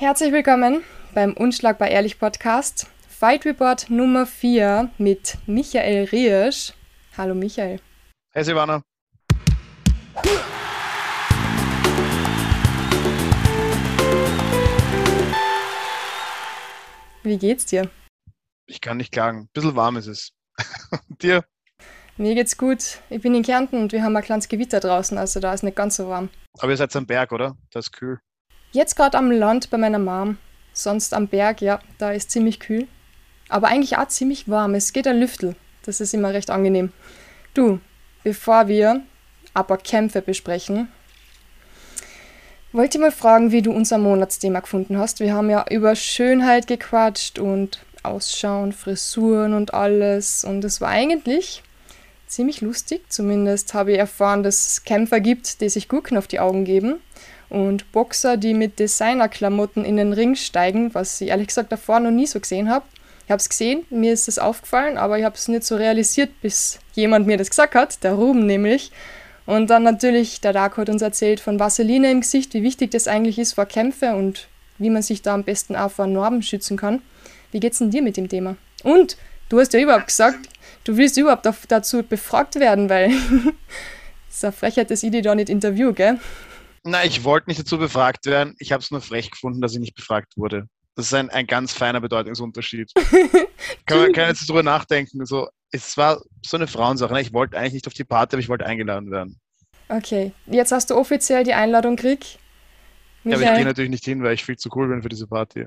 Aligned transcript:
Herzlich 0.00 0.32
willkommen 0.32 0.84
beim 1.12 1.32
Unschlagbar 1.32 1.88
Ehrlich 1.88 2.20
Podcast. 2.20 2.86
Fight 3.08 3.44
Report 3.44 3.90
Nummer 3.90 4.26
4 4.26 4.92
mit 4.96 5.38
Michael 5.46 6.04
Riesch. 6.04 6.72
Hallo 7.16 7.34
Michael. 7.34 7.80
Hey 8.30 8.44
Silvana. 8.44 8.80
Wie 17.24 17.38
geht's 17.38 17.66
dir? 17.66 17.90
Ich 18.66 18.80
kann 18.80 18.98
nicht 18.98 19.10
klagen. 19.10 19.38
Ein 19.38 19.48
bisschen 19.52 19.74
warm 19.74 19.96
ist 19.96 20.06
es. 20.06 20.30
dir? 21.20 21.44
Mir 22.16 22.36
geht's 22.36 22.56
gut. 22.56 23.00
Ich 23.10 23.20
bin 23.20 23.34
in 23.34 23.42
Kärnten 23.42 23.82
und 23.82 23.90
wir 23.90 24.04
haben 24.04 24.16
ein 24.16 24.22
kleines 24.22 24.46
Gewitter 24.46 24.78
draußen, 24.78 25.18
also 25.18 25.40
da 25.40 25.52
ist 25.52 25.64
nicht 25.64 25.76
ganz 25.76 25.96
so 25.96 26.08
warm. 26.08 26.30
Aber 26.60 26.70
ihr 26.70 26.76
seid 26.76 26.94
am 26.94 27.04
Berg, 27.06 27.32
oder? 27.32 27.56
Das 27.72 27.86
ist 27.86 27.92
kühl. 27.92 28.20
Jetzt 28.70 28.96
gerade 28.96 29.16
am 29.16 29.30
Land 29.30 29.70
bei 29.70 29.78
meiner 29.78 29.98
Mom. 29.98 30.36
Sonst 30.74 31.14
am 31.14 31.26
Berg, 31.26 31.62
ja, 31.62 31.80
da 31.96 32.12
ist 32.12 32.30
ziemlich 32.30 32.60
kühl. 32.60 32.86
Aber 33.48 33.68
eigentlich 33.68 33.96
auch 33.96 34.08
ziemlich 34.08 34.48
warm. 34.48 34.74
Es 34.74 34.92
geht 34.92 35.06
ein 35.06 35.18
Lüftel. 35.18 35.56
Das 35.84 36.00
ist 36.00 36.12
immer 36.12 36.34
recht 36.34 36.50
angenehm. 36.50 36.92
Du, 37.54 37.80
bevor 38.24 38.68
wir 38.68 39.00
aber 39.54 39.78
Kämpfe 39.78 40.20
besprechen, 40.20 40.88
wollte 42.72 42.98
ich 42.98 43.02
mal 43.02 43.10
fragen, 43.10 43.52
wie 43.52 43.62
du 43.62 43.72
unser 43.72 43.96
Monatsthema 43.96 44.60
gefunden 44.60 44.98
hast. 44.98 45.20
Wir 45.20 45.32
haben 45.32 45.48
ja 45.48 45.64
über 45.70 45.96
Schönheit 45.96 46.66
gequatscht 46.66 47.38
und 47.38 47.82
Ausschauen, 48.02 48.72
Frisuren 48.72 49.54
und 49.54 49.72
alles. 49.72 50.44
Und 50.44 50.62
es 50.62 50.82
war 50.82 50.90
eigentlich 50.90 51.62
ziemlich 52.26 52.60
lustig. 52.60 53.10
Zumindest 53.10 53.72
habe 53.72 53.92
ich 53.92 53.98
erfahren, 53.98 54.42
dass 54.42 54.66
es 54.66 54.84
Kämpfer 54.84 55.20
gibt, 55.20 55.62
die 55.62 55.70
sich 55.70 55.88
Gurken 55.88 56.18
auf 56.18 56.26
die 56.26 56.38
Augen 56.38 56.66
geben 56.66 57.00
und 57.50 57.90
Boxer, 57.92 58.36
die 58.36 58.54
mit 58.54 58.78
Designerklamotten 58.78 59.84
in 59.84 59.96
den 59.96 60.12
Ring 60.12 60.34
steigen, 60.34 60.94
was 60.94 61.20
ich 61.20 61.28
ehrlich 61.28 61.48
gesagt 61.48 61.72
davor 61.72 62.00
noch 62.00 62.10
nie 62.10 62.26
so 62.26 62.40
gesehen 62.40 62.68
habe. 62.68 62.84
Ich 63.24 63.30
habe 63.30 63.40
es 63.40 63.48
gesehen, 63.48 63.84
mir 63.90 64.12
ist 64.12 64.28
es 64.28 64.38
aufgefallen, 64.38 64.96
aber 64.96 65.18
ich 65.18 65.24
habe 65.24 65.34
es 65.34 65.48
nicht 65.48 65.64
so 65.64 65.76
realisiert, 65.76 66.30
bis 66.40 66.78
jemand 66.94 67.26
mir 67.26 67.36
das 67.36 67.50
gesagt 67.50 67.74
hat, 67.74 68.02
der 68.02 68.14
Ruben 68.14 68.46
nämlich. 68.46 68.90
Und 69.44 69.68
dann 69.70 69.82
natürlich, 69.82 70.40
der 70.40 70.52
Dark 70.52 70.76
hat 70.76 70.88
uns 70.88 71.02
erzählt 71.02 71.40
von 71.40 71.58
Vaseline 71.58 72.10
im 72.10 72.20
Gesicht, 72.20 72.54
wie 72.54 72.62
wichtig 72.62 72.90
das 72.90 73.08
eigentlich 73.08 73.38
ist 73.38 73.54
vor 73.54 73.66
Kämpfe 73.66 74.14
und 74.14 74.48
wie 74.78 74.90
man 74.90 75.02
sich 75.02 75.22
da 75.22 75.34
am 75.34 75.44
besten 75.44 75.76
auch 75.76 75.90
vor 75.90 76.06
Narben 76.06 76.42
schützen 76.42 76.76
kann. 76.76 77.02
Wie 77.50 77.60
geht's 77.60 77.78
denn 77.78 77.90
dir 77.90 78.02
mit 78.02 78.16
dem 78.16 78.28
Thema? 78.28 78.56
Und 78.82 79.16
du 79.48 79.58
hast 79.58 79.72
ja 79.72 79.80
überhaupt 79.80 80.08
gesagt, 80.08 80.38
du 80.84 80.96
willst 80.96 81.16
überhaupt 81.16 81.48
dazu 81.68 82.02
befragt 82.02 82.56
werden, 82.56 82.88
weil 82.88 83.10
es 84.28 84.36
ist 84.36 84.44
eine 84.44 84.52
Frechheit, 84.52 84.90
dass 84.90 85.02
ich 85.02 85.10
dich 85.10 85.22
da 85.22 85.34
nicht 85.34 85.48
interview, 85.48 85.92
gell? 85.92 86.18
Na, 86.84 87.04
ich 87.04 87.24
wollte 87.24 87.50
nicht 87.50 87.60
dazu 87.60 87.78
befragt 87.78 88.26
werden. 88.26 88.54
Ich 88.58 88.72
habe 88.72 88.82
es 88.82 88.90
nur 88.90 89.00
frech 89.00 89.30
gefunden, 89.30 89.60
dass 89.60 89.74
ich 89.74 89.80
nicht 89.80 89.94
befragt 89.94 90.36
wurde. 90.36 90.68
Das 90.94 91.06
ist 91.06 91.14
ein, 91.14 91.30
ein 91.30 91.46
ganz 91.46 91.72
feiner 91.72 92.00
Bedeutungsunterschied. 92.00 92.92
kann 93.86 93.98
man 93.98 94.12
kann 94.12 94.28
jetzt 94.28 94.48
drüber 94.48 94.62
nachdenken. 94.62 95.24
So, 95.26 95.48
es 95.70 95.96
war 95.96 96.20
so 96.44 96.56
eine 96.56 96.66
Frauensache. 96.66 97.12
Ne? 97.12 97.20
Ich 97.20 97.32
wollte 97.32 97.56
eigentlich 97.56 97.74
nicht 97.74 97.86
auf 97.86 97.92
die 97.94 98.04
Party, 98.04 98.34
aber 98.34 98.40
ich 98.40 98.48
wollte 98.48 98.66
eingeladen 98.66 99.10
werden. 99.10 99.38
Okay, 99.88 100.32
jetzt 100.46 100.72
hast 100.72 100.90
du 100.90 100.96
offiziell 100.96 101.44
die 101.44 101.54
Einladung 101.54 101.96
gekriegt. 101.96 102.38
Ja, 103.24 103.36
aber 103.36 103.44
ich 103.44 103.54
gehe 103.54 103.64
natürlich 103.64 103.90
nicht 103.90 104.04
hin, 104.04 104.22
weil 104.22 104.34
ich 104.34 104.44
viel 104.44 104.56
zu 104.56 104.70
cool 104.74 104.88
bin 104.88 105.02
für 105.02 105.08
diese 105.08 105.26
Party. 105.26 105.66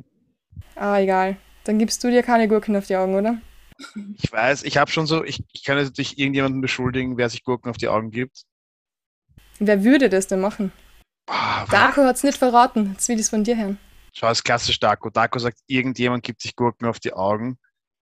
Ah, 0.75 0.99
egal. 0.99 1.37
Dann 1.63 1.79
gibst 1.79 2.03
du 2.03 2.09
dir 2.09 2.23
keine 2.23 2.47
Gurken 2.47 2.75
auf 2.75 2.87
die 2.87 2.95
Augen, 2.95 3.15
oder? 3.15 3.39
Ich 4.21 4.31
weiß, 4.31 4.63
ich 4.63 4.77
habe 4.77 4.91
schon 4.91 5.07
so, 5.07 5.23
ich, 5.23 5.43
ich 5.53 5.63
kann 5.63 5.77
natürlich 5.77 6.19
irgendjemanden 6.19 6.61
beschuldigen, 6.61 7.17
wer 7.17 7.29
sich 7.29 7.43
Gurken 7.43 7.69
auf 7.69 7.77
die 7.77 7.87
Augen 7.87 8.11
gibt. 8.11 8.43
Wer 9.59 9.83
würde 9.83 10.09
das 10.09 10.27
denn 10.27 10.39
machen? 10.39 10.71
Oh, 11.31 11.65
Darko 11.69 12.03
hat 12.03 12.17
es 12.17 12.23
nicht 12.23 12.37
verraten. 12.37 12.91
Jetzt 12.91 13.07
will 13.07 13.15
ich 13.15 13.21
es 13.21 13.29
von 13.29 13.43
dir 13.43 13.55
hören. 13.55 13.77
Schau, 14.13 14.27
es 14.27 14.39
ist 14.39 14.43
klassisch 14.43 14.79
Darko. 14.79 15.09
Darko 15.09 15.39
sagt, 15.39 15.59
irgendjemand 15.67 16.23
gibt 16.23 16.41
sich 16.41 16.55
Gurken 16.57 16.87
auf 16.87 16.99
die 16.99 17.13
Augen. 17.13 17.57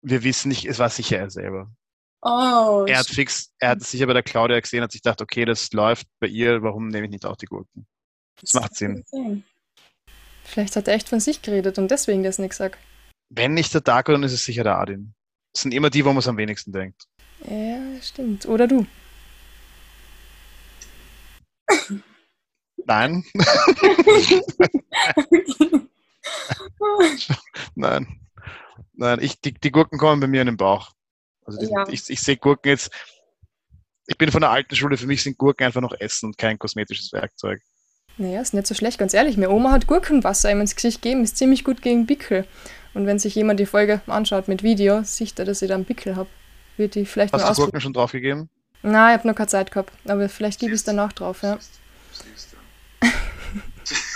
Wir 0.02 0.24
wissen 0.24 0.48
nicht, 0.48 0.64
es 0.64 0.80
war 0.80 0.88
sicher 0.88 1.18
er 1.18 1.30
selber. 1.30 1.70
Oh, 2.22 2.84
er 2.88 2.98
hat 2.98 3.06
fix, 3.06 3.52
er 3.58 3.70
hat 3.70 3.80
es 3.80 3.90
sicher 3.90 4.06
bei 4.06 4.12
der 4.12 4.22
Claudia 4.22 4.58
gesehen, 4.58 4.82
hat 4.82 4.92
sich 4.92 5.02
gedacht, 5.02 5.20
okay, 5.20 5.44
das 5.44 5.72
läuft 5.72 6.06
bei 6.20 6.28
ihr, 6.28 6.62
warum 6.62 6.88
nehme 6.88 7.06
ich 7.06 7.10
nicht 7.10 7.26
auch 7.26 7.36
die 7.36 7.46
Gurken? 7.46 7.86
Das, 8.40 8.50
das 8.50 8.62
macht 8.62 8.74
Sinn. 8.76 9.04
Vielleicht 10.44 10.74
hat 10.74 10.88
er 10.88 10.94
echt 10.94 11.08
von 11.08 11.20
sich 11.20 11.42
geredet 11.42 11.78
und 11.78 11.90
deswegen 11.90 12.24
das 12.24 12.38
nicht 12.38 12.50
gesagt. 12.50 12.78
Wenn 13.28 13.54
nicht 13.54 13.72
der 13.72 13.80
Darko, 13.80 14.12
dann 14.12 14.22
ist 14.24 14.32
es 14.32 14.44
sicher 14.44 14.64
der 14.64 14.78
Adin. 14.78 15.14
Das 15.52 15.62
sind 15.62 15.74
immer 15.74 15.90
die, 15.90 16.04
wo 16.04 16.08
man 16.08 16.18
es 16.18 16.28
am 16.28 16.36
wenigsten 16.36 16.72
denkt. 16.72 17.04
Ja, 17.48 18.00
stimmt. 18.00 18.46
Oder 18.46 18.66
du. 18.66 18.86
Nein. 22.86 23.24
Nein. 27.74 28.20
Nein, 28.94 29.18
ich, 29.22 29.40
die, 29.40 29.54
die, 29.54 29.70
Gurken 29.70 29.98
kommen 29.98 30.20
bei 30.20 30.26
mir 30.26 30.42
in 30.42 30.46
den 30.46 30.56
Bauch. 30.56 30.92
Also 31.44 31.58
die, 31.58 31.66
ja. 31.66 31.88
ich, 31.88 32.08
ich 32.08 32.20
sehe 32.20 32.36
Gurken 32.36 32.70
jetzt. 32.70 32.90
Ich 34.06 34.18
bin 34.18 34.30
von 34.30 34.40
der 34.40 34.50
alten 34.50 34.76
Schule, 34.76 34.96
für 34.96 35.06
mich 35.06 35.22
sind 35.22 35.38
Gurken 35.38 35.64
einfach 35.64 35.80
noch 35.80 35.94
Essen 35.98 36.26
und 36.26 36.38
kein 36.38 36.58
kosmetisches 36.58 37.12
Werkzeug. 37.12 37.60
Naja, 38.18 38.40
ist 38.40 38.52
nicht 38.52 38.66
so 38.66 38.74
schlecht, 38.74 38.98
ganz 38.98 39.14
ehrlich. 39.14 39.36
Meine 39.36 39.50
Oma 39.50 39.70
hat 39.70 39.86
Gurkenwasser 39.86 40.50
ihm 40.50 40.60
ins 40.60 40.76
Gesicht 40.76 41.02
gegeben, 41.02 41.24
ist 41.24 41.36
ziemlich 41.36 41.64
gut 41.64 41.82
gegen 41.82 42.06
Pickel. 42.06 42.46
Und 42.94 43.06
wenn 43.06 43.18
sich 43.18 43.34
jemand 43.34 43.58
die 43.58 43.66
Folge 43.66 44.02
anschaut 44.06 44.48
mit 44.48 44.62
Video, 44.62 45.02
sieht 45.02 45.38
er, 45.38 45.46
dass 45.46 45.62
ich 45.62 45.68
da 45.68 45.74
einen 45.74 45.86
Pickel 45.86 46.16
habe. 46.16 46.28
Wird 46.76 46.94
die 46.94 47.06
vielleicht 47.06 47.32
Hast 47.32 47.58
du 47.58 47.62
Gurken 47.62 47.80
schon 47.80 47.92
draufgegeben? 47.92 48.50
Nein, 48.82 49.14
ich 49.14 49.18
habe 49.18 49.28
noch 49.28 49.34
keine 49.34 49.48
Zeit 49.48 49.70
gehabt. 49.70 49.92
Aber 50.06 50.28
vielleicht 50.28 50.60
gebe 50.60 50.72
ich 50.72 50.76
es 50.76 50.84
danach 50.84 51.12
drauf, 51.12 51.42
ja. 51.42 51.58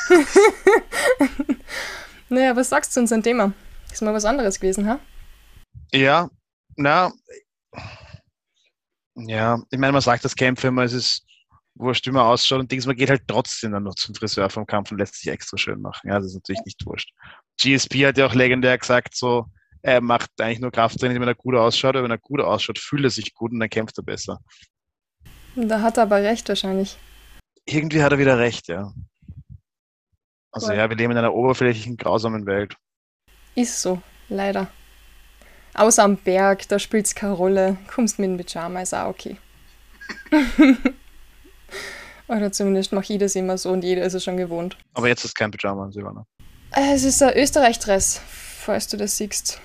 naja, 2.29 2.57
was 2.57 2.69
sagst 2.69 2.91
du 2.91 2.95
zu 2.95 3.01
unserem 3.01 3.23
Thema? 3.23 3.53
Ist 3.93 4.03
mal 4.03 4.15
was 4.15 4.25
anderes 4.25 4.61
gewesen, 4.61 4.89
ha? 4.89 4.99
Ja, 5.93 6.29
na, 6.77 7.13
ja, 9.17 9.59
ich 9.71 9.79
meine, 9.79 9.93
man 9.93 10.03
sagt 10.03 10.25
das 10.25 10.37
Kämpfe 10.37 10.69
immer, 10.69 10.83
es 10.83 10.93
ist 10.93 11.25
wurscht, 11.75 12.07
wie 12.07 12.11
man 12.11 12.27
ausschaut 12.27 12.61
und 12.61 12.71
Dings, 12.71 12.87
man 12.87 12.97
geht 12.97 13.11
halt 13.11 13.23
trotzdem 13.27 13.73
dann 13.73 13.85
noch 13.85 13.95
zum 13.95 14.15
Friseur 14.15 14.51
vom 14.51 14.67
Kampf 14.67 14.91
und 14.91 14.99
lässt 14.99 15.17
sich 15.21 15.31
extra 15.31 15.57
schön 15.57 15.81
machen. 15.81 16.09
Ja, 16.09 16.19
das 16.19 16.27
ist 16.27 16.35
natürlich 16.35 16.63
nicht 16.65 16.85
wurscht. 16.87 17.11
GSP 17.61 18.07
hat 18.07 18.19
ja 18.19 18.27
auch 18.27 18.35
legendär 18.35 18.77
gesagt, 18.77 19.17
so, 19.17 19.47
er 19.83 20.01
macht 20.01 20.31
eigentlich 20.41 20.61
nur 20.61 20.71
Krafttraining, 20.71 21.21
wenn 21.21 21.29
er 21.29 21.35
gut 21.35 21.55
ausschaut, 21.55 21.97
aber 21.97 22.05
wenn 22.05 22.11
er 22.11 22.19
gut 22.19 22.41
ausschaut, 22.41 22.79
fühlt 22.79 23.05
er 23.05 23.11
sich 23.11 23.35
gut 23.35 23.53
und 23.53 23.61
dann 23.61 23.71
kämpft 23.71 23.97
er 23.99 24.05
besser. 24.05 24.41
Da 25.55 25.81
hat 25.81 25.97
er 25.97 26.05
aber 26.05 26.23
recht 26.23 26.49
wahrscheinlich. 26.49 26.97
Irgendwie 27.65 28.03
hat 28.03 28.13
er 28.13 28.19
wieder 28.19 28.39
recht, 28.39 28.69
ja. 28.69 28.93
Also 30.57 30.73
ja, 30.73 30.89
wir 30.89 30.97
leben 30.97 31.13
in 31.13 31.19
einer 31.19 31.35
oberflächlichen, 31.35 31.99
grausamen 31.99 32.47
Welt. 32.47 32.77
Ist 33.55 33.83
so, 33.83 34.01
leider. 34.31 34.69
Außer 35.75 36.03
am 36.03 36.17
Berg, 36.17 36.67
da 36.69 36.79
spielt 36.79 37.05
es 37.05 37.15
keine 37.15 37.35
Rolle. 37.35 37.77
Kommst 37.95 38.19
mit 38.19 38.31
dem 38.31 38.39
Pyjama, 38.39 38.81
ist 38.81 38.95
auch 38.95 39.11
okay. 39.11 39.37
Oder 42.29 42.51
zumindest 42.53 42.91
mache 42.95 43.13
ich 43.13 43.19
das 43.19 43.37
immer 43.37 43.59
so 43.59 43.71
und 43.71 43.85
jeder 43.85 44.03
ist 44.05 44.15
es 44.15 44.25
schon 44.25 44.39
gewohnt. 44.39 44.79
Aber 44.95 45.09
jetzt 45.09 45.27
ist 45.27 45.35
kein 45.35 45.51
Pyjama, 45.51 45.93
Silvana. 45.93 46.25
Äh, 46.73 46.95
es 46.95 47.05
ist 47.05 47.23
ein 47.23 47.37
Österreich-Dress, 47.37 48.23
falls 48.27 48.89
du 48.89 48.97
das 48.97 49.19
siehst. 49.19 49.61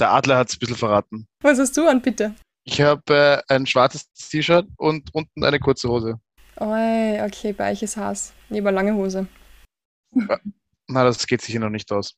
Der 0.00 0.10
Adler 0.10 0.38
hat 0.38 0.48
es 0.48 0.56
ein 0.56 0.58
bisschen 0.58 0.76
verraten. 0.76 1.26
Was 1.42 1.58
hast 1.58 1.76
du 1.76 1.86
an, 1.86 2.00
bitte? 2.00 2.34
Ich 2.64 2.80
habe 2.80 3.42
äh, 3.46 3.54
ein 3.54 3.66
schwarzes 3.66 4.10
T-Shirt 4.12 4.66
und 4.78 5.14
unten 5.14 5.44
eine 5.44 5.60
kurze 5.60 5.90
Hose. 5.90 6.18
Oh, 6.56 6.64
okay, 6.64 7.52
bei 7.52 7.72
euch 7.72 7.82
ist 7.82 7.98
Haas. 7.98 8.32
Lieber 8.48 8.72
lange 8.72 8.94
Hose. 8.94 9.26
Na, 10.12 11.04
das 11.04 11.26
geht 11.26 11.42
sicher 11.42 11.60
noch 11.60 11.70
nicht 11.70 11.90
aus. 11.90 12.16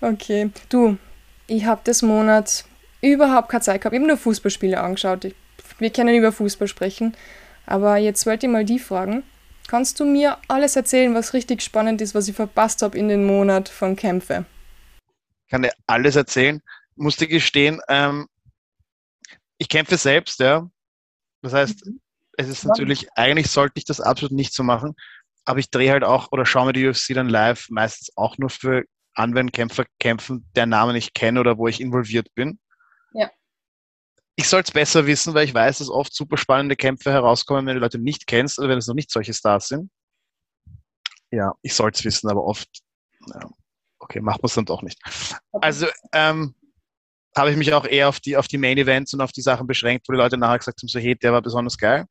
Okay, 0.00 0.50
du, 0.68 0.98
ich 1.46 1.64
habe 1.64 1.80
das 1.84 2.02
Monat 2.02 2.64
überhaupt 3.00 3.48
keine 3.48 3.62
Zeit 3.62 3.80
gehabt. 3.80 3.94
Ich 3.94 4.00
habe 4.00 4.08
nur 4.08 4.16
Fußballspiele 4.16 4.80
angeschaut. 4.80 5.24
Ich, 5.24 5.34
wir 5.78 5.90
können 5.90 6.14
über 6.14 6.32
Fußball 6.32 6.68
sprechen. 6.68 7.16
Aber 7.66 7.96
jetzt 7.96 8.26
wollte 8.26 8.46
ich 8.46 8.52
mal 8.52 8.64
die 8.64 8.78
fragen. 8.78 9.22
Kannst 9.66 9.98
du 9.98 10.04
mir 10.04 10.36
alles 10.48 10.76
erzählen, 10.76 11.14
was 11.14 11.32
richtig 11.32 11.62
spannend 11.62 12.00
ist, 12.02 12.14
was 12.14 12.28
ich 12.28 12.36
verpasst 12.36 12.82
habe 12.82 12.98
in 12.98 13.08
den 13.08 13.24
Monat 13.24 13.68
von 13.68 13.96
Kämpfe? 13.96 14.44
Ich 15.46 15.50
kann 15.50 15.62
dir 15.62 15.72
alles 15.86 16.16
erzählen. 16.16 16.60
Musste 16.96 17.26
gestehen, 17.26 17.80
ähm, 17.88 18.28
ich 19.58 19.68
kämpfe 19.68 19.96
selbst, 19.96 20.40
ja. 20.40 20.68
Das 21.42 21.52
heißt, 21.52 21.86
mhm. 21.86 22.00
es 22.36 22.48
ist 22.48 22.64
natürlich, 22.64 23.08
eigentlich 23.14 23.50
sollte 23.50 23.74
ich 23.76 23.84
das 23.84 24.00
absolut 24.00 24.32
nicht 24.32 24.52
so 24.52 24.62
machen, 24.62 24.94
aber 25.44 25.58
ich 25.58 25.70
drehe 25.70 25.92
halt 25.92 26.04
auch 26.04 26.32
oder 26.32 26.46
schaue 26.46 26.66
mir 26.66 26.72
die 26.72 26.86
UFC 26.86 27.14
dann 27.14 27.28
live 27.28 27.68
meistens 27.70 28.16
auch 28.16 28.38
nur 28.38 28.50
für 28.50 28.84
an, 29.14 29.34
wenn 29.34 29.52
Kämpfer 29.52 29.84
kämpfen, 30.00 30.48
der 30.56 30.66
Namen 30.66 30.96
ich 30.96 31.12
kenne 31.12 31.40
oder 31.40 31.58
wo 31.58 31.68
ich 31.68 31.80
involviert 31.80 32.34
bin. 32.34 32.58
Ja. 33.12 33.30
Ich 34.36 34.48
soll 34.48 34.62
es 34.62 34.72
besser 34.72 35.06
wissen, 35.06 35.34
weil 35.34 35.44
ich 35.44 35.54
weiß, 35.54 35.78
dass 35.78 35.88
oft 35.88 36.12
super 36.14 36.36
spannende 36.36 36.74
Kämpfe 36.74 37.12
herauskommen, 37.12 37.66
wenn 37.66 37.74
du 37.74 37.80
Leute 37.80 37.98
nicht 37.98 38.26
kennst 38.26 38.58
oder 38.58 38.70
wenn 38.70 38.78
es 38.78 38.88
noch 38.88 38.94
nicht 38.94 39.10
solche 39.10 39.32
Stars 39.32 39.68
sind. 39.68 39.90
Ja, 41.30 41.52
ich 41.62 41.74
soll 41.74 41.90
es 41.90 42.04
wissen, 42.04 42.28
aber 42.28 42.44
oft, 42.44 42.68
ja, 43.26 43.48
okay, 44.00 44.20
macht 44.20 44.42
man 44.42 44.48
es 44.48 44.54
dann 44.54 44.64
doch 44.64 44.82
nicht. 44.82 44.98
Also, 45.52 45.86
ähm, 46.12 46.54
habe 47.36 47.50
ich 47.50 47.56
mich 47.56 47.72
auch 47.72 47.84
eher 47.84 48.08
auf 48.08 48.20
die, 48.20 48.36
auf 48.36 48.48
die 48.48 48.58
Main 48.58 48.78
Events 48.78 49.14
und 49.14 49.20
auf 49.20 49.32
die 49.32 49.42
Sachen 49.42 49.66
beschränkt, 49.66 50.08
wo 50.08 50.12
die 50.12 50.18
Leute 50.18 50.36
nachher 50.36 50.58
gesagt 50.58 50.80
haben, 50.80 50.88
so, 50.88 50.98
hey, 50.98 51.16
der 51.16 51.32
war 51.32 51.42
besonders 51.42 51.76
geil. 51.76 52.06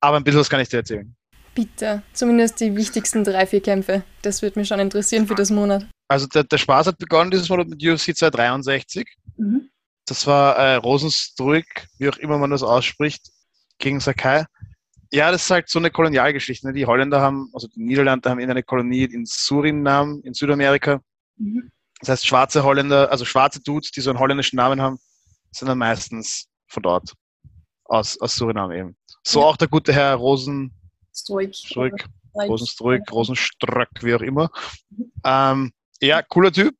Aber 0.00 0.16
ein 0.16 0.24
bisschen 0.24 0.40
was 0.40 0.50
kann 0.50 0.60
ich 0.60 0.68
dir 0.68 0.78
erzählen 0.78 1.16
Bitte. 1.58 2.04
Zumindest 2.12 2.60
die 2.60 2.76
wichtigsten 2.76 3.24
drei, 3.24 3.44
vier 3.44 3.60
Kämpfe. 3.60 4.04
Das 4.22 4.42
würde 4.42 4.60
mich 4.60 4.68
schon 4.68 4.78
interessieren 4.78 5.26
für 5.26 5.34
das 5.34 5.50
Monat. 5.50 5.88
Also 6.06 6.28
der, 6.28 6.44
der 6.44 6.56
Spaß 6.56 6.86
hat 6.86 6.98
begonnen 6.98 7.32
dieses 7.32 7.48
Monat 7.48 7.66
mit 7.66 7.84
UFC 7.84 8.16
263. 8.16 9.04
Mhm. 9.36 9.68
Das 10.06 10.24
war 10.28 10.54
äh, 10.54 10.76
Rosenstruik, 10.76 11.88
wie 11.98 12.10
auch 12.10 12.16
immer 12.18 12.38
man 12.38 12.52
das 12.52 12.62
ausspricht, 12.62 13.32
gegen 13.78 13.98
Sakai. 13.98 14.44
Ja, 15.12 15.32
das 15.32 15.46
ist 15.46 15.50
halt 15.50 15.68
so 15.68 15.80
eine 15.80 15.90
Kolonialgeschichte. 15.90 16.68
Ne? 16.68 16.74
Die 16.74 16.86
Holländer 16.86 17.20
haben, 17.20 17.50
also 17.52 17.66
die 17.66 17.82
Niederlande 17.82 18.30
haben 18.30 18.38
in 18.38 18.52
eine 18.52 18.62
Kolonie 18.62 19.02
in 19.06 19.26
Surinam, 19.26 20.20
in 20.22 20.34
Südamerika. 20.34 21.00
Mhm. 21.38 21.72
Das 21.98 22.10
heißt, 22.10 22.26
schwarze 22.28 22.62
Holländer, 22.62 23.10
also 23.10 23.24
schwarze 23.24 23.60
Dudes, 23.60 23.90
die 23.90 24.00
so 24.00 24.10
einen 24.10 24.20
holländischen 24.20 24.58
Namen 24.58 24.80
haben, 24.80 25.00
sind 25.50 25.66
dann 25.66 25.78
meistens 25.78 26.46
von 26.68 26.84
dort, 26.84 27.14
aus, 27.86 28.16
aus 28.20 28.36
Surinam 28.36 28.70
eben. 28.70 28.96
So 29.26 29.40
ja. 29.40 29.46
auch 29.46 29.56
der 29.56 29.66
gute 29.66 29.92
Herr 29.92 30.14
Rosen, 30.14 30.77
Struik, 31.18 31.54
Struik 31.54 32.08
Rosenstruik, 32.34 33.10
Rosenströck, 33.10 33.90
wie 34.02 34.14
auch 34.14 34.20
immer. 34.20 34.50
Ähm, 35.24 35.72
ja, 36.00 36.22
cooler 36.22 36.52
Typ. 36.52 36.76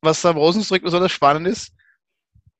Was 0.00 0.24
am 0.24 0.36
Rosenstruik 0.36 0.82
besonders 0.82 1.12
spannend 1.12 1.48
ist, 1.48 1.72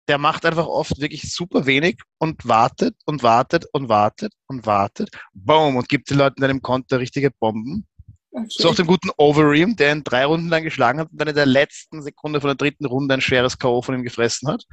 der 0.08 0.18
macht 0.18 0.44
einfach 0.44 0.66
oft 0.66 1.00
wirklich 1.00 1.32
super 1.32 1.66
wenig 1.66 2.00
und 2.18 2.46
wartet 2.46 2.96
und 3.04 3.22
wartet 3.22 3.66
und 3.72 3.88
wartet 3.88 4.32
und 4.46 4.66
wartet. 4.66 5.10
Boom! 5.32 5.76
Und 5.76 5.88
gibt 5.88 6.10
den 6.10 6.18
Leuten 6.18 6.42
in 6.42 6.50
einem 6.50 6.62
Konter 6.62 7.00
richtige 7.00 7.30
Bomben. 7.30 7.86
Okay. 8.30 8.46
So 8.48 8.70
auch 8.70 8.74
den 8.74 8.86
guten 8.86 9.10
Overeem, 9.16 9.76
der 9.76 9.92
ihn 9.92 10.04
drei 10.04 10.26
Runden 10.26 10.48
lang 10.48 10.62
geschlagen 10.62 11.00
hat 11.00 11.10
und 11.10 11.20
dann 11.20 11.28
in 11.28 11.34
der 11.34 11.46
letzten 11.46 12.02
Sekunde 12.02 12.40
von 12.40 12.48
der 12.48 12.56
dritten 12.56 12.84
Runde 12.84 13.14
ein 13.14 13.20
schweres 13.20 13.58
K.O. 13.58 13.82
von 13.82 13.94
ihm 13.94 14.02
gefressen 14.02 14.48
hat. 14.48 14.64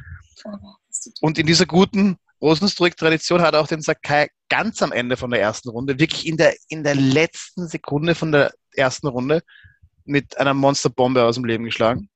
Und 1.21 1.39
in 1.39 1.47
dieser 1.47 1.65
guten 1.65 2.17
Rosenstruik-Tradition 2.43 3.41
hat 3.41 3.55
auch 3.55 3.67
den 3.67 3.81
Sakai 3.81 4.27
ganz 4.49 4.81
am 4.81 4.91
Ende 4.91 5.15
von 5.15 5.31
der 5.31 5.41
ersten 5.41 5.69
Runde, 5.69 5.97
wirklich 5.97 6.27
in 6.27 6.35
der, 6.35 6.53
in 6.67 6.83
der 6.83 6.95
letzten 6.95 7.67
Sekunde 7.69 8.15
von 8.15 8.33
der 8.33 8.53
ersten 8.75 9.07
Runde 9.07 9.41
mit 10.03 10.37
einer 10.37 10.53
Monsterbombe 10.53 11.23
aus 11.23 11.35
dem 11.35 11.45
Leben 11.45 11.63
geschlagen. 11.63 12.09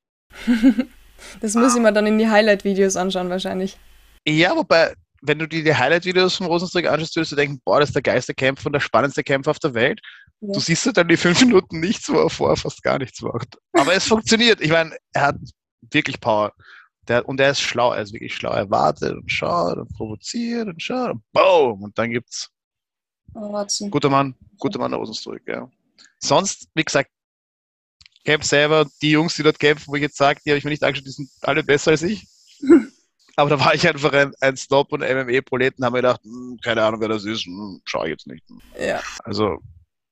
Das 1.40 1.54
muss 1.54 1.74
ich 1.74 1.82
mir 1.82 1.92
dann 1.92 2.06
in 2.06 2.16
die 2.16 2.28
Highlight-Videos 2.28 2.94
anschauen, 2.94 3.28
wahrscheinlich. 3.28 3.76
Ja, 4.24 4.54
wobei, 4.54 4.94
wenn 5.20 5.40
du 5.40 5.48
dir 5.48 5.64
die 5.64 5.74
Highlight-Videos 5.74 6.36
vom 6.36 6.46
Rosenstrick 6.46 6.86
anschaust, 6.86 7.16
würdest 7.16 7.32
du 7.32 7.36
denken, 7.36 7.60
boah, 7.64 7.80
das 7.80 7.88
ist 7.88 7.96
der 7.96 8.02
geilste 8.02 8.34
Kämpfer 8.34 8.66
und 8.66 8.72
der 8.72 8.80
spannendste 8.80 9.24
Kämpfer 9.24 9.50
auf 9.50 9.58
der 9.58 9.74
Welt. 9.74 10.00
Ja. 10.40 10.52
Du 10.52 10.60
siehst 10.60 10.96
dann 10.96 11.08
die 11.08 11.16
fünf 11.16 11.40
Minuten 11.40 11.80
nichts, 11.80 12.08
wo 12.08 12.20
er 12.20 12.30
vorher 12.30 12.56
fast 12.56 12.84
gar 12.84 12.98
nichts 12.98 13.20
macht. 13.20 13.58
Aber 13.72 13.92
es 13.94 14.04
funktioniert. 14.06 14.60
Ich 14.60 14.70
meine, 14.70 14.96
er 15.12 15.22
hat 15.22 15.36
wirklich 15.90 16.20
Power. 16.20 16.52
Der, 17.08 17.26
und 17.26 17.40
er 17.40 17.50
ist 17.50 17.60
schlau, 17.60 17.92
er 17.92 18.02
ist 18.02 18.12
wirklich 18.12 18.34
schlau. 18.34 18.52
Er 18.52 18.70
wartet 18.70 19.14
und 19.14 19.30
schaut 19.30 19.78
und 19.78 19.88
provoziert 19.96 20.68
und 20.68 20.82
schaut 20.82 21.12
und 21.12 21.22
boom! 21.32 21.82
Und 21.82 21.98
dann 21.98 22.10
gibt's. 22.10 22.50
Oh, 23.34 23.64
guter 23.90 24.10
Mann, 24.10 24.34
guter 24.58 24.78
Mann 24.78 24.90
der 24.90 25.00
Rosenstrick, 25.00 25.42
ja. 25.46 25.70
Sonst, 26.18 26.68
wie 26.74 26.84
gesagt, 26.84 27.10
Camp 28.24 28.44
selber, 28.44 28.86
die 29.00 29.12
Jungs, 29.12 29.36
die 29.36 29.42
dort 29.42 29.58
kämpfen, 29.58 29.86
wo 29.88 29.96
ich 29.96 30.02
jetzt 30.02 30.16
sage, 30.16 30.40
die 30.44 30.50
habe 30.50 30.58
ich 30.58 30.64
mir 30.64 30.70
nicht 30.70 30.82
angeschaut, 30.82 31.06
die 31.06 31.12
sind 31.12 31.30
alle 31.42 31.62
besser 31.62 31.92
als 31.92 32.02
ich. 32.02 32.26
Aber 33.36 33.50
da 33.50 33.60
war 33.60 33.72
ich 33.72 33.86
einfach 33.86 34.12
ein, 34.12 34.32
ein 34.40 34.56
Stop 34.56 34.92
und 34.92 35.00
MMA-Proleten, 35.00 35.84
haben 35.84 35.92
mir 35.92 36.00
gedacht, 36.00 36.20
hm, 36.24 36.58
keine 36.62 36.82
Ahnung, 36.82 37.00
wer 37.00 37.08
das 37.08 37.24
ist, 37.24 37.44
hm, 37.44 37.80
schaue 37.84 38.06
ich 38.06 38.10
jetzt 38.10 38.26
nicht. 38.26 38.44
Ja. 38.78 39.00
Also, 39.24 39.58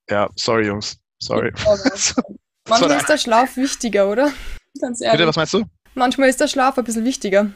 ja, 0.09 0.31
sorry, 0.37 0.67
Jungs. 0.67 0.97
Sorry. 1.19 1.53
Manchmal 2.69 2.99
ist 2.99 3.09
der 3.09 3.19
Schlaf 3.19 3.57
wichtiger, 3.57 4.09
oder? 4.09 4.33
Ganz 4.81 5.01
ehrlich. 5.01 5.19
Bitte, 5.19 5.29
was 5.29 5.37
meinst 5.37 5.55
du? 5.55 5.65
Manchmal 5.97 6.29
ist 6.29 6.41
der 6.41 6.49
Schlaf 6.49 6.77
ein 6.77 6.85
bisschen 6.85 7.07
wichtiger. 7.07 7.51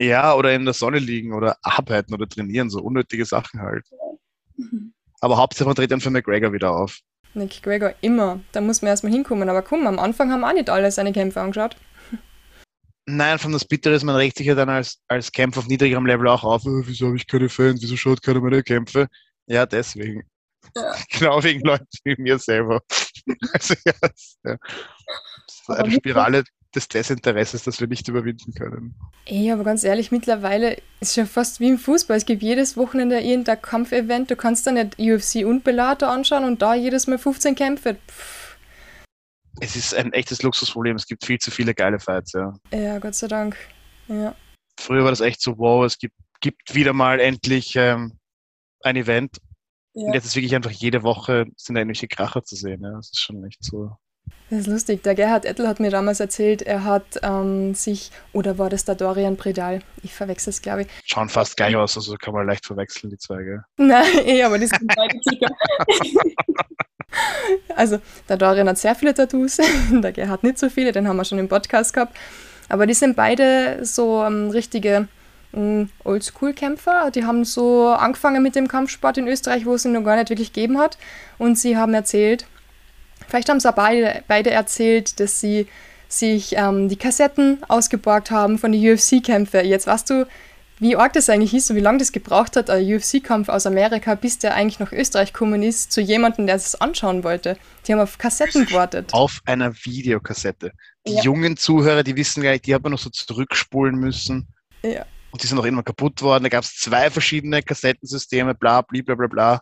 Ja, 0.00 0.34
oder 0.34 0.54
in 0.54 0.64
der 0.64 0.72
Sonne 0.72 0.98
liegen 0.98 1.34
oder 1.34 1.58
arbeiten 1.62 2.14
oder 2.14 2.26
trainieren, 2.26 2.70
so 2.70 2.80
unnötige 2.80 3.26
Sachen 3.26 3.60
halt. 3.60 3.84
Aber 5.20 5.36
Hauptsache 5.36 5.68
man 5.68 5.74
dreht 5.74 5.90
dann 5.90 6.00
für 6.00 6.10
McGregor 6.10 6.52
wieder 6.54 6.72
auf. 6.72 6.98
Nick 7.34 7.62
Gregor, 7.62 7.94
immer. 8.00 8.40
Da 8.52 8.62
muss 8.62 8.80
man 8.80 8.88
erstmal 8.88 9.12
hinkommen. 9.12 9.50
Aber 9.50 9.60
komm, 9.60 9.86
am 9.86 9.98
Anfang 9.98 10.32
haben 10.32 10.44
auch 10.44 10.52
nicht 10.54 10.70
alle 10.70 10.90
seine 10.90 11.12
Kämpfe 11.12 11.40
angeschaut. 11.40 11.76
Nein, 13.04 13.38
von 13.38 13.52
das 13.52 13.66
Bittere 13.66 13.94
ist, 13.94 14.02
man 14.02 14.16
regt 14.16 14.38
sich 14.38 14.46
ja 14.46 14.54
dann 14.54 14.70
als, 14.70 14.98
als 15.06 15.30
Kämpfer 15.30 15.60
auf 15.60 15.66
niedrigerem 15.66 16.06
Level 16.06 16.26
auch 16.28 16.42
auf. 16.42 16.62
Oh, 16.64 16.82
wieso 16.84 17.06
habe 17.06 17.16
ich 17.16 17.26
keine 17.26 17.50
Fans? 17.50 17.82
Wieso 17.82 17.96
schaut 17.96 18.22
keiner 18.22 18.40
meine 18.40 18.62
Kämpfe? 18.62 19.08
Ja, 19.46 19.66
deswegen. 19.66 20.22
Ja. 20.74 20.94
Genau 21.10 21.42
wegen 21.42 21.60
Leuten 21.60 21.86
wie 22.04 22.16
mir 22.18 22.38
selber. 22.38 22.80
also, 23.52 23.74
ja. 23.84 23.92
Das 24.00 24.38
ist 24.42 25.70
eine 25.70 25.90
Spirale, 25.92 26.44
des 26.76 26.88
Desinteresses, 26.88 27.64
das 27.64 27.80
wir 27.80 27.88
nicht 27.88 28.06
überwinden 28.06 28.52
können. 28.52 28.94
Ey, 29.24 29.50
aber 29.50 29.64
ganz 29.64 29.82
ehrlich, 29.82 30.12
mittlerweile 30.12 30.74
ist 31.00 31.10
es 31.10 31.16
ja 31.16 31.26
fast 31.26 31.58
wie 31.58 31.68
im 31.68 31.78
Fußball. 31.78 32.16
Es 32.16 32.26
gibt 32.26 32.42
jedes 32.42 32.76
Wochenende 32.76 33.18
irgendein 33.18 33.60
Kampfevent. 33.60 34.30
Du 34.30 34.36
kannst 34.36 34.66
dann 34.66 34.74
nicht 34.74 34.98
UFC 34.98 35.46
und 35.46 35.64
Bellator 35.64 36.10
anschauen 36.10 36.44
und 36.44 36.62
da 36.62 36.74
jedes 36.74 37.06
Mal 37.06 37.18
15 37.18 37.54
Kämpfe. 37.54 37.96
Pff. 38.06 38.56
Es 39.60 39.74
ist 39.74 39.94
ein 39.94 40.12
echtes 40.12 40.42
Luxusproblem. 40.42 40.96
Es 40.96 41.06
gibt 41.06 41.24
viel 41.24 41.38
zu 41.38 41.50
viele 41.50 41.74
geile 41.74 41.98
Fights, 41.98 42.34
ja. 42.34 42.54
Ja, 42.72 42.98
Gott 42.98 43.14
sei 43.14 43.26
Dank. 43.26 43.56
Ja. 44.08 44.36
Früher 44.78 45.02
war 45.02 45.10
das 45.10 45.22
echt 45.22 45.40
so, 45.40 45.56
wow, 45.56 45.84
es 45.84 45.98
gibt, 45.98 46.14
gibt 46.40 46.74
wieder 46.74 46.92
mal 46.92 47.18
endlich 47.20 47.74
ähm, 47.76 48.18
ein 48.82 48.96
Event. 48.96 49.38
Ja. 49.94 50.08
Und 50.08 50.12
jetzt 50.12 50.26
ist 50.26 50.36
wirklich 50.36 50.54
einfach 50.54 50.70
jede 50.70 51.02
Woche 51.02 51.46
sind 51.56 51.74
da 51.74 51.80
irgendwelche 51.80 52.06
Kracher 52.06 52.44
zu 52.44 52.54
sehen. 52.54 52.82
Ja. 52.82 52.92
Das 52.92 53.08
ist 53.08 53.20
schon 53.22 53.42
echt 53.46 53.64
so. 53.64 53.96
Das 54.48 54.60
ist 54.60 54.66
lustig. 54.68 55.02
Der 55.02 55.16
Gerhard 55.16 55.44
Ettel 55.44 55.66
hat 55.66 55.80
mir 55.80 55.90
damals 55.90 56.20
erzählt, 56.20 56.62
er 56.62 56.84
hat 56.84 57.18
ähm, 57.22 57.74
sich, 57.74 58.12
oder 58.32 58.58
war 58.58 58.70
das 58.70 58.84
der 58.84 58.94
Dorian 58.94 59.36
Predal? 59.36 59.80
Ich 60.04 60.14
verwechsel 60.14 60.50
es, 60.50 60.62
glaube 60.62 60.82
ich. 60.82 60.88
Schauen 61.04 61.28
fast 61.28 61.56
gleich 61.56 61.74
aus, 61.74 61.96
also 61.96 62.14
kann 62.14 62.32
man 62.32 62.46
leicht 62.46 62.64
verwechseln, 62.64 63.10
die 63.10 63.18
zwei, 63.18 63.42
gell? 63.42 63.64
Nein, 63.76 64.06
eh, 64.24 64.44
aber 64.44 64.58
die 64.58 64.68
sind 64.68 64.86
beide 64.94 65.18
Kicker. 65.18 65.50
also, 67.76 67.98
der 68.28 68.36
Dorian 68.36 68.68
hat 68.68 68.78
sehr 68.78 68.94
viele 68.94 69.14
Tattoos, 69.14 69.56
der 69.90 70.12
Gerhard 70.12 70.44
nicht 70.44 70.58
so 70.58 70.68
viele, 70.68 70.92
den 70.92 71.08
haben 71.08 71.16
wir 71.16 71.24
schon 71.24 71.40
im 71.40 71.48
Podcast 71.48 71.92
gehabt. 71.92 72.16
Aber 72.68 72.86
die 72.86 72.94
sind 72.94 73.16
beide 73.16 73.84
so 73.84 74.22
ähm, 74.22 74.50
richtige 74.50 75.08
ähm, 75.54 75.90
Oldschool-Kämpfer. 76.04 77.10
Die 77.10 77.24
haben 77.24 77.44
so 77.44 77.88
angefangen 77.88 78.44
mit 78.44 78.54
dem 78.54 78.68
Kampfsport 78.68 79.18
in 79.18 79.26
Österreich, 79.26 79.66
wo 79.66 79.74
es 79.74 79.84
ihn 79.84 79.92
noch 79.92 80.04
gar 80.04 80.16
nicht 80.16 80.30
wirklich 80.30 80.52
gegeben 80.52 80.78
hat. 80.78 80.98
Und 81.38 81.58
sie 81.58 81.76
haben 81.76 81.94
erzählt, 81.94 82.46
Vielleicht 83.36 83.50
haben 83.50 83.60
sie 83.60 83.70
beide, 83.70 84.22
beide 84.28 84.50
erzählt, 84.50 85.20
dass 85.20 85.40
sie 85.40 85.66
sich 86.08 86.54
ähm, 86.56 86.88
die 86.88 86.96
Kassetten 86.96 87.62
ausgeborgt 87.68 88.30
haben 88.30 88.56
von 88.56 88.72
den 88.72 88.80
UFC-Kämpfen. 88.82 89.66
Jetzt 89.66 89.86
weißt 89.86 90.08
du, 90.08 90.26
wie 90.78 90.96
arg 90.96 91.12
das 91.12 91.28
eigentlich 91.28 91.52
ist 91.52 91.68
und 91.68 91.76
wie 91.76 91.80
lange 91.80 91.98
das 91.98 92.12
gebraucht 92.12 92.56
hat, 92.56 92.70
ein 92.70 92.82
UFC-Kampf 92.82 93.50
aus 93.50 93.66
Amerika, 93.66 94.14
bis 94.14 94.38
der 94.38 94.54
eigentlich 94.54 94.78
nach 94.78 94.90
Österreich 94.90 95.34
gekommen 95.34 95.62
ist, 95.62 95.92
zu 95.92 96.00
jemandem, 96.00 96.46
der 96.46 96.56
es 96.56 96.80
anschauen 96.80 97.24
wollte. 97.24 97.58
Die 97.86 97.92
haben 97.92 98.00
auf 98.00 98.16
Kassetten 98.16 98.64
gewartet. 98.64 99.12
Auf 99.12 99.42
einer 99.44 99.74
Videokassette. 99.74 100.72
Die 101.06 101.16
ja. 101.16 101.22
jungen 101.22 101.58
Zuhörer, 101.58 102.04
die 102.04 102.16
wissen 102.16 102.42
gar 102.42 102.52
nicht, 102.52 102.64
die 102.64 102.72
haben 102.72 102.86
wir 102.86 102.90
noch 102.90 102.98
so 102.98 103.10
zurückspulen 103.10 103.96
müssen. 103.96 104.48
Ja. 104.82 105.04
Und 105.30 105.42
die 105.42 105.46
sind 105.46 105.58
auch 105.58 105.66
immer 105.66 105.82
kaputt 105.82 106.22
worden. 106.22 106.44
Da 106.44 106.48
gab 106.48 106.64
es 106.64 106.74
zwei 106.76 107.10
verschiedene 107.10 107.62
Kassettensysteme, 107.62 108.54
bla, 108.54 108.80
bla, 108.80 109.02
bla, 109.02 109.14
bla, 109.14 109.26
bla. 109.26 109.60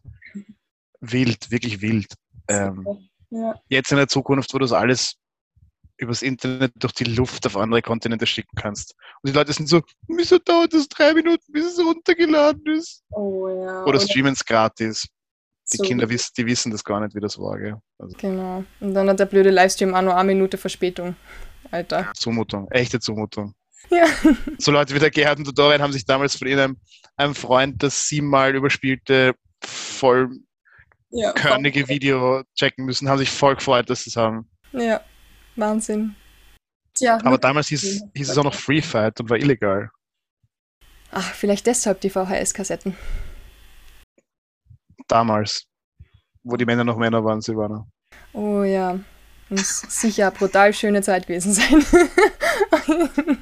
Wild, 1.01 1.51
wirklich 1.51 1.81
wild. 1.83 2.15
Ähm, 2.47 2.87
ja. 3.31 3.55
Jetzt 3.69 3.91
in 3.91 3.99
der 3.99 4.09
Zukunft, 4.09 4.53
wo 4.53 4.59
du 4.59 4.65
das 4.65 4.73
alles 4.73 5.17
übers 5.97 6.23
Internet 6.23 6.73
durch 6.77 6.93
die 6.93 7.05
Luft 7.05 7.47
auf 7.47 7.57
andere 7.57 7.83
Kontinente 7.83 8.27
schicken 8.27 8.57
kannst. 8.57 8.95
Und 9.23 9.31
die 9.31 9.37
Leute 9.37 9.53
sind 9.53 9.69
so, 9.69 9.81
wieso 10.09 10.39
dauert 10.39 10.73
das 10.73 10.89
drei 10.89 11.15
Minuten, 11.15 11.45
bis 11.53 11.67
es 11.67 11.79
runtergeladen 11.79 12.67
ist? 12.67 13.03
Oh, 13.11 13.49
ja. 13.49 13.85
Oder 13.85 14.01
streamen 14.01 14.33
es 14.33 14.45
gratis. 14.45 15.07
Die 15.73 15.79
so 15.79 15.85
Kinder 15.85 16.09
wissen, 16.09 16.33
die 16.37 16.47
wissen 16.47 16.73
das 16.73 16.85
gar 16.85 17.01
nicht, 17.01 17.15
wie 17.15 17.21
das 17.21 17.39
war. 17.39 17.59
Gell? 17.59 17.77
Also 17.99 18.17
genau. 18.19 18.65
Und 18.81 18.95
dann 18.95 19.09
hat 19.09 19.19
der 19.19 19.27
blöde 19.27 19.51
Livestream 19.51 19.95
auch 19.95 20.03
noch 20.03 20.15
eine 20.15 20.35
Minute 20.35 20.59
Verspätung. 20.59 21.17
Alter. 21.71 22.13
Zumutung, 22.15 22.71
echte 22.71 23.01
Zumutung. 23.01 23.55
Ja. 23.91 24.07
So 24.59 24.71
Leute 24.71 24.95
wie 24.95 24.99
der 24.99 25.11
Gerhard 25.11 25.39
und 25.39 25.47
der 25.47 25.55
Dorian 25.55 25.83
haben 25.83 25.93
sich 25.93 26.05
damals 26.05 26.37
von 26.37 26.49
ihnen 26.49 26.81
einem 27.17 27.35
Freund 27.35 27.83
das 27.83 28.09
siebenmal 28.09 28.55
überspielte 28.55 29.35
voll 29.63 30.31
ja, 31.15 31.33
körnige 31.33 31.89
Video 31.89 32.43
checken 32.55 32.85
müssen, 32.85 33.09
haben 33.09 33.19
sich 33.19 33.31
voll 33.31 33.55
gefreut, 33.55 33.89
dass 33.89 34.03
sie 34.03 34.11
es 34.11 34.17
haben. 34.17 34.49
Ja, 34.73 35.01
Wahnsinn. 35.57 36.17
Tja, 36.95 37.19
Aber 37.25 37.39
damals 37.39 37.69
hieß, 37.69 38.03
hieß 38.15 38.31
es 38.31 38.39
auch 38.39 38.45
noch 38.45 38.55
Free 38.55 38.83
Fight 38.83 39.21
und 39.21 39.31
war 39.31 39.37
illegal. 39.37 39.91
Ach, 41.11 41.33
vielleicht 41.33 41.67
deshalb 41.67 42.01
die 42.01 42.11
VHS-Kassetten. 42.11 42.97
Damals, 45.07 45.67
wo 46.43 46.57
die 46.57 46.65
Männer 46.65 46.85
noch 46.85 46.97
Männer 46.97 47.25
waren, 47.25 47.41
Silvana. 47.41 47.87
Oh 48.33 48.65
ja, 48.65 48.99
muss 49.49 49.81
sicher 49.89 50.29
eine 50.29 50.37
brutal 50.37 50.73
schöne 50.73 51.03
Zeit 51.03 51.27
gewesen 51.29 51.53
sein. 51.53 51.85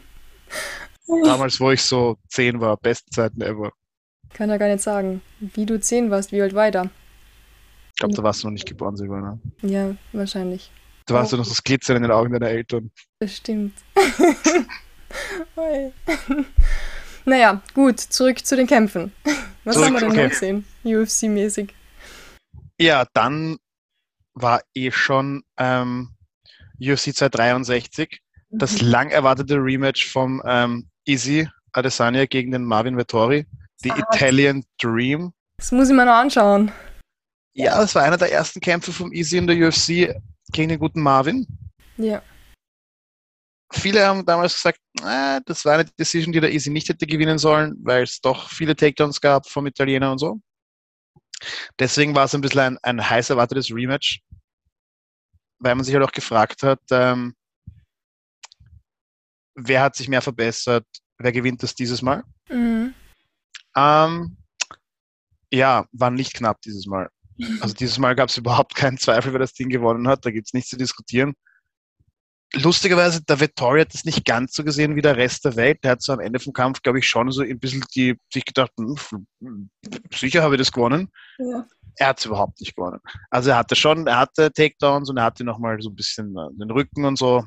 Damals, 1.25 1.59
wo 1.61 1.71
ich 1.71 1.83
so 1.83 2.19
zehn 2.29 2.61
war, 2.61 2.77
besten 2.77 3.11
Zeiten 3.13 3.41
ever. 3.41 3.73
Kann 4.35 4.51
ja 4.51 4.59
gar 4.59 4.69
nicht 4.69 4.83
sagen. 4.83 5.23
Wie 5.41 5.67
du 5.67 5.81
zehn 5.81 6.11
warst, 6.11 6.33
wie 6.33 6.43
alt? 6.43 6.53
Ich 6.53 6.57
glaube, 8.03 8.15
da 8.15 8.23
warst 8.23 8.43
du 8.43 8.49
noch 8.49 8.53
nicht 8.53 8.67
geboren, 8.69 8.97
Silvana. 8.97 9.39
Ja, 9.63 9.95
wahrscheinlich. 10.13 10.71
Da 11.07 11.15
warst 11.15 11.33
oh. 11.33 11.37
du 11.37 11.43
noch 11.43 11.49
das 11.49 11.63
Glitzern 11.63 11.97
in 11.97 12.03
den 12.03 12.11
Augen 12.11 12.33
deiner 12.33 12.49
Eltern. 12.49 12.91
Das 13.21 13.37
stimmt. 13.37 13.75
naja, 17.25 17.63
gut, 17.75 18.01
zurück 18.01 18.45
zu 18.45 18.57
den 18.57 18.67
Kämpfen. 18.67 19.13
Was 19.65 19.77
zurück, 19.77 19.87
haben 19.87 19.95
wir 19.95 20.01
denn 20.01 20.11
okay. 20.11 20.23
noch 20.25 20.31
gesehen, 20.31 20.65
UFC-mäßig? 20.85 21.71
Ja, 22.81 23.07
dann 23.13 23.59
war 24.35 24.63
eh 24.75 24.91
schon 24.91 25.45
ähm, 25.59 26.11
UFC 26.81 27.15
263, 27.15 28.21
das 28.51 28.83
Mhm. 28.83 28.89
lang 28.89 29.11
erwartete 29.11 29.57
Rematch 29.57 30.11
vom 30.11 30.43
ähm, 30.45 30.89
Easy 31.05 31.49
Adesanya 31.73 32.27
gegen 32.27 32.51
den 32.51 32.65
Marvin 32.65 32.97
Vettori, 32.97 33.47
The 33.77 33.93
Ah. 33.93 33.99
Italian 34.13 34.65
Dream. 34.81 35.33
Das 35.59 35.71
muss 35.71 35.89
ich 35.89 35.95
mir 35.95 36.05
noch 36.05 36.15
anschauen. 36.15 36.73
Ja, 37.55 37.79
das 37.79 37.95
war 37.95 38.03
einer 38.03 38.17
der 38.17 38.33
ersten 38.33 38.61
Kämpfe 38.61 38.93
vom 38.93 39.13
Easy 39.13 39.37
in 39.37 39.47
der 39.47 39.57
UFC 39.57 40.15
gegen 40.53 40.69
den 40.69 40.79
guten 40.79 41.01
Marvin. 41.01 41.47
Ja. 41.97 42.23
Viele 43.73 44.07
haben 44.07 44.25
damals 44.25 44.55
gesagt, 44.55 44.81
äh, 45.03 45.41
das 45.47 45.65
war 45.65 45.75
eine 45.75 45.85
Decision, 45.85 46.33
die 46.33 46.41
der 46.41 46.53
Easy 46.53 46.71
nicht 46.71 46.89
hätte 46.89 47.07
gewinnen 47.07 47.39
sollen, 47.39 47.77
weil 47.83 48.03
es 48.03 48.21
doch 48.21 48.51
viele 48.51 48.77
Takedowns 48.77 49.21
gab 49.21 49.49
vom 49.49 49.67
Italiener 49.67 50.13
und 50.13 50.19
so. 50.19 50.41
Deswegen 51.79 52.15
war 52.15 52.25
es 52.25 52.35
ein 52.35 52.41
bisschen 52.41 52.61
ein, 52.61 52.79
ein 52.83 53.11
heiß 53.11 53.31
erwartetes 53.31 53.71
Rematch, 53.71 54.21
weil 55.59 55.75
man 55.75 55.85
sich 55.85 55.95
halt 55.95 56.05
auch 56.05 56.13
gefragt 56.13 56.63
hat, 56.63 56.81
ähm, 56.91 57.35
wer 59.55 59.83
hat 59.83 59.97
sich 59.97 60.09
mehr 60.09 60.23
verbessert, 60.23 60.87
wer 61.19 61.33
gewinnt 61.33 61.63
das 61.63 61.75
dieses 61.75 62.03
Mal? 62.03 62.25
Mhm. 62.49 62.95
Ähm, 63.75 64.37
ja, 65.53 65.87
war 65.93 66.11
nicht 66.11 66.35
knapp 66.35 66.61
dieses 66.63 66.87
Mal. 66.87 67.11
Also 67.61 67.75
dieses 67.75 67.99
Mal 67.99 68.15
gab 68.15 68.29
es 68.29 68.37
überhaupt 68.37 68.75
keinen 68.75 68.99
Zweifel, 68.99 69.33
wer 69.33 69.41
das 69.41 69.55
Ding 69.55 69.69
gewonnen 69.69 70.09
hat. 70.09 70.25
Da 70.25 70.31
gibt 70.31 70.49
es 70.49 70.53
nichts 70.53 70.71
zu 70.71 70.77
diskutieren. 70.77 71.35
Lustigerweise, 72.55 73.23
der 73.25 73.41
Vettori 73.41 73.81
hat 73.81 73.95
das 73.95 74.05
nicht 74.05 74.27
ganz 74.27 74.53
so 74.53 74.63
gesehen 74.63 74.95
wie 74.95 75.01
der 75.01 75.17
Rest 75.17 75.45
der 75.47 75.57
Welt. 75.57 75.83
Der 75.83 75.93
hat 75.93 76.03
so 76.03 76.13
am 76.13 76.21
Ende 76.21 76.39
vom 76.39 76.53
Kampf, 76.53 76.83
glaube 76.83 76.99
ich, 76.99 77.09
schon 77.09 77.31
so 77.31 77.43
ein 77.43 77.59
bisschen 77.59 77.83
die, 77.95 78.19
sich 78.33 78.45
gedacht, 78.45 78.73
hm, 78.77 79.71
sicher 80.15 80.43
habe 80.43 80.55
ich 80.55 80.59
das 80.59 80.71
gewonnen. 80.71 81.09
Ja. 81.39 81.67
Er 81.97 82.09
hat 82.09 82.19
es 82.19 82.27
überhaupt 82.27 82.61
nicht 82.61 82.77
gewonnen. 82.77 83.01
Also 83.31 83.51
er 83.51 83.57
hatte 83.57 83.75
schon, 83.75 84.07
er 84.07 84.19
hatte 84.19 84.53
Takedowns 84.53 85.09
und 85.09 85.17
er 85.17 85.25
hatte 85.25 85.45
nochmal 85.45 85.81
so 85.81 85.91
ein 85.91 85.95
bisschen 85.95 86.37
äh, 86.37 86.49
den 86.59 86.71
Rücken 86.71 87.07
und 87.07 87.17
so. 87.17 87.45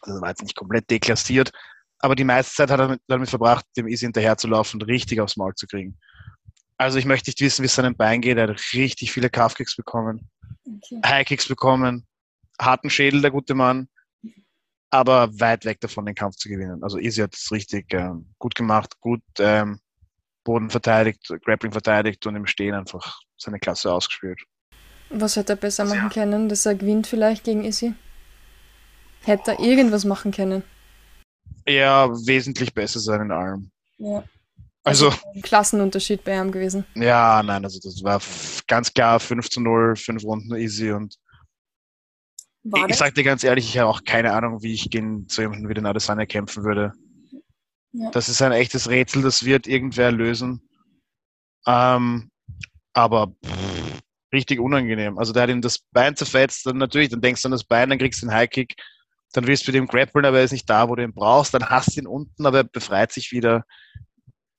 Also 0.00 0.18
er 0.18 0.22
war 0.22 0.28
jetzt 0.30 0.42
nicht 0.42 0.56
komplett 0.56 0.90
deklassiert. 0.90 1.52
Aber 2.00 2.14
die 2.14 2.24
meiste 2.24 2.54
Zeit 2.54 2.70
hat 2.70 2.80
er 2.80 2.86
damit, 2.86 3.00
damit 3.06 3.28
verbracht, 3.28 3.64
dem 3.76 3.88
Easy 3.88 4.04
hinterherzulaufen 4.04 4.80
und 4.80 4.88
richtig 4.88 5.20
aufs 5.20 5.36
Maul 5.36 5.54
zu 5.54 5.66
kriegen. 5.66 5.98
Also 6.78 6.98
ich 6.98 7.04
möchte 7.04 7.28
nicht 7.28 7.40
wissen, 7.40 7.62
wie 7.62 7.66
es 7.66 7.74
seinem 7.74 7.96
Bein 7.96 8.20
geht. 8.20 8.38
Er 8.38 8.48
hat 8.48 8.60
richtig 8.72 9.12
viele 9.12 9.30
Calfkicks 9.30 9.76
bekommen, 9.76 10.30
Okay. 10.66 11.00
Highkicks 11.04 11.48
bekommen, 11.48 12.06
harten 12.60 12.90
Schädel, 12.90 13.22
der 13.22 13.30
gute 13.30 13.54
Mann, 13.54 13.88
aber 14.90 15.28
weit 15.40 15.64
weg 15.64 15.80
davon, 15.80 16.06
den 16.06 16.14
Kampf 16.14 16.36
zu 16.36 16.48
gewinnen. 16.48 16.82
Also 16.82 16.98
Easy 16.98 17.20
hat 17.22 17.34
es 17.34 17.50
richtig 17.52 17.92
ähm, 17.94 18.34
gut 18.38 18.54
gemacht, 18.54 19.00
gut 19.00 19.22
ähm, 19.38 19.80
Boden 20.44 20.70
verteidigt, 20.70 21.26
Grappling 21.44 21.72
verteidigt 21.72 22.26
und 22.26 22.36
im 22.36 22.46
Stehen 22.46 22.74
einfach 22.74 23.20
seine 23.36 23.58
Klasse 23.58 23.92
ausgespielt. 23.92 24.40
Was 25.10 25.36
hätte 25.36 25.54
er 25.54 25.56
besser 25.56 25.84
Also, 25.84 25.94
machen 25.94 26.10
ja. 26.14 26.14
können, 26.14 26.48
dass 26.48 26.66
er 26.66 26.74
gewinnt 26.74 27.06
vielleicht 27.06 27.44
gegen 27.44 27.64
Izzy? 27.64 27.94
Hätte 29.24 29.52
er 29.52 29.60
irgendwas 29.60 30.04
machen 30.04 30.32
können? 30.32 30.62
Ja, 31.66 32.08
wesentlich 32.26 32.72
besser 32.72 33.00
sein 33.00 33.22
in 33.22 33.30
allem. 33.30 33.70
Ja. 33.98 34.22
Also, 34.88 35.12
Klassenunterschied 35.42 36.24
bei 36.24 36.38
ihm 36.38 36.50
gewesen. 36.52 36.84
ja, 36.94 37.42
nein, 37.42 37.64
also 37.64 37.78
das 37.82 38.02
war 38.02 38.20
ganz 38.66 38.92
klar 38.92 39.20
5 39.20 39.48
zu 39.50 39.60
0, 39.60 39.96
5 39.96 40.24
Runden 40.24 40.54
easy 40.56 40.92
und 40.92 41.16
War 42.64 42.84
ich, 42.84 42.90
ich 42.90 42.96
sag 42.96 43.14
dir 43.14 43.24
ganz 43.24 43.44
ehrlich, 43.44 43.68
ich 43.68 43.78
habe 43.78 43.90
auch 43.90 44.02
keine 44.04 44.32
Ahnung, 44.32 44.62
wie 44.62 44.72
ich 44.72 44.90
gegen 44.90 45.26
so 45.28 45.42
jemanden 45.42 45.68
wie 45.68 45.74
den 45.74 45.86
Adesanya 45.86 46.26
kämpfen 46.26 46.64
würde. 46.64 46.92
Ja. 47.92 48.10
Das 48.10 48.28
ist 48.28 48.42
ein 48.42 48.52
echtes 48.52 48.88
Rätsel, 48.88 49.22
das 49.22 49.44
wird 49.44 49.66
irgendwer 49.66 50.12
lösen. 50.12 50.62
Ähm, 51.66 52.30
aber 52.92 53.34
pff, 53.44 54.00
richtig 54.32 54.60
unangenehm. 54.60 55.18
Also 55.18 55.32
der 55.32 55.44
hat 55.44 55.50
ihm 55.50 55.62
das 55.62 55.78
Bein 55.92 56.16
zerfetzt, 56.16 56.66
dann 56.66 56.78
natürlich, 56.78 57.08
dann 57.08 57.20
denkst 57.20 57.42
du 57.42 57.48
an 57.48 57.52
das 57.52 57.64
Bein, 57.64 57.90
dann 57.90 57.98
kriegst 57.98 58.22
du 58.22 58.26
den 58.26 58.34
Highkick, 58.34 58.74
dann 59.32 59.46
willst 59.46 59.66
du 59.66 59.72
mit 59.72 59.80
ihm 59.80 59.86
grappeln, 59.86 60.24
aber 60.24 60.38
er 60.38 60.44
ist 60.44 60.52
nicht 60.52 60.68
da, 60.68 60.88
wo 60.88 60.94
du 60.94 61.02
ihn 61.02 61.12
brauchst, 61.12 61.54
dann 61.54 61.68
hast 61.68 61.96
du 61.96 62.00
ihn 62.00 62.06
unten, 62.06 62.46
aber 62.46 62.58
er 62.58 62.64
befreit 62.64 63.12
sich 63.12 63.32
wieder. 63.32 63.64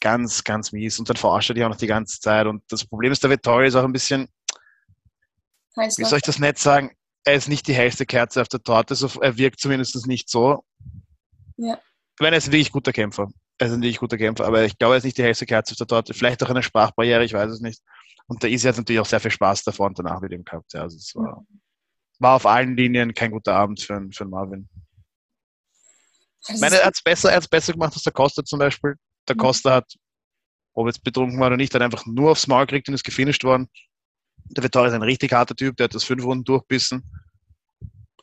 Ganz, 0.02 0.44
ganz 0.44 0.72
mies. 0.72 1.00
Und 1.00 1.10
dann 1.10 1.18
verarscht 1.18 1.50
er 1.50 1.54
dich 1.56 1.64
auch 1.64 1.70
noch 1.70 1.78
die 1.78 1.88
ganze 1.88 2.20
Zeit. 2.20 2.48
Und 2.48 2.64
das 2.70 2.86
Problem 2.86 3.12
ist, 3.12 3.24
der 3.24 3.30
Vittori 3.30 3.68
ist 3.68 3.76
auch 3.76 3.84
ein 3.84 3.92
bisschen, 3.92 4.30
Heißt 5.78 5.98
wie 5.98 6.06
soll 6.06 6.18
ich 6.18 6.24
das 6.24 6.40
nett 6.40 6.58
sagen? 6.58 6.92
Er 7.26 7.36
ist 7.36 7.50
nicht 7.50 7.68
die 7.68 7.74
hellste 7.74 8.06
Kerze 8.06 8.42
auf 8.42 8.48
der 8.48 8.62
Torte, 8.62 8.96
so, 8.96 9.08
er 9.22 9.38
wirkt 9.38 9.60
zumindest 9.60 10.08
nicht 10.08 10.30
so. 10.30 10.64
Ja. 11.58 11.76
Ich 11.76 12.22
meine, 12.22 12.36
er 12.36 12.38
ist 12.38 12.48
ein 12.48 12.54
wirklich 12.54 12.72
guter 12.72 12.92
Kämpfer. 12.92 13.28
Er 13.58 13.68
ist 13.68 13.74
ein 13.74 13.82
wirklich 13.82 14.00
guter 14.00 14.18
Kämpfer, 14.18 14.46
aber 14.46 14.64
ich 14.64 14.78
glaube, 14.78 14.96
er 14.96 14.98
ist 14.98 15.04
nicht 15.04 15.18
die 15.18 15.24
hellste 15.24 15.46
Kerze 15.46 15.74
auf 15.74 15.78
der 15.78 15.88
Torte. 15.88 16.14
Vielleicht 16.14 16.42
auch 16.44 16.50
eine 16.50 16.64
Sprachbarriere, 16.64 17.24
ich 17.24 17.34
weiß 17.34 17.52
es 17.52 17.60
nicht. 17.60 17.82
Und 18.28 18.44
der 18.44 18.50
Easy 18.50 18.68
hat 18.68 18.78
natürlich 18.78 19.00
auch 19.00 19.06
sehr 19.06 19.20
viel 19.20 19.32
Spaß 19.32 19.64
davor 19.64 19.88
und 19.88 20.00
danach 20.00 20.22
mit 20.22 20.32
ihm 20.32 20.44
gehabt. 20.44 20.74
Ja, 20.74 20.84
also 20.84 20.98
es 20.98 21.14
war, 21.16 21.46
war 22.20 22.36
auf 22.36 22.46
allen 22.46 22.76
Linien 22.76 23.14
kein 23.14 23.32
guter 23.32 23.56
Abend 23.56 23.82
für, 23.82 24.08
für 24.14 24.26
Marvin. 24.26 24.70
Das 26.48 26.56
Ich 26.56 26.62
meine, 26.62 26.78
er 26.78 26.86
hat 26.86 26.96
es 26.96 27.02
besser, 27.02 27.32
er 27.32 27.42
besser 27.42 27.74
gemacht 27.74 27.94
als 27.94 28.04
der 28.04 28.14
Costa 28.14 28.44
zum 28.44 28.60
Beispiel. 28.60 28.96
Der. 29.34 29.42
Costa 29.42 29.76
hat, 29.76 29.94
ob 30.74 30.88
jetzt 30.88 31.04
betrunken 31.04 31.40
war 31.40 31.48
oder 31.48 31.58
nicht, 31.58 31.74
hat 31.74 31.82
einfach 31.82 32.06
nur 32.06 32.32
aufs 32.32 32.48
Maul 32.48 32.66
gekriegt 32.66 32.88
und 32.88 32.94
ist 32.94 33.04
gefinisht 33.04 33.44
worden. 33.44 33.70
Der 34.46 34.64
Vittori 34.64 34.88
ist 34.88 34.94
ein 34.94 35.04
richtig 35.04 35.34
harter 35.34 35.56
Typ, 35.56 35.78
der 35.78 35.86
hat 35.86 35.96
das 35.96 36.04
fünf 36.04 36.24
Runden 36.24 36.44
durchbissen. 36.44 37.04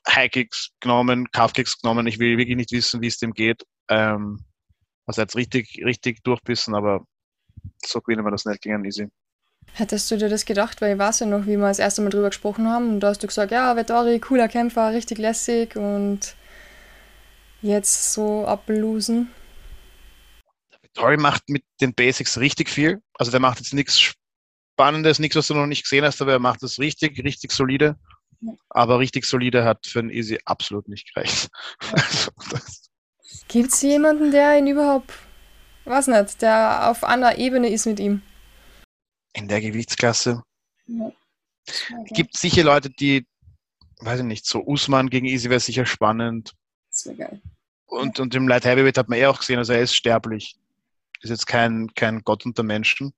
High-Kicks 0.09 0.71
genommen, 0.81 1.31
Calf-Kicks 1.31 1.81
genommen. 1.81 2.07
Ich 2.07 2.19
will 2.19 2.39
wirklich 2.39 2.57
nicht 2.57 2.73
wissen, 2.73 3.01
wie 3.03 3.09
es 3.09 3.19
dem 3.19 3.33
geht. 3.33 3.65
Ähm, 3.89 4.45
also 5.05 5.21
er 5.21 5.23
hat 5.23 5.35
richtig, 5.35 5.83
richtig 5.85 6.23
durchbissen, 6.23 6.75
aber 6.75 7.05
so 7.85 8.01
gewinnen 8.01 8.25
wir 8.25 8.31
das 8.31 8.45
nicht 8.45 8.63
gegen 8.63 8.85
Easy. 8.85 9.09
Hättest 9.73 10.11
du 10.11 10.17
dir 10.17 10.29
das 10.29 10.47
gedacht? 10.47 10.81
Weil 10.81 10.95
ich 10.95 10.99
weiß 10.99 11.21
ja 11.21 11.27
noch, 11.27 11.47
wie 11.47 11.57
wir 11.57 11.69
das 11.69 11.79
erste 11.79 12.03
Mal 12.03 12.11
drüber 12.11 12.31
gesprochen 12.31 12.69
haben 12.69 12.91
und 12.91 13.01
da 13.01 13.09
hast 13.09 13.23
du 13.23 13.27
gesagt, 13.27 13.53
ja, 13.53 13.77
Vettori, 13.77 14.19
cooler 14.21 14.49
Kämpfer, 14.49 14.93
richtig 14.93 15.19
lässig 15.19 15.77
und 15.77 16.35
jetzt 17.63 18.13
so 18.13 18.47
ablosen. 18.47 19.31
Vittori 20.97 21.17
macht 21.17 21.49
mit 21.49 21.65
den 21.81 21.95
Basics 21.95 22.39
richtig 22.39 22.71
viel. 22.71 23.03
Also 23.15 23.31
der 23.31 23.41
macht 23.41 23.59
jetzt 23.59 23.75
nichts 23.75 24.01
Spannendes, 24.01 25.19
nichts, 25.19 25.37
was 25.37 25.47
du 25.49 25.55
noch 25.55 25.67
nicht 25.67 25.83
gesehen 25.83 26.05
hast, 26.05 26.21
aber 26.23 26.33
er 26.33 26.39
macht 26.39 26.63
das 26.63 26.79
richtig, 26.79 27.23
richtig 27.23 27.53
solide. 27.53 27.97
Ja. 28.41 28.53
Aber 28.71 28.99
richtig 28.99 29.25
solide 29.25 29.65
hat 29.65 29.87
für 29.87 30.01
einen 30.01 30.11
Easy 30.11 30.39
absolut 30.45 30.89
nicht 30.89 31.13
gereicht. 31.15 31.49
Also, 31.93 32.31
Gibt 33.49 33.73
es 33.73 33.83
jemanden, 33.83 34.31
der 34.33 34.59
ihn 34.59 34.67
überhaupt, 34.67 35.13
weiß 35.85 36.09
nicht, 36.09 36.43
der 36.43 36.91
auf 36.91 37.05
einer 37.05 37.39
Ebene 37.39 37.69
ist 37.69 37.87
mit 37.87 38.01
ihm? 38.01 38.23
in 39.35 39.49
der 39.49 39.61
Gewichtsklasse 39.61 40.43
Ja. 40.87 41.13
Geil. 41.67 42.05
gibt 42.11 42.37
sicher 42.37 42.65
Leute, 42.65 42.89
die, 42.89 43.27
weiß 44.01 44.21
ich 44.21 44.25
nicht, 44.25 44.47
so 44.47 44.65
Usman 44.65 45.11
gegen 45.11 45.27
Easy 45.27 45.51
wäre 45.51 45.61
sicher 45.61 45.85
spannend. 45.85 46.55
Das 46.91 47.05
wäre 47.07 47.17
geil. 47.17 47.43
Und, 47.87 48.19
und 48.19 48.35
im 48.35 48.49
Light 48.49 48.65
Heavyweight 48.65 48.97
hat 48.97 49.09
man 49.09 49.19
eh 49.19 49.27
auch 49.27 49.39
gesehen, 49.39 49.59
also 49.59 49.73
er 49.75 49.83
ist 49.83 49.95
sterblich. 49.95 50.57
Ist 51.21 51.31
jetzt 51.31 51.47
kein, 51.47 51.93
kein 51.95 52.23
Gott 52.23 52.45
unter 52.45 52.63
Menschen. 52.63 53.13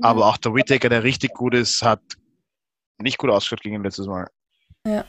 Aber 0.00 0.26
auch 0.26 0.38
der 0.38 0.54
Whittaker, 0.54 0.88
der 0.88 1.02
richtig 1.02 1.34
gut 1.34 1.54
ist, 1.54 1.82
hat 1.82 2.00
nicht 2.98 3.18
gut 3.18 3.30
ausgeschaut 3.30 3.60
gegen 3.60 3.74
ihn 3.74 3.82
letztes 3.82 4.06
Mal. 4.06 4.28
Ja. 4.86 5.04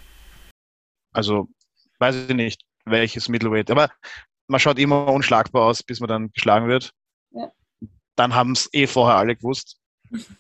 Also, 1.14 1.48
weiß 2.00 2.16
ich 2.16 2.36
nicht, 2.36 2.64
welches 2.86 3.30
Middleweight. 3.30 3.72
Aber 3.72 3.90
man 4.48 4.60
schaut 4.60 4.80
immer 4.80 5.08
unschlagbar 5.08 5.66
aus, 5.66 5.84
bis 5.84 6.00
man 6.00 6.10
dann 6.10 6.32
geschlagen 6.32 6.68
wird. 6.68 6.92
Ja. 7.32 7.52
Dann 8.16 8.34
haben 8.36 8.52
es 8.52 8.70
eh 8.74 8.88
vorher 8.88 9.18
alle 9.18 9.36
gewusst. 9.36 9.80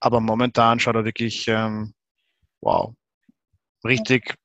Aber 0.00 0.20
momentan 0.20 0.80
schaut 0.80 0.96
er 0.96 1.04
wirklich, 1.04 1.46
ähm, 1.48 1.94
wow, 2.60 2.94
richtig 3.84 4.36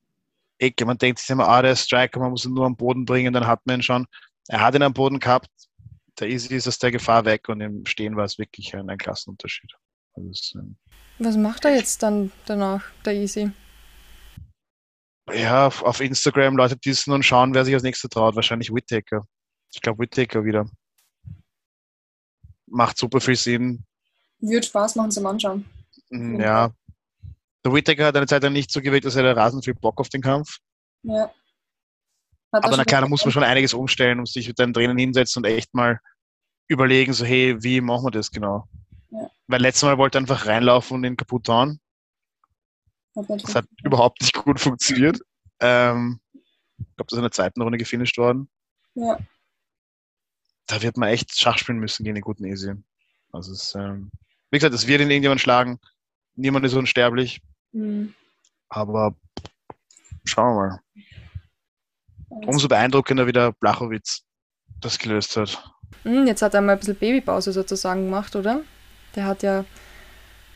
ecke. 0.58 0.86
Man 0.86 0.98
denkt 0.98 1.20
sich 1.20 1.30
immer, 1.30 1.48
ah, 1.48 1.62
der 1.62 1.76
Striker, 1.76 2.20
man 2.20 2.32
muss 2.32 2.46
ihn 2.46 2.54
nur 2.54 2.66
am 2.66 2.78
Boden 2.78 3.06
bringen, 3.06 3.34
dann 3.34 3.48
hat 3.48 3.66
man 3.66 3.80
ihn 3.80 3.84
schon. 3.84 4.06
Er 4.48 4.62
hat 4.62 4.76
ihn 4.76 4.84
am 4.84 4.94
Boden 4.94 5.20
gehabt. 5.20 5.50
Der 6.20 6.30
Easy 6.30 6.56
ist 6.56 6.68
aus 6.68 6.78
der 6.80 6.92
Gefahr 6.92 7.26
weg 7.26 7.48
und 7.50 7.62
im 7.62 7.86
Stehen 7.86 8.16
war 8.16 8.26
es 8.26 8.38
wirklich 8.38 8.76
ein, 8.76 8.90
ein 8.90 8.98
Klassenunterschied. 8.98 9.72
Also 10.16 10.30
es, 10.30 10.54
ähm, 10.56 10.78
Was 11.20 11.38
macht 11.38 11.66
er 11.66 11.76
jetzt 11.76 12.04
dann 12.04 12.32
danach, 12.46 12.84
der 13.06 13.14
Easy? 13.14 13.52
ja, 15.32 15.68
auf, 15.68 15.84
auf 15.84 16.02
Instagram 16.02 16.58
Leute 16.58 16.76
dissen 16.76 17.14
und 17.14 17.24
schauen, 17.24 17.54
wer 17.54 17.64
sich 17.64 17.74
als 17.74 17.84
nächster 17.84 18.10
traut. 18.10 18.36
Wahrscheinlich 18.36 18.74
Whittaker. 18.74 19.26
Ich 19.72 19.82
glaube 19.82 20.00
Whittaker 20.00 20.44
wieder. 20.44 20.66
Macht 22.68 22.98
super 22.98 23.22
viel 23.22 23.36
Sinn. 23.36 23.86
Würde 24.40 24.66
Spaß 24.66 24.96
machen 24.96 25.12
zum 25.12 25.26
Anschauen. 25.26 25.66
Mm, 26.10 26.40
Ja. 26.40 26.72
Der 27.64 27.74
Whittaker 27.74 28.06
hat 28.08 28.16
eine 28.16 28.26
Zeit 28.26 28.42
lang 28.44 28.54
nicht 28.54 28.72
so 28.72 28.82
gewirkt, 28.82 29.06
dass 29.06 29.16
er 29.18 29.24
da 29.24 29.34
rasend 29.34 29.66
viel 29.66 29.76
Bock 29.76 30.00
auf 30.00 30.10
den 30.10 30.22
Kampf. 30.22 30.58
Ja. 31.04 31.32
Hat 32.52 32.64
Aber 32.64 32.72
er 32.72 32.78
na 32.78 32.86
klar, 32.86 33.02
da 33.02 33.08
muss 33.08 33.24
man 33.24 33.32
schon 33.32 33.44
einiges 33.44 33.74
umstellen 33.74 34.18
und 34.20 34.28
sich 34.30 34.48
mit 34.48 34.58
deinen 34.58 34.74
Trainern 34.74 34.98
hinsetzen 34.98 35.42
und 35.44 35.50
echt 35.50 35.74
mal 35.76 36.00
überlegen, 36.70 37.12
so, 37.14 37.26
hey, 37.26 37.62
wie 37.62 37.82
machen 37.82 38.06
wir 38.06 38.12
das 38.12 38.32
genau? 38.32 38.68
Ja. 39.12 39.30
Weil 39.48 39.62
letztes 39.62 39.84
Mal 39.84 39.98
wollte 39.98 40.18
er 40.18 40.22
einfach 40.22 40.46
reinlaufen 40.46 40.96
und 40.96 41.04
ihn 41.04 41.18
kaputt 41.18 41.50
hauen. 41.50 41.80
Das 43.16 43.56
hat 43.56 43.66
überhaupt 43.84 44.22
nicht 44.22 44.34
gut 44.36 44.60
funktioniert. 44.60 45.20
Ähm, 45.60 46.20
ich 46.34 46.96
glaube, 46.96 47.08
das 47.10 47.14
ist 47.14 47.18
in 47.18 47.24
der 47.24 47.32
zweiten 47.32 47.62
Runde 47.62 47.78
gefinisht 47.78 48.18
worden. 48.18 48.50
Ja. 48.94 49.18
Da 50.68 50.82
wird 50.82 50.96
man 50.98 51.10
echt 51.10 51.38
Schach 51.38 51.58
spielen 51.58 51.80
müssen 51.80 52.04
gegen 52.04 52.16
den 52.16 52.24
guten 52.24 52.46
Easy. 52.46 52.74
Also 53.32 53.52
es, 53.52 53.74
ähm, 53.76 54.12
wie 54.52 54.58
gesagt, 54.60 54.74
es 54.76 54.88
wird 54.88 55.02
ihn 55.02 55.10
irgendjemand 55.12 55.42
schlagen. 55.42 55.80
niemand 56.36 56.66
ist 56.66 56.74
unsterblich, 56.76 57.42
Mhm. 57.74 58.14
aber 58.70 59.16
schauen 60.24 60.56
wir 60.56 60.68
mal. 60.70 60.80
Umso 62.48 62.68
beeindruckender, 62.70 63.28
wie 63.28 63.32
der 63.34 63.52
Blachowitz 63.54 64.24
das 64.80 64.98
gelöst 65.00 65.36
hat. 65.36 65.62
Hm, 66.04 66.28
jetzt 66.28 66.42
hat 66.42 66.54
er 66.54 66.62
mal 66.62 66.74
ein 66.74 66.80
bisschen 66.80 66.96
Babypause 66.96 67.52
sozusagen 67.52 68.06
gemacht, 68.06 68.36
oder? 68.36 68.62
Der 69.16 69.26
hat 69.26 69.44
ja 69.44 69.66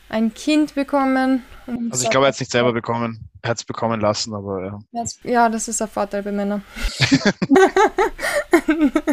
ein 0.10 0.34
Kind 0.34 0.76
bekommen. 0.76 1.44
Also 1.90 2.04
ich 2.04 2.10
glaube, 2.10 2.26
er 2.26 2.30
hat 2.30 2.36
es 2.36 2.40
nicht 2.40 2.52
selber 2.52 2.74
bekommen. 2.74 3.30
Er 3.42 3.52
hat 3.52 3.58
es 3.58 3.66
bekommen 3.66 4.00
lassen, 4.00 4.34
aber 4.34 4.82
ja. 4.92 5.04
Ja, 5.24 5.50
das 5.50 5.68
ist 5.68 5.82
ein 5.82 5.88
Vorteil 5.88 6.24
bei 6.24 6.32
Männern. 6.32 6.64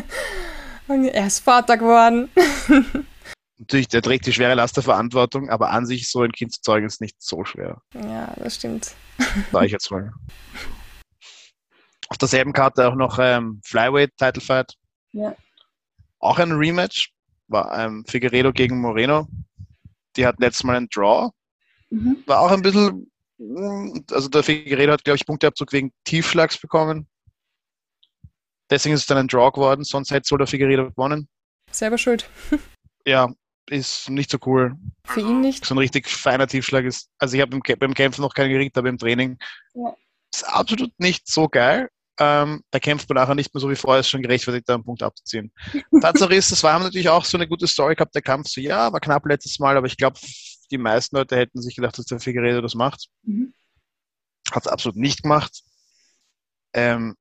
Und 0.90 1.04
er 1.04 1.26
ist 1.26 1.38
Vater 1.40 1.76
geworden. 1.76 2.28
Natürlich, 3.58 3.88
der 3.88 4.02
trägt 4.02 4.26
die 4.26 4.32
schwere 4.32 4.54
Last 4.54 4.76
der 4.76 4.82
Verantwortung, 4.82 5.50
aber 5.50 5.70
an 5.70 5.86
sich 5.86 6.10
so 6.10 6.22
ein 6.22 6.32
Kind 6.32 6.52
zu 6.52 6.62
zeugen 6.62 6.86
ist 6.86 7.00
nicht 7.00 7.22
so 7.22 7.44
schwer. 7.44 7.80
Ja, 7.94 8.32
das 8.36 8.56
stimmt. 8.56 8.94
Sag 9.52 9.64
ich 9.64 9.72
jetzt 9.72 9.90
mal. 9.90 10.12
Auf 12.08 12.18
derselben 12.18 12.52
Karte 12.52 12.88
auch 12.88 12.96
noch 12.96 13.18
ähm, 13.20 13.60
Flyweight 13.64 14.16
Title 14.16 14.42
Fight. 14.42 14.74
Ja. 15.12 15.36
Auch 16.20 16.38
ein 16.38 16.52
Rematch. 16.52 17.12
War 17.48 17.76
ähm, 17.78 18.04
Figueredo 18.06 18.52
gegen 18.52 18.80
Moreno. 18.80 19.26
Die 20.16 20.24
hatten 20.24 20.42
letztes 20.42 20.62
Mal 20.64 20.76
einen 20.76 20.88
Draw. 20.88 21.30
Mhm. 21.90 22.22
War 22.26 22.40
auch 22.40 22.50
ein 22.52 22.62
bisschen, 22.62 23.10
mm, 23.38 24.00
also 24.12 24.28
der 24.28 24.42
Figueredo 24.44 24.92
hat, 24.92 25.04
glaube 25.04 25.16
ich, 25.16 25.26
Punkteabzug 25.26 25.72
wegen 25.72 25.92
Tiefschlags 26.04 26.58
bekommen. 26.58 27.08
Deswegen 28.70 28.94
ist 28.94 29.00
es 29.00 29.06
dann 29.06 29.18
ein 29.18 29.26
Draw 29.28 29.50
geworden, 29.50 29.82
sonst 29.82 30.12
hätte 30.12 30.30
wohl 30.30 30.38
der 30.38 30.46
Figueredo 30.46 30.90
gewonnen. 30.90 31.28
Selber 31.72 31.98
schuld. 31.98 32.28
Ja, 33.06 33.32
ist 33.68 34.08
nicht 34.10 34.30
so 34.30 34.38
cool. 34.46 34.76
Für 35.04 35.20
ihn 35.20 35.40
nicht. 35.40 35.64
So 35.64 35.74
ein 35.74 35.78
richtig 35.78 36.08
feiner 36.08 36.46
Tiefschlag 36.46 36.84
ist. 36.84 37.08
Also 37.18 37.34
ich 37.36 37.40
habe 37.42 37.58
beim 37.78 37.94
Kämpfen 37.94 38.20
noch 38.22 38.34
keinen 38.34 38.50
gekriegt, 38.50 38.76
aber 38.78 38.88
im 38.88 38.98
Training 38.98 39.38
Ja. 39.74 39.94
ist 40.32 40.44
absolut 40.44 40.92
nicht 40.98 41.26
so 41.26 41.48
geil. 41.48 41.88
Ähm, 42.22 42.62
da 42.70 42.78
kämpft 42.78 43.08
man 43.08 43.16
nachher 43.16 43.34
nicht 43.34 43.52
mehr 43.54 43.62
so 43.62 43.70
wie 43.70 43.74
vorher, 43.76 44.00
ist 44.00 44.10
schon 44.10 44.20
gerechtfertigt, 44.20 44.68
da 44.68 44.74
einen 44.74 44.84
Punkt 44.84 45.02
abzuziehen. 45.02 45.50
Tatsache 46.02 46.34
ist, 46.34 46.52
das 46.52 46.62
war 46.62 46.74
haben 46.74 46.82
natürlich 46.82 47.08
auch 47.08 47.24
so 47.24 47.38
eine 47.38 47.48
gute 47.48 47.66
Story 47.66 47.94
gehabt, 47.94 48.14
der 48.14 48.20
Kampf. 48.20 48.48
So, 48.48 48.60
ja, 48.60 48.92
war 48.92 49.00
knapp 49.00 49.24
letztes 49.24 49.58
Mal, 49.58 49.78
aber 49.78 49.86
ich 49.86 49.96
glaube, 49.96 50.20
die 50.70 50.76
meisten 50.76 51.16
Leute 51.16 51.36
hätten 51.36 51.62
sich 51.62 51.74
gedacht, 51.76 51.96
dass 51.96 52.04
der 52.04 52.20
Figueredo 52.20 52.60
das 52.60 52.74
macht. 52.74 53.08
Mhm. 53.22 53.54
Hat 54.52 54.66
es 54.66 54.70
absolut 54.70 54.96
nicht 54.96 55.22
gemacht. 55.22 55.62
Ähm, 56.74 57.16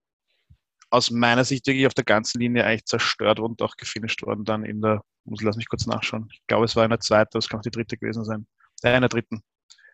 aus 0.90 1.12
meiner 1.12 1.46
Sicht 1.46 1.66
wirklich 1.66 1.88
auf 1.88 1.94
der 1.94 2.04
ganzen 2.04 2.42
Linie 2.42 2.66
eigentlich 2.66 2.86
zerstört 2.86 3.40
und 3.40 3.62
auch 3.62 3.78
gefinisht 3.78 4.22
worden 4.24 4.44
dann 4.44 4.66
in 4.66 4.82
der, 4.82 5.02
muss 5.24 5.42
lass 5.42 5.56
mich 5.56 5.70
kurz 5.70 5.86
nachschauen. 5.86 6.28
Ich 6.34 6.42
glaube, 6.48 6.66
es 6.66 6.76
war 6.76 6.84
in 6.84 6.90
der 6.90 7.00
zweiten, 7.00 7.30
das 7.34 7.48
kann 7.48 7.60
auch 7.60 7.64
die 7.64 7.72
dritte 7.72 7.98
gewesen 7.98 8.26
sein. 8.26 8.48
Äh, 8.84 8.96
in 8.96 9.02
der 9.02 9.10
dritten. 9.10 9.44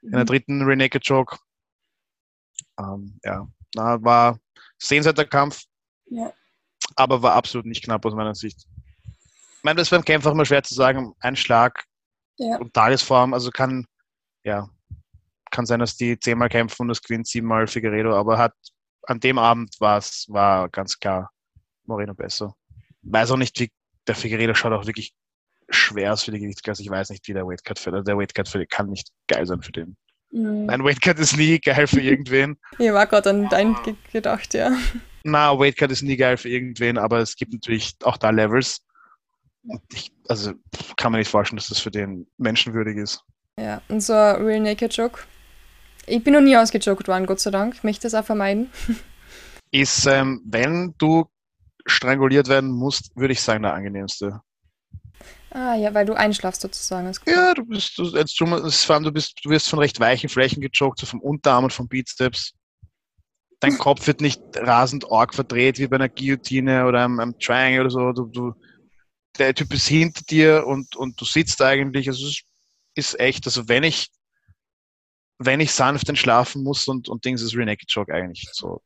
In 0.01 0.11
der 0.11 0.21
Mhm. 0.21 0.25
dritten 0.25 0.61
Renaked 0.63 1.05
Joke. 1.05 1.37
Ähm, 2.79 3.19
ja, 3.23 3.47
na, 3.75 4.01
war 4.03 4.39
sehenswerter 4.77 5.25
Kampf, 5.25 5.63
Ja. 6.07 6.31
aber 6.95 7.21
war 7.21 7.33
absolut 7.33 7.65
nicht 7.65 7.83
knapp 7.83 8.05
aus 8.05 8.13
meiner 8.13 8.35
Sicht. 8.35 8.65
Ich 9.57 9.63
meine, 9.63 9.77
das 9.77 9.87
ist 9.87 9.91
beim 9.91 10.05
Kämpfer 10.05 10.31
immer 10.31 10.45
schwer 10.45 10.63
zu 10.63 10.73
sagen. 10.75 11.13
Ein 11.19 11.35
Schlag 11.35 11.85
Ja. 12.37 12.57
und 12.57 12.73
Tagesform, 12.73 13.33
also 13.33 13.49
kann, 13.49 13.85
ja, 14.43 14.69
kann 15.51 15.65
sein, 15.65 15.79
dass 15.79 15.95
die 15.95 16.19
zehnmal 16.19 16.49
kämpfen 16.49 16.83
und 16.83 16.87
das 16.89 17.01
gewinnt 17.01 17.27
siebenmal 17.27 17.67
Figueredo, 17.67 18.15
aber 18.15 18.37
hat 18.37 18.53
an 19.03 19.19
dem 19.19 19.37
Abend 19.37 19.75
war's, 19.79 20.25
war 20.29 20.69
ganz 20.69 20.99
klar 20.99 21.31
Moreno 21.85 22.13
besser. 22.13 22.55
Weiß 23.03 23.31
auch 23.31 23.37
nicht, 23.37 23.59
wie 23.59 23.71
der 24.07 24.15
Figueredo 24.15 24.53
schaut 24.53 24.73
auch 24.73 24.85
wirklich 24.85 25.13
schwer 25.69 26.13
aus 26.13 26.23
für 26.23 26.31
die 26.31 26.39
Gewichtsklasse. 26.39 26.81
Ich 26.83 26.89
weiß 26.89 27.09
nicht, 27.09 27.27
wie 27.27 27.33
der 27.33 27.45
Weightcut 27.45 27.79
für, 27.79 27.91
also 27.91 28.03
der 28.03 28.17
Weightcut 28.17 28.47
für 28.47 28.65
kann 28.67 28.89
nicht 28.89 29.09
geil 29.27 29.45
sein 29.45 29.61
für 29.61 29.71
den. 29.71 29.97
Mhm. 30.31 30.65
Nein, 30.65 30.83
Weightcut 30.83 31.19
ist 31.19 31.37
nie 31.37 31.59
geil 31.59 31.87
für 31.87 32.01
irgendwen. 32.01 32.57
Ich 32.79 32.91
war 32.91 33.07
gerade 33.07 33.29
an 33.29 33.49
dein 33.49 33.75
ge 33.83 33.95
gedacht, 34.11 34.53
ja. 34.53 34.71
Na, 35.23 35.57
Weightcut 35.57 35.91
ist 35.91 36.03
nie 36.03 36.17
geil 36.17 36.37
für 36.37 36.49
irgendwen, 36.49 36.97
aber 36.97 37.19
es 37.19 37.35
gibt 37.35 37.53
natürlich 37.53 37.95
auch 38.03 38.17
da 38.17 38.29
Levels. 38.29 38.81
Ich, 39.93 40.11
also 40.27 40.53
kann 40.97 41.11
man 41.11 41.19
nicht 41.19 41.31
vorstellen, 41.31 41.57
dass 41.57 41.69
das 41.69 41.79
für 41.79 41.89
den 41.89 42.27
menschenwürdig 42.37 42.97
ist. 42.97 43.23
Ja, 43.59 43.81
und 43.87 44.01
so 44.01 44.13
ein 44.13 44.45
Real 44.45 44.59
Naked 44.59 44.95
Joke. 44.95 45.21
Ich 46.07 46.23
bin 46.23 46.33
noch 46.33 46.41
nie 46.41 46.55
ausgejoked 46.55 47.07
worden, 47.07 47.25
Gott 47.25 47.39
sei 47.39 47.51
Dank. 47.51 47.75
Ich 47.75 47.83
möchte 47.83 48.03
das 48.03 48.13
auch 48.13 48.25
vermeiden. 48.25 48.69
Ist, 49.71 50.05
ähm, 50.05 50.41
wenn 50.45 50.93
du 50.97 51.25
stranguliert 51.85 52.47
werden 52.47 52.71
musst, 52.71 53.15
würde 53.15 53.33
ich 53.33 53.41
sagen, 53.41 53.63
der 53.63 53.73
angenehmste. 53.73 54.41
Ah, 55.55 55.73
ja, 55.75 55.93
weil 55.93 56.05
du 56.05 56.13
einschlafst 56.13 56.59
sozusagen. 56.59 57.09
Ja, 57.25 57.53
du 57.53 57.63
bist, 57.63 57.97
du, 57.97 58.03
jetzt, 58.07 58.37
du, 58.37 59.11
bist, 59.13 59.39
du 59.41 59.49
wirst 59.49 59.69
von 59.69 59.79
recht 59.79 60.01
weichen 60.01 60.27
Flächen 60.27 60.59
gejoggt, 60.59 60.99
so 60.99 61.05
vom 61.05 61.21
Unterarm 61.21 61.63
und 61.63 61.71
vom 61.71 61.87
Bizeps. 61.87 62.53
Dein 63.61 63.77
Kopf 63.77 64.05
wird 64.05 64.19
nicht 64.19 64.41
rasend 64.55 65.09
arg 65.09 65.33
verdreht 65.33 65.79
wie 65.79 65.87
bei 65.87 65.95
einer 65.95 66.09
Guillotine 66.09 66.85
oder 66.85 67.05
einem, 67.05 67.21
einem 67.21 67.39
Triangle 67.39 67.85
oder 67.85 67.89
so. 67.89 68.11
Du, 68.11 68.25
du, 68.25 68.53
der 69.37 69.55
Typ 69.55 69.73
ist 69.73 69.87
hinter 69.87 70.23
dir 70.25 70.67
und, 70.67 70.93
und 70.97 71.21
du 71.21 71.23
sitzt 71.23 71.61
eigentlich. 71.61 72.09
Also 72.09 72.27
es 72.27 72.31
ist, 72.31 72.43
ist 72.95 73.19
echt, 73.21 73.45
also 73.45 73.69
wenn 73.69 73.83
ich, 73.83 74.09
wenn 75.37 75.61
ich 75.61 75.71
sanft 75.71 76.09
entschlafen 76.09 76.63
muss 76.63 76.85
und, 76.89 77.07
und 77.07 77.23
Dings 77.23 77.41
ist 77.41 77.55
Renaked 77.55 77.89
Jog 77.89 78.11
eigentlich 78.11 78.45
so 78.51 78.81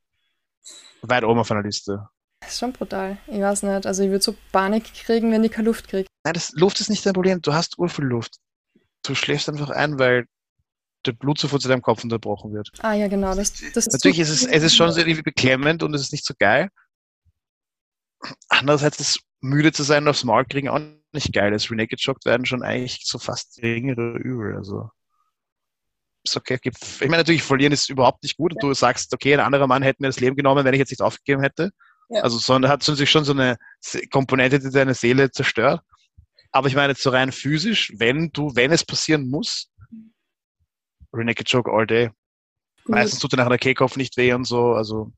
weit 1.01 1.23
oben 1.23 1.39
auf 1.39 1.49
einer 1.49 1.63
Liste. 1.63 2.07
Das 2.41 2.51
ist 2.51 2.59
schon 2.59 2.73
brutal. 2.73 3.17
Ich 3.25 3.41
weiß 3.41 3.63
nicht. 3.63 3.87
Also 3.87 4.03
ich 4.03 4.11
würde 4.11 4.23
so 4.23 4.35
Panik 4.51 4.93
kriegen, 4.93 5.31
wenn 5.31 5.43
ich 5.43 5.51
keine 5.51 5.65
Luft 5.65 5.87
kriege. 5.87 6.07
Nein, 6.29 6.35
das 6.35 6.51
Luft 6.51 6.79
ist 6.79 6.91
nicht 6.91 7.03
dein 7.07 7.13
Problem. 7.13 7.41
Du 7.41 7.53
hast 7.53 7.79
urviel 7.79 8.05
Luft. 8.05 8.37
Du 9.03 9.15
schläfst 9.15 9.49
einfach 9.49 9.71
ein, 9.71 9.97
weil 9.97 10.27
der 11.07 11.13
Blutzufuhr 11.13 11.59
zu 11.59 11.67
deinem 11.67 11.81
Kopf 11.81 12.03
unterbrochen 12.03 12.53
wird. 12.53 12.69
Ah 12.81 12.93
ja, 12.93 13.07
genau. 13.07 13.33
Das, 13.33 13.53
das 13.73 13.87
Natürlich 13.87 14.19
ist 14.19 14.29
es, 14.29 14.45
es 14.45 14.61
ist 14.61 14.75
schon 14.75 14.91
sehr 14.91 15.07
irgendwie 15.07 15.23
beklemmend 15.23 15.81
und 15.81 15.91
es 15.95 16.01
ist 16.01 16.11
nicht 16.11 16.25
so 16.25 16.35
geil. 16.37 16.69
Andererseits 18.47 18.99
ist 18.99 19.21
müde 19.41 19.71
zu 19.71 19.81
sein 19.81 20.03
und 20.03 20.09
aufs 20.09 20.23
Maul 20.23 20.45
kriegen 20.45 20.69
auch 20.69 20.79
nicht 21.13 21.33
geil. 21.33 21.49
Das 21.49 21.71
Renaked 21.71 21.99
Shocked 21.99 22.25
werden 22.25 22.45
schon 22.45 22.61
eigentlich 22.61 23.01
so 23.05 23.17
fast 23.17 23.55
geringere 23.55 24.17
Übel. 24.17 24.55
Also 24.55 24.91
ist 26.23 26.37
okay. 26.37 26.59
Ich 26.63 26.99
meine, 27.01 27.17
natürlich, 27.17 27.41
verlieren 27.41 27.73
ist 27.73 27.89
überhaupt 27.89 28.21
nicht 28.21 28.37
gut 28.37 28.53
und 28.53 28.61
du 28.61 28.71
sagst, 28.75 29.11
okay, 29.15 29.33
ein 29.33 29.39
anderer 29.39 29.65
Mann 29.65 29.81
hätte 29.81 30.03
mir 30.03 30.09
das 30.09 30.19
Leben 30.19 30.35
genommen, 30.35 30.63
wenn 30.63 30.75
ich 30.75 30.79
jetzt 30.79 30.91
nicht 30.91 31.01
aufgegeben 31.01 31.41
hätte. 31.41 31.71
Ja. 32.09 32.21
Also 32.21 32.37
sondern 32.37 32.69
hat 32.69 32.87
natürlich 32.87 33.09
schon 33.09 33.25
so 33.25 33.31
eine 33.31 33.57
Komponente, 34.11 34.59
die 34.59 34.69
deine 34.69 34.93
Seele 34.93 35.31
zerstört. 35.31 35.81
Aber 36.51 36.67
ich 36.67 36.75
meine, 36.75 36.93
jetzt 36.93 37.03
so 37.03 37.09
rein 37.09 37.31
physisch, 37.31 37.93
wenn 37.97 38.31
du, 38.31 38.55
wenn 38.55 38.71
es 38.71 38.83
passieren 38.83 39.29
muss, 39.29 39.69
Renaked 41.13 41.49
Joke 41.49 41.71
all 41.71 41.87
day. 41.87 42.09
Gut. 42.85 42.95
Meistens 42.95 43.19
tut 43.19 43.33
er 43.33 43.37
nach 43.37 43.45
einer 43.45 43.57
Kehlkopf 43.57 43.97
nicht 43.97 44.17
weh 44.17 44.33
und 44.33 44.45
so. 44.45 44.73
Also 44.73 45.11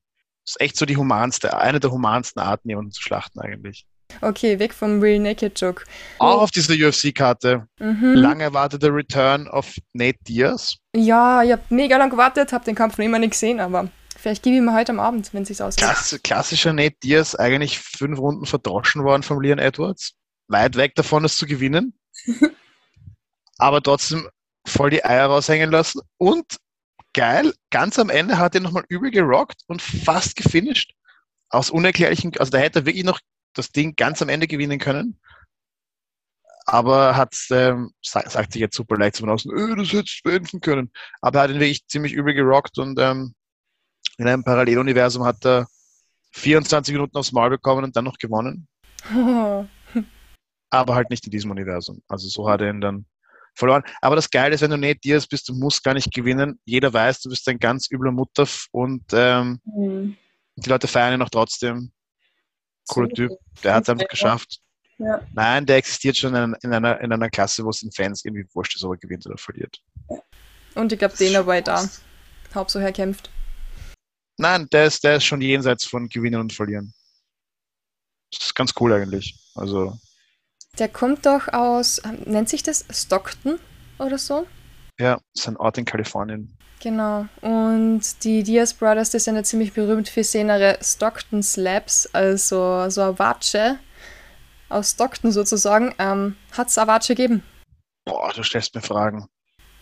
ist 0.44 0.60
echt 0.60 0.76
so 0.76 0.86
die 0.86 0.96
humanste, 0.96 1.56
eine 1.56 1.80
der 1.80 1.90
humansten 1.90 2.40
Arten, 2.40 2.68
jemanden 2.68 2.90
zu 2.90 3.02
schlachten 3.02 3.40
eigentlich. 3.40 3.86
Okay, 4.20 4.58
weg 4.58 4.74
vom 4.74 5.00
Real 5.00 5.20
Naked 5.20 5.58
Joke. 5.58 5.84
Auch 6.18 6.42
auf 6.42 6.50
dieser 6.50 6.74
UFC-Karte. 6.74 7.66
Mhm. 7.78 8.14
Lang 8.14 8.40
erwarteter 8.40 8.94
Return 8.94 9.48
of 9.48 9.74
Nate 9.94 10.18
Diaz. 10.28 10.76
Ja, 10.94 11.42
ich 11.42 11.52
habe 11.52 11.62
mega 11.70 11.96
lang 11.96 12.10
gewartet, 12.10 12.52
habe 12.52 12.64
den 12.64 12.74
Kampf 12.74 12.98
noch 12.98 13.04
immer 13.04 13.18
nicht 13.18 13.30
gesehen, 13.30 13.60
aber 13.60 13.88
vielleicht 14.18 14.42
gebe 14.42 14.56
ich 14.56 14.62
mir 14.62 14.74
heute 14.74 14.92
am 14.92 15.00
Abend, 15.00 15.32
wenn 15.32 15.42
es 15.42 15.48
sich 15.48 15.62
ausgeht. 15.62 15.84
Klass 15.84 16.20
klassischer 16.22 16.72
Nate 16.74 16.96
Diaz, 17.02 17.34
eigentlich 17.34 17.78
fünf 17.78 18.18
Runden 18.18 18.44
verdroschen 18.44 19.02
worden 19.04 19.22
von 19.22 19.42
Leon 19.42 19.58
Edwards. 19.58 20.14
Weit 20.48 20.76
weg 20.76 20.94
davon, 20.94 21.24
es 21.24 21.36
zu 21.36 21.46
gewinnen. 21.46 21.98
Aber 23.58 23.82
trotzdem 23.82 24.28
voll 24.66 24.90
die 24.90 25.04
Eier 25.04 25.26
raushängen 25.26 25.70
lassen. 25.70 26.00
Und 26.18 26.58
geil, 27.14 27.52
ganz 27.70 27.98
am 27.98 28.10
Ende 28.10 28.38
hat 28.38 28.54
er 28.54 28.60
nochmal 28.60 28.84
übel 28.88 29.10
gerockt 29.10 29.62
und 29.66 29.82
fast 29.82 30.36
gefinisht. 30.36 30.94
Aus 31.50 31.70
unerklärlichen, 31.70 32.32
also 32.38 32.50
da 32.50 32.58
hätte 32.58 32.80
er 32.80 32.86
wirklich 32.86 33.04
noch 33.04 33.20
das 33.54 33.70
Ding 33.70 33.94
ganz 33.96 34.22
am 34.22 34.28
Ende 34.30 34.46
gewinnen 34.46 34.78
können. 34.78 35.20
Aber 36.64 37.16
hat, 37.16 37.34
ähm, 37.50 37.92
sa- 38.02 38.28
sagt 38.28 38.52
sich 38.52 38.60
jetzt 38.60 38.76
super 38.76 38.96
leicht 38.96 39.18
von 39.18 39.28
außen, 39.28 39.50
öh, 39.52 39.74
das 39.76 39.88
hätte 39.92 40.04
ich 40.06 40.22
beenden 40.22 40.60
können. 40.60 40.90
Aber 41.20 41.38
er 41.40 41.42
hat 41.44 41.50
ihn 41.50 41.60
wirklich 41.60 41.86
ziemlich 41.88 42.12
übel 42.12 42.34
gerockt 42.34 42.78
und 42.78 42.98
ähm, 43.00 43.34
in 44.16 44.28
einem 44.28 44.44
Paralleluniversum 44.44 45.24
hat 45.24 45.44
er 45.44 45.66
24 46.32 46.94
Minuten 46.94 47.16
aufs 47.18 47.32
Maul 47.32 47.50
bekommen 47.50 47.84
und 47.84 47.96
dann 47.96 48.04
noch 48.04 48.16
gewonnen. 48.18 48.68
Aber 50.72 50.94
halt 50.94 51.10
nicht 51.10 51.24
in 51.26 51.30
diesem 51.30 51.50
Universum. 51.50 52.02
Also 52.08 52.28
so 52.28 52.48
hat 52.48 52.62
er 52.62 52.70
ihn 52.70 52.80
dann 52.80 53.04
verloren. 53.54 53.82
Aber 54.00 54.16
das 54.16 54.30
Geile 54.30 54.54
ist, 54.54 54.62
wenn 54.62 54.70
du 54.70 54.78
nicht 54.78 55.04
Diaz 55.04 55.26
bist, 55.26 55.48
du 55.48 55.54
musst 55.54 55.84
gar 55.84 55.92
nicht 55.92 56.12
gewinnen. 56.12 56.58
Jeder 56.64 56.92
weiß, 56.92 57.20
du 57.20 57.28
bist 57.28 57.46
ein 57.48 57.58
ganz 57.58 57.90
übler 57.90 58.10
Mutter 58.10 58.46
und 58.70 59.04
ähm, 59.12 59.60
Mhm. 59.64 60.16
die 60.56 60.68
Leute 60.70 60.88
feiern 60.88 61.12
ihn 61.14 61.18
noch 61.18 61.28
trotzdem. 61.28 61.92
Cooler. 62.88 63.08
Typ. 63.10 63.32
Der 63.62 63.74
hat 63.74 63.82
es 63.84 63.90
einfach 63.90 64.08
geschafft. 64.08 64.60
Ja. 64.98 65.20
Nein, 65.34 65.66
der 65.66 65.76
existiert 65.76 66.16
schon 66.16 66.34
in, 66.34 66.56
in, 66.62 66.72
einer, 66.72 67.00
in 67.00 67.12
einer 67.12 67.28
Klasse, 67.28 67.64
wo 67.64 67.70
es 67.70 67.80
den 67.80 67.92
Fans 67.92 68.24
irgendwie 68.24 68.46
wurscht 68.54 68.74
ist, 68.76 68.84
ob 68.84 68.92
er 68.92 68.98
gewinnt 68.98 69.26
oder 69.26 69.36
verliert. 69.36 69.78
Und 70.74 70.90
ich 70.92 70.98
glaube, 70.98 71.16
den 71.16 71.36
aber 71.36 71.60
da. 71.60 71.86
Hauptsache 72.54 72.84
er 72.84 72.92
kämpft. 72.92 73.30
Nein, 74.38 74.66
der 74.72 74.86
ist, 74.86 75.04
der 75.04 75.16
ist 75.16 75.24
schon 75.24 75.40
jenseits 75.42 75.84
von 75.84 76.08
Gewinnen 76.08 76.40
und 76.40 76.52
Verlieren. 76.52 76.94
Das 78.32 78.46
ist 78.46 78.54
ganz 78.54 78.72
cool 78.80 78.92
eigentlich. 78.94 79.38
Also, 79.54 79.98
Der 80.78 80.88
kommt 80.88 81.26
doch 81.26 81.48
aus, 81.48 82.00
ähm, 82.04 82.20
nennt 82.24 82.48
sich 82.48 82.62
das 82.62 82.84
Stockton 82.90 83.58
oder 83.98 84.16
so? 84.16 84.46
Ja, 84.98 85.20
ist 85.34 85.46
ein 85.46 85.56
Ort 85.58 85.76
in 85.78 85.84
Kalifornien. 85.84 86.56
Genau. 86.80 87.26
Und 87.42 88.02
die 88.24 88.42
Diaz 88.42 88.72
Brothers, 88.74 89.10
die 89.10 89.18
sind 89.18 89.36
ja 89.36 89.42
ziemlich 89.42 89.72
berühmt 89.74 90.08
für 90.08 90.20
ihre 90.22 90.78
Stockton 90.82 91.42
Slabs, 91.42 92.08
also 92.12 92.88
so 92.88 93.02
eine 93.02 93.18
Watsche 93.18 93.78
aus 94.70 94.92
Stockton 94.92 95.30
sozusagen. 95.30 95.94
Ähm, 95.98 96.36
Hat 96.52 96.68
es 96.68 96.78
eine 96.78 96.88
Watsche 96.88 97.14
gegeben? 97.14 97.42
Boah, 98.06 98.32
du 98.34 98.42
stellst 98.42 98.74
mir 98.74 98.80
Fragen. 98.80 99.26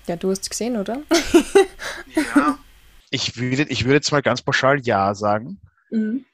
Ja, 0.06 0.16
du 0.16 0.30
hast 0.30 0.50
gesehen, 0.50 0.76
oder? 0.76 1.02
Ja. 2.34 2.58
Ich 3.10 3.36
würde, 3.36 3.62
ich 3.64 3.84
würde 3.84 3.94
jetzt 3.94 4.10
mal 4.12 4.22
ganz 4.22 4.42
pauschal 4.42 4.80
Ja 4.80 5.14
sagen, 5.14 5.60
Mhm. 5.90 6.24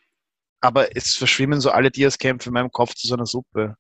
aber 0.61 0.95
es 0.97 1.15
verschwimmen 1.17 1.61
so 1.61 1.71
alle 1.71 1.91
Diaz-Kämpfe 1.91 2.49
in 2.49 2.55
meinem 2.55 2.71
Kopf 2.73 2.95
zu 2.95 3.07
so 3.07 3.15
einer 3.15 3.25
Suppe. 3.27 3.77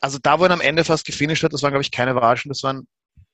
Also 0.00 0.18
da, 0.22 0.38
wo 0.38 0.44
er 0.44 0.50
am 0.50 0.60
Ende 0.60 0.84
fast 0.84 1.04
gefinisht 1.04 1.42
hat, 1.42 1.52
das 1.52 1.62
waren, 1.62 1.72
glaube 1.72 1.82
ich, 1.82 1.90
keine 1.90 2.14
Watschen, 2.14 2.48
das 2.48 2.62
waren 2.62 2.86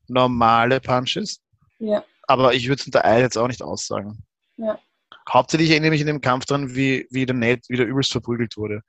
normale 0.08 0.80
Punches. 0.80 1.40
Ja. 1.78 2.04
Aber 2.22 2.54
ich 2.54 2.68
würde 2.68 2.80
es 2.80 2.86
unter 2.86 3.04
Eil 3.04 3.22
jetzt 3.22 3.38
auch 3.38 3.48
nicht 3.48 3.62
aussagen. 3.62 4.24
Ja. 4.56 4.78
Hauptsächlich 5.28 5.70
erinnere 5.70 5.88
ich 5.88 5.92
mich 5.92 6.00
in 6.00 6.06
dem 6.06 6.20
Kampf 6.20 6.46
dran, 6.46 6.74
wie, 6.74 7.06
wie 7.10 7.26
der 7.26 7.36
Nate 7.36 7.62
wieder 7.68 7.84
übelst 7.84 8.12
verprügelt 8.12 8.56
wurde. 8.56 8.82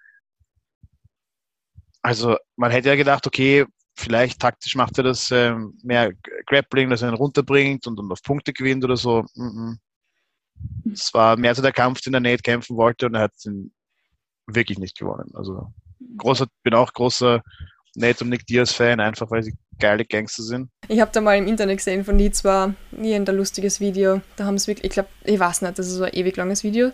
Also 2.01 2.38
man 2.56 2.71
hätte 2.71 2.89
ja 2.89 2.95
gedacht, 2.95 3.27
okay, 3.27 3.65
vielleicht 3.95 4.39
taktisch 4.39 4.75
macht 4.75 4.97
er 4.97 5.03
das 5.03 5.32
ähm, 5.32 5.77
mehr 5.84 6.13
Grappling, 6.45 6.89
dass 6.89 7.01
er 7.01 7.10
ihn 7.10 7.15
runterbringt 7.15 7.88
und, 7.88 7.99
und 7.99 8.12
auf 8.12 8.21
Punkte 8.21 8.53
gewinnt 8.53 8.84
oder 8.84 8.97
so. 8.97 9.25
Mhm. 9.36 9.80
Es 10.91 11.13
war 11.13 11.38
mehr 11.38 11.53
so 11.53 11.62
der 11.62 11.73
Kampf, 11.73 12.01
den 12.01 12.13
der 12.13 12.21
Nate 12.21 12.41
kämpfen 12.41 12.77
wollte 12.77 13.08
und 13.08 13.15
er 13.15 13.23
hat 13.23 13.34
ihn 13.45 13.73
wirklich 14.45 14.80
nicht 14.80 14.97
gewonnen. 14.97 15.32
Also 15.34 15.73
großer, 16.17 16.47
bin 16.63 16.73
auch 16.73 16.93
großer 16.93 17.41
Nate 17.95 18.23
und 18.23 18.29
Nick 18.29 18.45
Diaz 18.45 18.71
Fan, 18.71 18.99
einfach 18.99 19.29
weil 19.31 19.43
sie 19.43 19.55
geile 19.79 20.05
Gangster 20.05 20.43
sind. 20.43 20.69
Ich 20.88 20.99
habe 21.01 21.12
da 21.13 21.21
mal 21.21 21.38
im 21.38 21.47
Internet 21.47 21.77
gesehen 21.77 22.03
von 22.03 22.17
die 22.17 22.31
zwar 22.31 22.73
ein 22.91 23.25
lustiges 23.25 23.79
Video. 23.79 24.21
Da 24.36 24.45
haben 24.45 24.57
sie 24.57 24.67
wirklich, 24.67 24.86
ich 24.86 24.91
glaube, 24.91 25.10
ich 25.23 25.39
weiß 25.39 25.62
nicht, 25.62 25.77
das 25.77 25.88
ist 25.88 25.95
so 25.95 26.03
ein 26.03 26.13
ewig 26.13 26.36
langes 26.38 26.63
Video. 26.63 26.91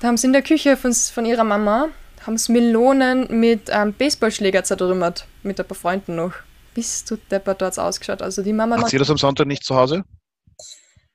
Da 0.00 0.08
haben 0.08 0.16
sie 0.16 0.26
in 0.26 0.32
der 0.32 0.42
Küche 0.42 0.76
von, 0.76 0.92
von 0.92 1.26
ihrer 1.26 1.44
Mama 1.44 1.88
haben 2.26 2.36
sie 2.36 2.52
Melonen 2.52 3.40
mit 3.40 3.70
ähm, 3.70 3.94
Baseballschläger 3.94 4.64
zertrümmert. 4.64 5.26
Mit 5.42 5.58
ein 5.58 5.66
paar 5.66 5.76
Freunden 5.76 6.16
noch. 6.16 6.32
Bist 6.74 7.10
du 7.10 7.16
deppert, 7.16 7.62
dort 7.62 7.78
ausgeschaut. 7.78 8.22
Also 8.22 8.42
die 8.42 8.52
Mama 8.52 8.76
Macht 8.76 8.92
ihr 8.92 8.98
das 8.98 9.10
am 9.10 9.16
Sonntag 9.16 9.46
nicht 9.46 9.64
zu 9.64 9.74
Hause? 9.74 10.04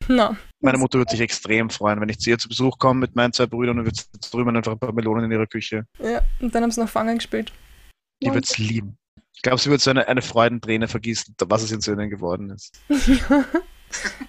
Na, 0.08 0.36
Meine 0.60 0.78
Mutter 0.78 0.98
würde 0.98 1.12
sich 1.12 1.22
extrem 1.22 1.70
freuen, 1.70 2.00
wenn 2.02 2.10
ich 2.10 2.20
zu 2.20 2.30
ihr 2.30 2.38
zu 2.38 2.48
Besuch 2.48 2.78
komme 2.78 3.00
mit 3.02 3.16
meinen 3.16 3.34
zwei 3.34 3.46
Brüdern 3.46 3.80
und 3.80 3.86
wir 3.86 3.94
drüben 4.32 4.56
einfach 4.56 4.74
ein 4.74 4.80
paar 4.80 4.94
Melonen 4.94 5.26
in 5.26 5.32
ihrer 5.32 5.48
Küche. 5.48 5.86
ja. 6.00 6.22
Und 6.40 6.54
dann 6.54 6.64
haben 6.64 6.72
sie 6.72 6.82
noch 6.82 6.90
Fangen 6.90 7.18
gespielt. 7.18 7.52
Die 8.22 8.34
wird 8.34 8.46
es 8.50 8.58
lieben. 8.58 8.98
Ich 9.36 9.42
glaube, 9.42 9.60
sie 9.60 9.70
wird 9.70 9.82
so 9.82 9.90
eine, 9.90 10.08
eine 10.08 10.22
Freudenträne 10.22 10.88
vergießen, 10.88 11.36
was 11.48 11.64
es 11.64 11.72
in 11.72 11.82
Söhnen 11.82 12.10
geworden 12.10 12.50
ist. 12.52 12.80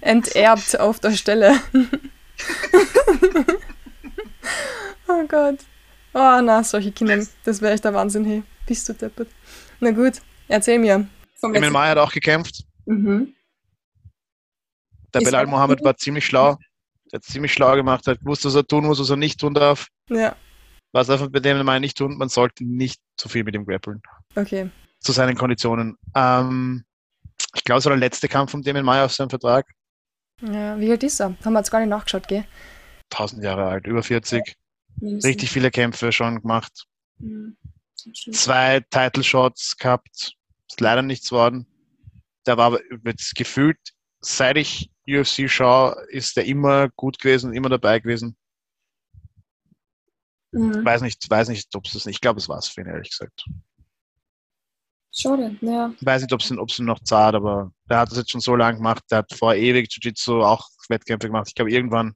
Enterbt 0.01 0.79
auf 0.79 0.99
der 1.01 1.13
Stelle. 1.13 1.59
oh 5.09 5.27
Gott. 5.29 5.59
Oh 6.13 6.41
na, 6.43 6.63
solche 6.65 6.93
Kinder, 6.93 7.25
das 7.45 7.61
wäre 7.61 7.75
echt 7.75 7.85
der 7.85 7.95
Wahnsinn, 7.95 8.25
hey. 8.25 8.43
Bist 8.67 8.89
du 8.89 8.95
deppert. 8.95 9.29
Na 9.81 9.91
gut, 9.93 10.15
erzähl 10.49 10.79
mir. 10.79 11.07
Vom 11.37 11.55
Emil 11.55 11.71
May 11.71 11.89
hat 11.89 11.99
auch 11.99 12.13
gekämpft. 12.13 12.65
Mhm. 12.87 13.35
Der 15.17 15.23
Ist 15.23 15.27
Belal 15.29 15.45
er- 15.47 15.51
Mohammed 15.51 15.83
war 15.83 15.97
ziemlich 15.97 16.27
schlau. 16.27 16.57
Der 17.13 17.19
hat 17.19 17.25
ziemlich 17.25 17.53
schlau 17.53 17.75
gemacht, 17.75 18.07
hat 18.07 18.19
gewusst, 18.21 18.45
was 18.45 18.55
er 18.55 18.67
tun 18.67 18.85
muss, 18.85 18.99
was 19.01 19.11
er 19.11 19.17
nicht 19.17 19.41
tun 19.41 19.55
darf. 19.55 19.87
Ja, 20.11 20.37
Was 20.93 21.09
er 21.09 21.29
bei 21.31 21.41
dem 21.41 21.65
May 21.65 21.81
nicht 21.81 21.97
tun, 21.97 22.17
man 22.19 22.29
sollte 22.29 22.65
nicht 22.65 23.01
zu 23.17 23.29
viel 23.29 23.45
mit 23.45 23.55
ihm 23.55 23.65
grappeln. 23.65 24.03
okay. 24.35 24.71
Zu 25.01 25.13
seinen 25.13 25.37
Konditionen. 25.37 25.97
Ähm, 26.15 26.85
ich 27.55 27.63
glaube, 27.65 27.79
es 27.79 27.85
war 27.85 27.91
der 27.91 27.99
letzte 27.99 28.29
Kampf 28.29 28.51
von 28.51 28.63
Damien 28.63 28.85
May 28.85 29.03
auf 29.03 29.13
seinem 29.13 29.31
Vertrag. 29.31 29.67
Ja, 30.43 30.79
wie 30.81 30.91
alt 30.91 31.03
ist 31.03 31.21
er? 31.21 31.37
Haben 31.45 31.53
wir 31.53 31.61
jetzt 31.61 31.71
gar 31.71 31.81
nicht 31.81 31.89
nachgeschaut, 31.91 32.27
gell? 32.29 32.45
1000 33.13 33.43
Jahre 33.45 33.67
alt, 33.67 33.87
über 33.87 34.03
40. 34.03 34.57
Mindestens. 34.97 35.25
Richtig 35.31 35.51
viele 35.51 35.71
Kämpfe 35.71 36.11
schon 36.13 36.41
gemacht. 36.43 36.85
Mhm. 37.19 37.57
Zwei 38.33 38.81
Title 38.91 39.23
Shots 39.23 39.77
gehabt. 39.77 40.35
Ist 40.69 40.81
leider 40.81 41.03
nichts 41.03 41.31
worden. 41.31 41.67
Der 42.47 42.57
war 42.57 42.67
aber 42.67 42.81
gefühlt, 43.35 43.79
seit 44.21 44.57
ich 44.57 44.91
UFC 45.09 45.49
schaue, 45.49 45.97
ist 46.09 46.37
der 46.37 46.45
immer 46.47 46.89
gut 46.91 47.19
gewesen, 47.19 47.53
immer 47.55 47.69
dabei 47.69 48.01
gewesen. 48.01 48.37
Mhm. 50.53 50.85
Weiß 50.85 51.03
nicht, 51.03 51.29
weiß 51.29 51.49
nicht, 51.49 51.75
ob 51.75 51.87
es 51.87 51.93
das 51.93 52.07
nicht. 52.07 52.17
Ich 52.17 52.21
glaube, 52.21 52.39
es 52.41 52.49
war 52.49 52.59
es 52.59 52.69
für 52.69 52.81
ihn, 52.81 52.87
ehrlich 52.87 53.11
gesagt. 53.11 53.45
Schade, 55.13 55.57
ja. 55.61 55.93
Weiß 56.01 56.23
nicht, 56.23 56.33
ob 56.33 56.41
es 56.41 56.51
ihn, 56.51 56.59
ihn 56.59 56.85
noch 56.85 57.01
zahlt, 57.01 57.35
aber 57.35 57.73
der 57.89 57.99
hat 57.99 58.11
das 58.11 58.19
jetzt 58.19 58.31
schon 58.31 58.41
so 58.41 58.55
lange 58.55 58.79
gemacht. 58.79 59.03
Der 59.11 59.19
hat 59.19 59.33
vor 59.35 59.55
ewig 59.55 59.89
Jiu-Jitsu 59.91 60.43
auch 60.43 60.69
Wettkämpfe 60.89 61.29
gemacht. 61.29 61.49
Ich 61.49 61.55
glaube, 61.55 61.71
irgendwann, 61.71 62.15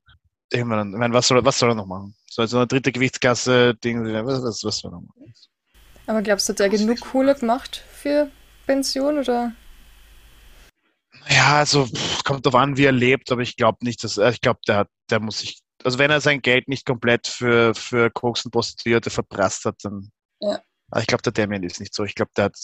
irgendwann, 0.52 0.92
ich 0.92 0.98
meine, 0.98 1.14
was 1.14 1.28
soll, 1.28 1.38
er- 1.38 1.44
was 1.44 1.58
soll 1.58 1.70
er 1.70 1.74
noch 1.74 1.86
machen? 1.86 2.14
So 2.28 2.42
also 2.42 2.58
eine 2.58 2.66
dritte 2.66 2.92
Gewichtsklasse, 2.92 3.74
Ding, 3.76 4.04
was, 4.04 4.42
was, 4.42 4.64
was 4.64 4.78
soll 4.78 4.90
er 4.92 4.96
noch 4.96 5.02
machen? 5.02 5.34
Aber 6.06 6.22
glaubst 6.22 6.48
du, 6.48 6.52
hat 6.52 6.60
er 6.60 6.68
genug 6.68 7.00
Kohle 7.00 7.34
gemacht 7.34 7.82
für 7.92 8.30
Pension 8.66 9.18
oder? 9.18 9.52
Ja, 11.28 11.58
also 11.58 11.86
pff, 11.86 12.24
kommt 12.24 12.46
drauf 12.46 12.54
an, 12.54 12.76
wie 12.76 12.84
er 12.84 12.92
lebt, 12.92 13.30
aber 13.30 13.42
ich 13.42 13.56
glaube 13.56 13.78
nicht, 13.84 14.02
dass 14.04 14.16
äh, 14.18 14.30
ich 14.30 14.40
glaube, 14.40 14.60
der 14.66 14.76
hat, 14.76 14.88
der 15.10 15.20
muss 15.20 15.38
sich, 15.40 15.60
also 15.84 15.98
wenn 15.98 16.10
er 16.10 16.20
sein 16.20 16.40
Geld 16.42 16.68
nicht 16.68 16.86
komplett 16.86 17.26
für, 17.26 17.74
für 17.74 18.10
Koks 18.10 18.44
und 18.44 18.50
Prostituierte 18.50 19.10
verprasst 19.10 19.64
hat, 19.64 19.76
dann. 19.82 20.10
Ja. 20.40 20.60
Aber 20.90 21.00
ich 21.00 21.06
glaube, 21.06 21.22
der 21.22 21.32
Damien 21.32 21.62
ist 21.62 21.78
nicht 21.80 21.94
so. 21.94 22.04
Ich 22.04 22.14
glaube, 22.14 22.30
der 22.36 22.46
hat 22.46 22.56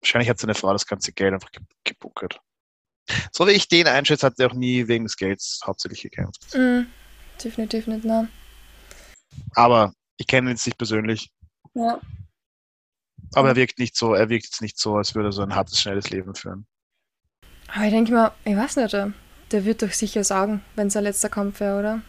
wahrscheinlich 0.00 0.28
hat 0.28 0.38
seine 0.38 0.54
Frau 0.54 0.72
das 0.72 0.86
ganze 0.86 1.12
Geld 1.12 1.34
einfach 1.34 1.50
ge- 1.52 1.62
gebuckert. 1.84 2.40
So 3.32 3.46
wie 3.46 3.52
ich 3.52 3.68
den 3.68 3.86
einschätze, 3.86 4.26
hat 4.26 4.38
er 4.38 4.48
auch 4.50 4.54
nie 4.54 4.88
wegen 4.88 5.04
des 5.04 5.16
Gelds 5.16 5.60
hauptsächlich 5.64 6.02
gekämpft. 6.02 6.54
Mhm. 6.54 6.86
Definitiv 7.42 7.86
nicht, 7.86 8.04
nein. 8.04 8.30
Aber 9.54 9.92
ich 10.16 10.26
kenne 10.26 10.48
ihn 10.48 10.54
jetzt 10.56 10.66
nicht 10.66 10.78
persönlich. 10.78 11.30
Ja. 11.74 12.00
Aber 13.34 13.48
er 13.48 13.56
wirkt 13.56 13.78
nicht 13.78 13.96
so, 13.96 14.14
er 14.14 14.28
wirkt 14.28 14.44
jetzt 14.44 14.62
nicht 14.62 14.78
so, 14.78 14.96
als 14.96 15.14
würde 15.14 15.28
er 15.28 15.32
so 15.32 15.42
ein 15.42 15.54
hartes, 15.54 15.80
schnelles 15.80 16.10
Leben 16.10 16.34
führen. 16.34 16.66
Aber 17.74 17.86
ich 17.86 17.90
denke 17.90 18.12
mal, 18.12 18.30
ich 18.44 18.56
weiß 18.56 18.76
nicht, 18.76 18.92
der, 18.92 19.64
wird 19.64 19.82
doch 19.82 19.90
sicher 19.90 20.22
sagen, 20.22 20.62
wenn 20.76 20.86
es 20.86 20.92
sein 20.92 21.02
letzter 21.02 21.28
Kampf 21.28 21.58
wäre, 21.58 21.78
oder? 21.80 22.02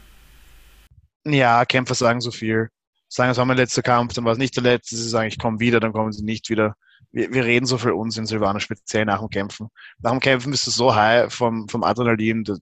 Ja, 1.26 1.66
Kämpfer 1.66 1.96
sagen 1.96 2.22
so 2.22 2.30
viel. 2.30 2.70
Sagen, 3.08 3.32
es 3.32 3.38
war 3.38 3.46
mein 3.46 3.58
letzter 3.58 3.82
Kampf, 3.82 4.14
dann 4.14 4.26
war 4.26 4.34
es 4.34 4.38
nicht 4.38 4.56
der 4.56 4.62
letzte. 4.62 4.96
Sie 4.96 5.10
sagen, 5.10 5.28
ich 5.28 5.40
komme 5.40 5.60
wieder, 5.60 5.80
dann 5.80 5.92
kommen 5.92 6.12
sie 6.12 6.24
nicht 6.24 6.50
wieder. 6.52 6.76
Wir, 7.12 7.34
wir 7.34 7.46
reden 7.46 7.66
so 7.66 7.80
viel 7.80 7.92
Unsinn, 7.92 8.28
Silvana, 8.28 8.60
speziell 8.60 9.06
nach 9.06 9.20
dem 9.20 9.30
Kämpfen. 9.30 9.70
Nach 10.00 10.12
dem 10.12 10.20
Kämpfen 10.20 10.52
bist 10.52 10.68
du 10.68 10.72
so 10.72 10.94
high 10.94 11.34
vom, 11.34 11.68
vom 11.68 11.84
Adrenalin. 11.84 12.44
Das, 12.44 12.60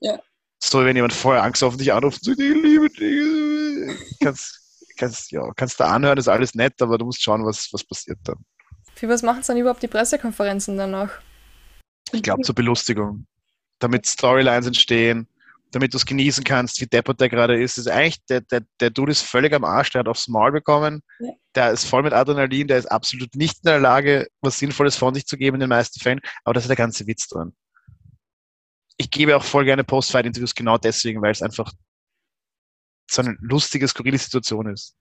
Ja. 0.00 0.18
So, 0.58 0.82
wie 0.82 0.86
wenn 0.86 0.96
jemand 0.96 1.14
vorher 1.14 1.44
Angst 1.44 1.64
auf 1.64 1.78
dich 1.78 1.94
anruft 1.94 2.18
und 2.26 2.36
sagt, 2.36 2.40
ich 2.40 2.62
liebe 2.62 2.90
dich. 2.90 4.18
Kannst, 4.20 4.60
kannst, 4.98 5.30
ja, 5.30 5.50
kannst 5.56 5.80
da 5.80 5.86
anhören, 5.86 6.18
ist 6.18 6.28
alles 6.28 6.54
nett, 6.54 6.80
aber 6.82 6.98
du 6.98 7.06
musst 7.06 7.22
schauen, 7.22 7.44
was, 7.44 7.68
was 7.72 7.84
passiert 7.84 8.18
dann. 8.24 8.36
Für 8.94 9.08
was 9.08 9.22
machen 9.22 9.42
sie 9.42 9.48
dann 9.48 9.58
überhaupt 9.58 9.82
die 9.82 9.88
Pressekonferenzen 9.88 10.76
danach? 10.76 11.20
Ich 12.12 12.22
glaube, 12.22 12.42
zur 12.42 12.54
Belustigung. 12.54 13.26
Damit 13.78 14.06
Storylines 14.06 14.66
entstehen, 14.66 15.28
damit 15.72 15.92
du 15.92 15.98
es 15.98 16.06
genießen 16.06 16.44
kannst, 16.44 16.80
wie 16.80 16.86
deppert 16.86 17.20
der 17.20 17.28
gerade 17.28 17.60
ist. 17.60 17.78
ist 17.78 17.88
eigentlich, 17.88 18.24
der, 18.26 18.40
der, 18.40 18.62
der 18.80 18.90
Dude 18.90 19.12
ist 19.12 19.22
völlig 19.22 19.52
am 19.52 19.64
Arsch, 19.64 19.90
der 19.90 20.00
hat 20.00 20.08
aufs 20.08 20.28
Maul 20.28 20.52
bekommen. 20.52 21.02
Ja. 21.18 21.30
Der 21.54 21.70
ist 21.72 21.84
voll 21.84 22.02
mit 22.02 22.12
Adrenalin, 22.12 22.68
der 22.68 22.78
ist 22.78 22.86
absolut 22.86 23.34
nicht 23.34 23.56
in 23.56 23.68
der 23.68 23.80
Lage, 23.80 24.28
was 24.40 24.58
Sinnvolles 24.58 24.96
von 24.96 25.14
sich 25.14 25.26
zu 25.26 25.36
geben 25.36 25.56
in 25.56 25.60
den 25.60 25.68
meisten 25.68 26.00
Fällen. 26.00 26.20
Aber 26.44 26.54
das 26.54 26.64
ist 26.64 26.68
der 26.68 26.76
ganze 26.76 27.06
Witz 27.06 27.28
dran. 27.28 27.54
Ich 28.96 29.10
gebe 29.10 29.36
auch 29.36 29.44
voll 29.44 29.64
gerne 29.64 29.84
Post-Fight-Interviews 29.84 30.54
genau 30.54 30.78
deswegen, 30.78 31.20
weil 31.20 31.32
es 31.32 31.42
einfach 31.42 31.72
so 33.10 33.22
eine 33.22 33.36
lustige, 33.40 33.86
skurrile 33.86 34.18
Situation 34.18 34.68
ist. 34.72 34.96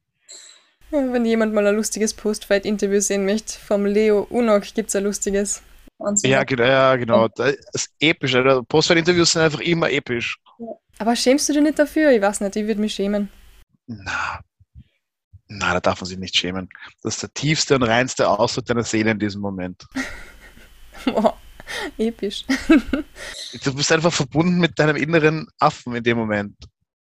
Wenn 0.91 1.25
jemand 1.25 1.53
mal 1.53 1.65
ein 1.65 1.75
lustiges 1.75 2.13
Post-Fight-Interview 2.13 2.99
sehen 2.99 3.25
möchte, 3.25 3.59
vom 3.59 3.85
Leo 3.85 4.27
Unok 4.29 4.63
gibt 4.73 4.89
es 4.89 4.95
ein 4.95 5.03
lustiges. 5.03 5.61
Wahnsinn. 5.97 6.29
Ja, 6.31 6.43
genau. 6.43 6.63
Ja, 6.63 6.95
genau. 6.95 7.27
Das 7.29 7.55
ist 7.73 7.93
episch. 7.99 8.35
Alter. 8.35 8.63
Post-Fight-Interviews 8.63 9.31
sind 9.31 9.41
einfach 9.43 9.59
immer 9.61 9.89
episch. 9.89 10.37
Aber 10.99 11.15
schämst 11.15 11.47
du 11.49 11.53
dich 11.53 11.61
nicht 11.61 11.79
dafür? 11.79 12.11
Ich 12.11 12.21
weiß 12.21 12.41
nicht, 12.41 12.55
ich 12.55 12.67
würde 12.67 12.81
mich 12.81 12.93
schämen. 12.93 13.29
Na, 13.87 14.39
na, 15.47 15.73
da 15.73 15.79
darf 15.79 16.01
man 16.01 16.07
sich 16.07 16.17
nicht 16.17 16.35
schämen. 16.35 16.69
Das 17.03 17.15
ist 17.15 17.23
der 17.23 17.33
tiefste 17.33 17.75
und 17.75 17.83
reinste 17.83 18.27
Ausdruck 18.29 18.65
deiner 18.65 18.83
Seele 18.83 19.11
in 19.11 19.19
diesem 19.19 19.41
Moment. 19.41 19.85
Boah, 21.05 21.37
episch. 21.97 22.45
Du 23.63 23.73
bist 23.73 23.91
einfach 23.91 24.11
verbunden 24.11 24.57
mit 24.59 24.77
deinem 24.79 24.95
inneren 24.97 25.47
Affen 25.59 25.95
in 25.95 26.03
dem 26.03 26.17
Moment. 26.17 26.55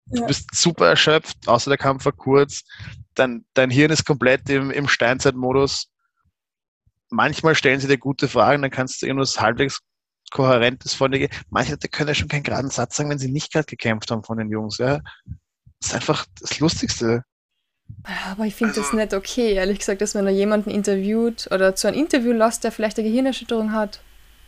Du 0.07 0.21
Ja. 0.21 0.27
bist 0.27 0.53
super 0.53 0.87
erschöpft, 0.87 1.47
außer 1.47 1.69
der 1.71 1.77
Kampf 1.77 2.05
war 2.05 2.11
kurz. 2.11 2.63
Dein, 3.15 3.45
dein 3.53 3.69
Hirn 3.71 3.91
ist 3.91 4.05
komplett 4.05 4.49
im, 4.49 4.69
im 4.71 4.87
Steinzeitmodus. 4.87 5.87
Manchmal 7.13 7.53
stellen 7.53 7.79
sie 7.79 7.87
dir 7.87 7.99
gute 7.99 8.27
Fragen, 8.27 8.63
dann 8.63 8.71
kannst 8.71 9.01
du 9.01 9.05
irgendwas 9.05 9.39
halbwegs 9.39 9.79
Kohärentes 10.31 10.95
von 10.95 11.11
dir. 11.11 11.29
Manche 11.51 11.77
können 11.77 12.07
ja 12.07 12.15
schon 12.15 12.27
keinen 12.27 12.41
geraden 12.41 12.71
Satz 12.71 12.95
sagen, 12.95 13.09
wenn 13.11 13.19
sie 13.19 13.31
nicht 13.31 13.53
gerade 13.53 13.65
gekämpft 13.67 14.09
haben 14.09 14.23
von 14.23 14.37
den 14.39 14.49
Jungs. 14.49 14.79
Ja. 14.79 14.99
Das 15.79 15.89
ist 15.89 15.93
einfach 15.93 16.25
das 16.41 16.59
Lustigste. 16.59 17.23
Aber 18.31 18.45
ich 18.45 18.55
finde 18.55 18.73
das 18.73 18.85
Also- 18.85 18.97
nicht 18.97 19.13
okay, 19.13 19.53
ehrlich 19.53 19.77
gesagt, 19.79 20.01
dass 20.01 20.15
man 20.15 20.25
da 20.25 20.31
jemanden 20.31 20.71
interviewt 20.71 21.47
oder 21.51 21.75
zu 21.75 21.87
einem 21.87 21.99
Interview 21.99 22.31
lässt, 22.31 22.63
der 22.63 22.71
vielleicht 22.71 22.97
eine 22.97 23.07
Gehirnerschütterung 23.07 23.73
hat. 23.73 24.01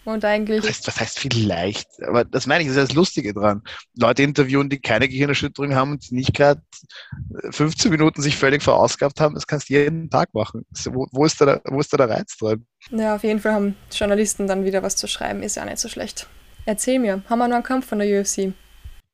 Und 0.06 0.24
eigentlich. 0.24 0.62
Was 0.62 0.70
heißt, 0.70 0.88
was 0.88 1.00
heißt 1.00 1.20
vielleicht? 1.20 1.88
Aber 2.04 2.24
das 2.24 2.46
meine 2.46 2.64
ich, 2.64 2.70
das 2.70 2.78
ist 2.78 2.90
das 2.90 2.96
Lustige 2.96 3.34
dran. 3.34 3.64
Leute 3.98 4.22
interviewen, 4.22 4.70
die 4.70 4.80
keine 4.80 5.10
Gehirnerschütterung 5.10 5.74
haben 5.74 5.94
und 5.94 6.10
die 6.10 6.16
nicht 6.16 6.36
gerade 6.36 6.62
15 7.50 7.90
Minuten 7.90 8.22
sich 8.22 8.38
völlig 8.38 8.62
verausgabt 8.62 9.20
haben, 9.20 9.34
das 9.34 9.48
kannst 9.48 9.70
du 9.70 9.74
jeden 9.74 10.12
Tag 10.12 10.34
machen. 10.34 10.64
Wo, 10.86 11.08
wo, 11.12 11.26
ist 11.26 11.42
da, 11.42 11.60
wo 11.66 11.80
ist 11.80 11.92
da 11.92 11.98
der 11.98 12.10
Reiz 12.10 12.38
dran? 12.38 12.66
Ja, 12.92 13.16
auf 13.16 13.24
jeden 13.24 13.40
Fall 13.40 13.54
haben 13.54 13.76
Journalisten 13.92 14.46
dann 14.46 14.64
wieder 14.64 14.84
was 14.84 14.96
zu 14.96 15.08
schreiben, 15.08 15.42
ist 15.42 15.56
ja 15.56 15.66
nicht 15.66 15.80
so 15.80 15.90
schlecht. 15.90 16.28
Erzähl 16.66 17.00
mir, 17.00 17.24
haben 17.28 17.40
wir 17.40 17.48
noch 17.48 17.56
einen 17.56 17.64
Kampf 17.64 17.88
von 17.88 18.00
der 18.00 18.22
UFC? 18.22 18.54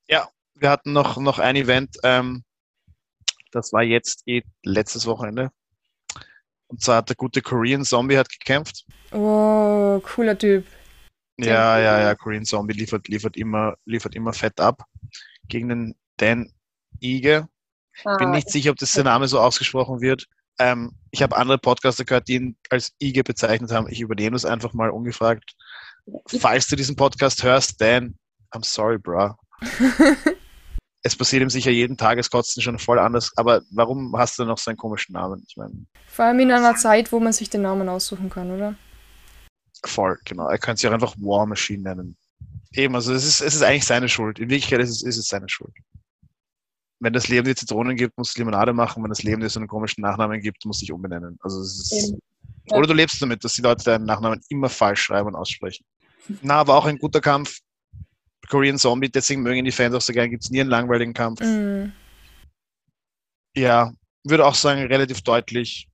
Ja, 0.09 0.27
wir 0.55 0.69
hatten 0.69 0.91
noch, 0.91 1.17
noch 1.17 1.39
ein 1.39 1.55
Event, 1.55 1.97
ähm, 2.03 2.43
das 3.51 3.71
war 3.71 3.83
jetzt 3.83 4.23
eh 4.27 4.41
letztes 4.63 5.05
Wochenende. 5.05 5.51
Und 6.67 6.81
zwar 6.81 6.97
hat 6.97 7.09
der 7.09 7.15
gute 7.15 7.41
Korean 7.41 7.83
Zombie 7.83 8.17
hat 8.17 8.29
gekämpft. 8.29 8.85
Oh, 9.11 9.99
cooler 10.01 10.37
Typ. 10.37 10.65
Ja, 11.49 11.79
ja, 11.79 11.99
ja, 12.01 12.15
Korean 12.15 12.45
Zombie 12.45 12.73
liefert, 12.73 13.07
liefert, 13.07 13.37
immer, 13.37 13.75
liefert 13.85 14.15
immer 14.15 14.33
fett 14.33 14.59
ab 14.59 14.85
gegen 15.47 15.69
den 15.69 15.95
Dan 16.17 16.51
Ige. 16.99 17.47
Ich 17.95 18.03
bin 18.03 18.29
Ah, 18.29 18.31
nicht 18.31 18.49
sicher, 18.49 18.71
ob 18.71 18.77
das 18.77 18.91
der 18.93 19.03
Name 19.03 19.27
so 19.27 19.39
ausgesprochen 19.39 20.01
wird. 20.01 20.27
Ähm, 20.59 20.93
ich 21.11 21.21
habe 21.21 21.35
andere 21.35 21.57
Podcaster 21.57 22.05
gehört, 22.05 22.27
die 22.27 22.35
ihn 22.35 22.57
als 22.69 22.93
Ige 22.99 23.23
bezeichnet 23.23 23.71
haben. 23.71 23.87
Ich 23.89 23.99
übernehme 24.01 24.35
das 24.35 24.45
einfach 24.45 24.73
mal 24.73 24.89
ungefragt. 24.89 25.55
Falls 26.39 26.67
du 26.67 26.75
diesen 26.75 26.95
Podcast 26.95 27.43
hörst, 27.43 27.81
Dan, 27.81 28.15
I'm 28.53 28.65
sorry, 28.65 28.97
bro. 28.97 29.35
Es 31.03 31.15
passiert 31.15 31.41
ihm 31.41 31.49
sicher 31.49 31.71
jeden 31.71 31.97
Tag, 31.97 32.19
es 32.19 32.29
kotzt 32.29 32.55
ihn 32.57 32.61
schon 32.61 32.77
voll 32.77 32.99
anders. 32.99 33.31
Aber 33.35 33.61
warum 33.71 34.15
hast 34.15 34.37
du 34.37 34.45
noch 34.45 34.59
so 34.59 34.69
einen 34.69 34.77
komischen 34.77 35.13
Namen? 35.13 35.43
Ich 35.47 35.57
meine, 35.57 35.73
Vor 36.05 36.25
allem 36.25 36.39
in 36.41 36.51
einer 36.51 36.75
Zeit, 36.75 37.11
wo 37.11 37.19
man 37.19 37.33
sich 37.33 37.49
den 37.49 37.63
Namen 37.63 37.89
aussuchen 37.89 38.29
kann, 38.29 38.51
oder? 38.51 38.75
Voll, 39.85 40.17
genau. 40.25 40.47
Er 40.47 40.57
könnte 40.57 40.81
sich 40.81 40.89
auch 40.89 40.93
einfach 40.93 41.15
War 41.17 41.45
Machine 41.45 41.83
nennen. 41.83 42.17
Eben, 42.73 42.95
also 42.95 43.13
es 43.13 43.25
ist, 43.25 43.41
es 43.41 43.55
ist 43.55 43.63
eigentlich 43.63 43.85
seine 43.85 44.07
Schuld. 44.07 44.39
In 44.39 44.49
Wirklichkeit 44.49 44.79
ist 44.79 44.89
es, 44.89 45.03
ist 45.03 45.17
es 45.17 45.27
seine 45.27 45.49
Schuld. 45.49 45.73
Wenn 46.99 47.13
das 47.13 47.27
Leben 47.27 47.45
dir 47.45 47.55
Zitronen 47.55 47.97
gibt, 47.97 48.17
musst 48.17 48.35
du 48.35 48.41
Limonade 48.41 48.73
machen. 48.73 49.03
Wenn 49.03 49.09
das 49.09 49.23
Leben 49.23 49.41
dir 49.41 49.49
so 49.49 49.59
einen 49.59 49.67
komischen 49.67 50.01
Nachnamen 50.01 50.39
gibt, 50.39 50.65
musst 50.65 50.81
du 50.81 50.85
dich 50.85 50.93
umbenennen. 50.93 51.37
Also 51.41 51.61
es 51.61 51.91
ist. 51.91 52.13
Ja. 52.65 52.77
Oder 52.77 52.87
du 52.87 52.93
lebst 52.93 53.21
damit, 53.21 53.43
dass 53.43 53.53
die 53.53 53.63
Leute 53.63 53.83
deinen 53.83 54.05
Nachnamen 54.05 54.39
immer 54.49 54.69
falsch 54.69 55.01
schreiben 55.01 55.27
und 55.27 55.35
aussprechen. 55.35 55.83
Na, 56.41 56.55
aber 56.55 56.75
auch 56.75 56.85
ein 56.85 56.99
guter 56.99 57.19
Kampf. 57.19 57.59
Korean 58.49 58.77
Zombie, 58.77 59.09
deswegen 59.09 59.41
mögen 59.41 59.65
die 59.65 59.71
Fans 59.71 59.95
auch 59.95 60.01
so 60.01 60.13
gerne. 60.13 60.29
Gibt 60.29 60.43
es 60.43 60.51
nie 60.51 60.61
einen 60.61 60.69
langweiligen 60.69 61.13
Kampf. 61.13 61.41
Mm. 61.41 61.91
Ja, 63.55 63.91
würde 64.23 64.45
auch 64.45 64.55
sagen, 64.55 64.81
relativ 64.83 65.21
deutlich 65.21 65.89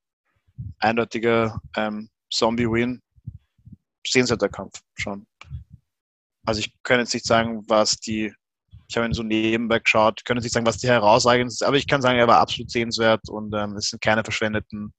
eindeutiger 0.79 1.61
ähm, 1.75 2.09
Zombie-Win. 2.31 3.01
Sehenswerter 4.11 4.49
Kampf 4.49 4.81
schon. 4.95 5.25
Also 6.45 6.59
ich 6.59 6.73
kann 6.83 6.99
jetzt 6.99 7.13
nicht 7.13 7.25
sagen, 7.25 7.63
was 7.67 7.97
die, 7.97 8.33
ich 8.87 8.95
habe 8.95 9.05
ihn 9.05 9.13
so 9.13 9.23
nebenbei 9.23 9.79
geschaut, 9.79 10.23
kann 10.23 10.37
jetzt 10.37 10.45
nicht 10.45 10.53
sagen, 10.53 10.65
was 10.65 10.77
die 10.77 10.87
herausragend 10.87 11.51
ist, 11.51 11.63
aber 11.63 11.75
ich 11.77 11.87
kann 11.87 12.01
sagen, 12.01 12.17
er 12.17 12.27
war 12.27 12.39
absolut 12.39 12.71
sehenswert 12.71 13.27
und 13.29 13.53
ähm, 13.53 13.75
es 13.75 13.89
sind 13.89 14.01
keine 14.01 14.23
verschwendeten 14.23 14.93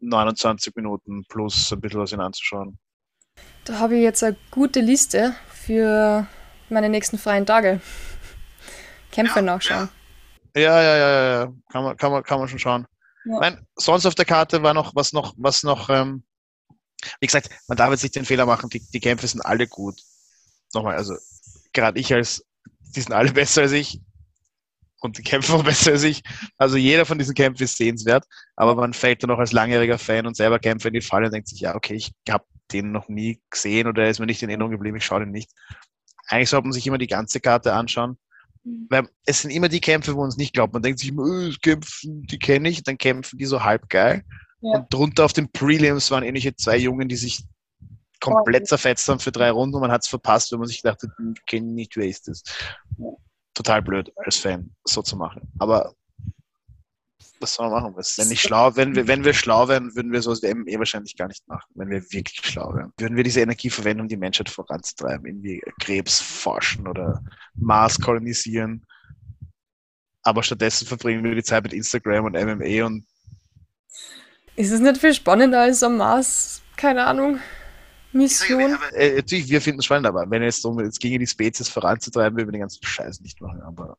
29 0.00 0.74
Minuten 0.76 1.24
plus 1.28 1.72
ein 1.72 1.80
bisschen 1.80 2.00
was 2.00 2.12
ihn 2.12 2.20
anzuschauen. 2.20 2.78
Da 3.64 3.78
habe 3.78 3.96
ich 3.96 4.02
jetzt 4.02 4.22
eine 4.22 4.36
gute 4.50 4.80
Liste 4.80 5.34
für 5.48 6.26
meine 6.68 6.88
nächsten 6.88 7.18
freien 7.18 7.46
Tage. 7.46 7.80
Kämpfe 9.10 9.42
nachschauen. 9.42 9.88
Ja, 10.56 10.82
ja, 10.82 10.82
ja, 10.82 10.96
ja, 10.96 11.40
ja. 11.44 11.52
Kann 11.70 11.84
man, 11.84 11.96
kann 11.96 12.12
man, 12.12 12.22
kann 12.22 12.38
man 12.38 12.48
schon 12.48 12.58
schauen. 12.58 12.86
Ja. 13.24 13.40
Nein, 13.40 13.66
sonst 13.76 14.06
auf 14.06 14.14
der 14.14 14.24
Karte 14.24 14.62
war 14.62 14.74
noch, 14.74 14.94
was 14.94 15.12
noch, 15.12 15.34
was 15.36 15.62
noch, 15.62 15.88
ähm, 15.88 16.24
wie 17.20 17.26
gesagt, 17.26 17.50
man 17.68 17.76
darf 17.76 17.90
jetzt 17.90 18.02
nicht 18.02 18.16
den 18.16 18.24
Fehler 18.24 18.46
machen, 18.46 18.70
die, 18.70 18.80
die 18.80 19.00
Kämpfe 19.00 19.26
sind 19.26 19.40
alle 19.40 19.66
gut. 19.66 20.00
Nochmal, 20.72 20.96
also, 20.96 21.16
gerade 21.72 21.98
ich 21.98 22.12
als, 22.12 22.44
die 22.94 23.00
sind 23.00 23.12
alle 23.12 23.32
besser 23.34 23.62
als 23.62 23.72
ich 23.72 24.00
und 25.00 25.18
die 25.18 25.22
Kämpfe 25.22 25.54
auch 25.54 25.64
besser 25.64 25.92
als 25.92 26.02
ich. 26.02 26.22
Also 26.56 26.76
jeder 26.76 27.06
von 27.06 27.18
diesen 27.18 27.34
Kämpfen 27.34 27.64
ist 27.64 27.76
sehenswert, 27.76 28.24
aber 28.56 28.74
man 28.74 28.92
fällt 28.92 29.22
dann 29.22 29.30
auch 29.30 29.38
als 29.38 29.52
langjähriger 29.52 29.98
Fan 29.98 30.26
und 30.26 30.36
selber 30.36 30.58
Kämpfer 30.58 30.88
in 30.88 30.94
die 30.94 31.00
Falle 31.00 31.26
und 31.26 31.32
denkt 31.32 31.48
sich, 31.48 31.60
ja, 31.60 31.74
okay, 31.74 31.94
ich 31.94 32.12
habe 32.28 32.44
den 32.72 32.92
noch 32.92 33.08
nie 33.08 33.40
gesehen 33.50 33.86
oder 33.86 34.04
er 34.04 34.10
ist 34.10 34.18
mir 34.20 34.26
nicht 34.26 34.42
in 34.42 34.48
Erinnerung 34.48 34.72
geblieben, 34.72 34.96
ich 34.96 35.04
schaue 35.04 35.20
den 35.20 35.30
nicht. 35.30 35.50
Eigentlich 36.26 36.48
sollte 36.48 36.66
man 36.66 36.72
sich 36.72 36.86
immer 36.86 36.98
die 36.98 37.06
ganze 37.06 37.38
Karte 37.40 37.74
anschauen, 37.74 38.16
Mhm. 38.64 38.86
weil 38.88 39.08
es 39.26 39.42
sind 39.42 39.50
immer 39.50 39.68
die 39.68 39.80
Kämpfe, 39.80 40.14
wo 40.14 40.20
man 40.20 40.28
es 40.28 40.36
nicht 40.36 40.54
glaubt. 40.54 40.72
Man 40.72 40.82
denkt 40.82 40.98
sich 40.98 41.10
immer, 41.10 41.46
das 41.46 41.60
kämpfen, 41.60 42.22
die 42.22 42.38
kenne 42.38 42.68
ich, 42.68 42.82
dann 42.82 42.98
kämpfen 42.98 43.38
die 43.38 43.44
so 43.44 43.62
halb 43.62 43.88
geil. 43.88 44.24
Ja. 44.64 44.78
Und 44.78 44.92
drunter 44.92 45.26
auf 45.26 45.34
den 45.34 45.52
Prelims 45.52 46.10
waren 46.10 46.24
ähnliche 46.24 46.56
zwei 46.56 46.78
Jungen, 46.78 47.06
die 47.06 47.16
sich 47.16 47.44
komplett 48.18 48.66
zerfetzt 48.66 49.06
haben 49.08 49.20
für 49.20 49.30
drei 49.30 49.50
Runden 49.50 49.74
und 49.74 49.82
man 49.82 49.92
hat 49.92 50.02
es 50.02 50.08
verpasst, 50.08 50.50
wenn 50.52 50.58
man 50.58 50.68
sich 50.68 50.80
dachte, 50.80 51.12
hm, 51.18 51.34
kenne 51.46 51.66
nicht, 51.66 51.96
wer 51.98 52.08
ist 52.08 52.28
das. 52.28 52.42
Total 53.52 53.82
blöd 53.82 54.10
als 54.16 54.36
Fan, 54.36 54.74
so 54.84 55.02
zu 55.02 55.16
machen. 55.16 55.42
Aber 55.58 55.94
was 57.40 57.54
soll 57.54 57.68
man 57.68 57.82
machen? 57.82 57.94
Wenn, 57.94 58.28
nicht 58.28 58.40
schlau, 58.40 58.74
wenn, 58.74 58.94
wir, 58.94 59.06
wenn 59.06 59.22
wir 59.22 59.34
schlau 59.34 59.68
wären, 59.68 59.94
würden 59.94 60.12
wir 60.12 60.22
sowas 60.22 60.42
wie 60.42 60.54
MMA 60.54 60.78
wahrscheinlich 60.78 61.14
gar 61.14 61.28
nicht 61.28 61.46
machen, 61.46 61.70
wenn 61.74 61.90
wir 61.90 62.00
wirklich 62.10 62.40
schlau 62.42 62.74
wären. 62.74 62.90
Würden 62.96 63.18
wir 63.18 63.24
diese 63.24 63.42
Energie 63.42 63.68
verwenden, 63.68 64.00
um 64.00 64.08
die 64.08 64.16
Menschheit 64.16 64.48
voranzutreiben, 64.48 65.26
irgendwie 65.26 65.60
Krebs 65.78 66.22
forschen 66.22 66.88
oder 66.88 67.22
Mars 67.54 68.00
kolonisieren. 68.00 68.86
Aber 70.22 70.42
stattdessen 70.42 70.86
verbringen 70.86 71.22
wir 71.22 71.34
die 71.34 71.42
Zeit 71.42 71.64
mit 71.64 71.74
Instagram 71.74 72.24
und 72.24 72.32
MMA 72.32 72.86
und 72.86 73.04
Ist 74.56 74.70
es 74.70 74.80
nicht 74.80 74.98
viel 74.98 75.14
spannender 75.14 75.60
als 75.62 75.82
am 75.82 75.96
Mars? 75.96 76.62
Keine 76.76 77.04
Ahnung. 77.04 77.38
Mission? 78.12 78.78
äh, 78.92 79.16
natürlich, 79.16 79.48
wir 79.48 79.60
finden 79.60 79.80
es 79.80 79.86
spannend, 79.86 80.06
aber 80.06 80.24
wenn 80.30 80.42
es 80.42 80.62
darum 80.62 80.78
geht, 80.78 80.98
gegen 81.00 81.18
die 81.18 81.26
Spezies 81.26 81.68
voranzutreiben, 81.68 82.36
würden 82.38 82.48
wir 82.48 82.52
den 82.52 82.60
ganzen 82.60 82.84
Scheiß 82.84 83.20
nicht 83.20 83.40
machen. 83.40 83.60
Aber 83.62 83.96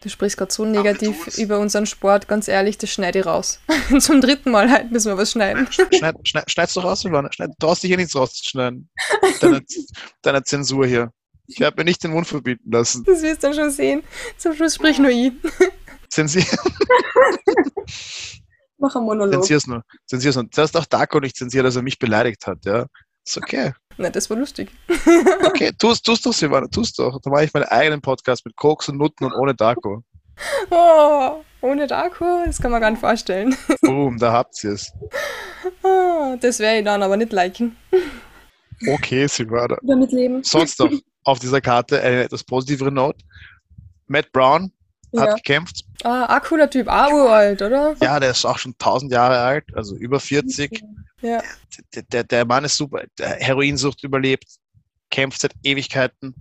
Du 0.00 0.08
sprichst 0.08 0.36
gerade 0.36 0.52
so 0.52 0.64
negativ 0.64 1.38
über 1.38 1.58
unseren 1.58 1.84
Sport, 1.84 2.28
ganz 2.28 2.46
ehrlich, 2.46 2.78
das 2.78 2.90
schneide 2.90 3.18
ich 3.18 3.26
raus. 3.26 3.58
Zum 3.98 4.20
dritten 4.20 4.52
Mal 4.52 4.70
halt 4.70 4.92
müssen 4.92 5.10
wir 5.10 5.18
was 5.18 5.32
schneiden. 5.32 5.66
schneid, 5.72 6.14
schneid, 6.22 6.48
schneid's 6.48 6.74
doch 6.74 6.84
raus, 6.84 7.00
Silvana. 7.00 7.32
Schneid, 7.32 7.50
traust 7.58 7.82
dich 7.82 7.88
hier 7.88 7.96
nichts 7.96 8.14
rauszuschneiden. 8.14 8.88
Deiner, 9.40 9.60
deiner 10.22 10.44
Zensur 10.44 10.86
hier. 10.86 11.12
Ich 11.48 11.60
habe 11.62 11.74
mir 11.78 11.84
nicht 11.84 12.04
den 12.04 12.12
Mund 12.12 12.28
verbieten 12.28 12.70
lassen. 12.70 13.02
Das 13.04 13.22
wirst 13.22 13.42
du 13.42 13.48
dann 13.48 13.54
schon 13.56 13.70
sehen. 13.72 14.04
Zum 14.36 14.54
Schluss 14.54 14.76
sprich 14.76 15.00
nur 15.00 15.10
ich. 15.10 15.32
Zensier, 16.10 16.44
Mach 18.78 18.94
einen 18.94 19.04
Monolog. 19.04 19.34
zensier's 19.34 19.66
nur. 19.66 19.82
Zensier's 20.06 20.36
nur. 20.36 20.44
Du 20.44 20.62
hast 20.62 20.76
auch 20.76 20.86
Darko 20.86 21.20
nicht 21.20 21.36
zensiert, 21.36 21.64
dass 21.64 21.76
er 21.76 21.82
mich 21.82 21.98
beleidigt 21.98 22.46
hat, 22.46 22.64
ja. 22.64 22.86
Ist 23.26 23.36
okay. 23.36 23.72
Na, 23.96 24.08
das 24.10 24.30
war 24.30 24.36
lustig. 24.36 24.70
Okay, 25.44 25.72
tust, 25.76 26.06
tust 26.06 26.24
doch, 26.24 26.32
Silvana, 26.32 26.68
tust 26.68 26.98
doch. 26.98 27.20
Da 27.20 27.30
mache 27.30 27.44
ich 27.44 27.52
meinen 27.52 27.64
eigenen 27.64 28.00
Podcast 28.00 28.44
mit 28.46 28.54
Koks 28.54 28.88
und 28.88 28.96
Nutten 28.96 29.24
und 29.24 29.32
ohne 29.34 29.54
Darko. 29.54 30.02
Oh, 30.70 31.42
ohne 31.60 31.88
Darko, 31.88 32.44
das 32.46 32.60
kann 32.60 32.70
man 32.70 32.80
gar 32.80 32.90
nicht 32.90 33.00
vorstellen. 33.00 33.56
Boom, 33.82 34.18
da 34.18 34.32
habt 34.32 34.62
ihr 34.62 34.70
es. 34.72 34.92
Oh, 35.82 36.36
das 36.40 36.60
werde 36.60 36.78
ich 36.78 36.84
dann 36.84 37.02
aber 37.02 37.16
nicht 37.16 37.32
liken. 37.32 37.76
Okay, 38.86 39.26
Silvana. 39.26 39.76
Damit 39.82 40.12
leben. 40.12 40.44
Sonst 40.44 40.78
noch 40.78 40.92
auf 41.24 41.40
dieser 41.40 41.60
Karte 41.60 42.00
eine 42.00 42.24
etwas 42.24 42.44
positivere 42.44 42.92
Note. 42.92 43.18
Matt 44.06 44.30
Brown 44.32 44.72
hat 45.16 45.28
Ja. 45.28 45.34
gekämpft. 45.34 45.84
Ah, 46.04 46.24
ein 46.26 46.42
cooler 46.42 46.68
Typ, 46.70 46.88
auch 46.88 47.10
uralt, 47.12 47.62
oder? 47.62 47.96
Ja, 48.02 48.20
der 48.20 48.30
ist 48.30 48.44
auch 48.44 48.58
schon 48.58 48.72
1000 48.78 49.12
Jahre 49.12 49.38
alt, 49.38 49.64
also 49.74 49.96
über 49.96 50.20
40. 50.20 50.82
Ja. 51.20 51.42
Der, 51.94 52.02
der, 52.02 52.24
der 52.24 52.44
Mann 52.44 52.64
ist 52.64 52.76
super. 52.76 53.02
Der 53.18 53.30
Heroinsucht 53.36 54.02
überlebt, 54.04 54.46
kämpft 55.10 55.40
seit 55.40 55.54
Ewigkeiten 55.64 56.34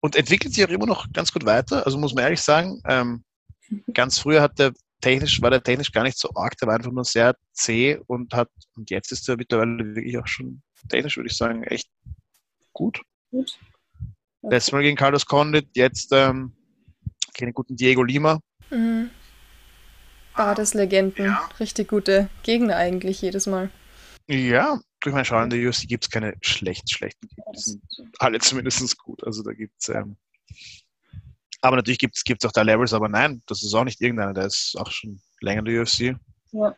und 0.00 0.16
entwickelt 0.16 0.52
sich 0.54 0.64
auch 0.64 0.68
immer 0.70 0.86
noch 0.86 1.06
ganz 1.12 1.32
gut 1.32 1.46
weiter. 1.46 1.84
Also 1.86 1.96
muss 1.98 2.14
man 2.14 2.24
ehrlich 2.24 2.40
sagen, 2.42 2.80
ähm, 2.86 3.24
ganz 3.94 4.18
früher 4.18 4.42
hat 4.42 4.58
der 4.58 4.72
technisch, 5.00 5.40
war 5.40 5.50
der 5.50 5.62
technisch 5.62 5.92
gar 5.92 6.02
nicht 6.02 6.18
so 6.18 6.28
arg, 6.34 6.56
der 6.58 6.68
war 6.68 6.74
einfach 6.74 6.90
nur 6.92 7.04
sehr 7.04 7.34
zäh 7.52 7.98
und 8.06 8.34
hat, 8.34 8.50
und 8.76 8.90
jetzt 8.90 9.12
ist 9.12 9.28
er 9.28 9.36
mittlerweile 9.36 9.78
wirklich 9.94 10.18
auch 10.18 10.26
schon 10.26 10.60
technisch, 10.88 11.16
würde 11.16 11.28
ich 11.30 11.36
sagen, 11.36 11.62
echt 11.64 11.88
gut. 12.72 13.00
Gut. 13.30 13.58
Letztes 14.42 14.72
Mal 14.72 14.82
gegen 14.82 14.96
Carlos 14.96 15.24
Condit, 15.24 15.68
jetzt 15.74 16.10
ähm, 16.12 16.54
den 17.46 17.54
guten 17.54 17.76
Diego 17.76 18.02
Lima. 18.02 18.40
Mhm. 18.70 19.10
Badeslegenden. 20.36 21.36
Richtig 21.58 21.88
gute 21.88 22.28
Gegner 22.42 22.76
eigentlich 22.76 23.20
jedes 23.20 23.46
Mal. 23.46 23.70
Ja, 24.28 24.78
durch 25.00 25.14
mein 25.14 25.24
Schauen 25.24 25.44
in 25.44 25.50
der 25.50 25.68
UFC 25.68 25.88
gibt 25.88 26.04
es 26.04 26.10
keine 26.10 26.34
schlecht, 26.40 26.90
schlechten 26.90 27.26
Gegner. 27.26 27.52
Die 27.54 27.60
sind 27.60 27.82
alle 28.18 28.38
zumindest 28.38 28.98
gut. 28.98 29.24
Also 29.24 29.42
da 29.42 29.52
gibt 29.52 29.74
es. 29.80 29.88
Ähm, 29.88 30.16
aber 31.62 31.76
natürlich 31.76 31.98
gibt 31.98 32.16
es 32.16 32.44
auch 32.44 32.52
da 32.52 32.62
Levels, 32.62 32.94
aber 32.94 33.08
nein, 33.08 33.42
das 33.46 33.62
ist 33.62 33.74
auch 33.74 33.84
nicht 33.84 34.00
irgendeiner, 34.00 34.32
der 34.32 34.46
ist 34.46 34.76
auch 34.78 34.90
schon 34.90 35.20
länger 35.40 35.60
in 35.60 35.64
der 35.66 35.82
UFC. 35.82 36.16
Ja. 36.52 36.76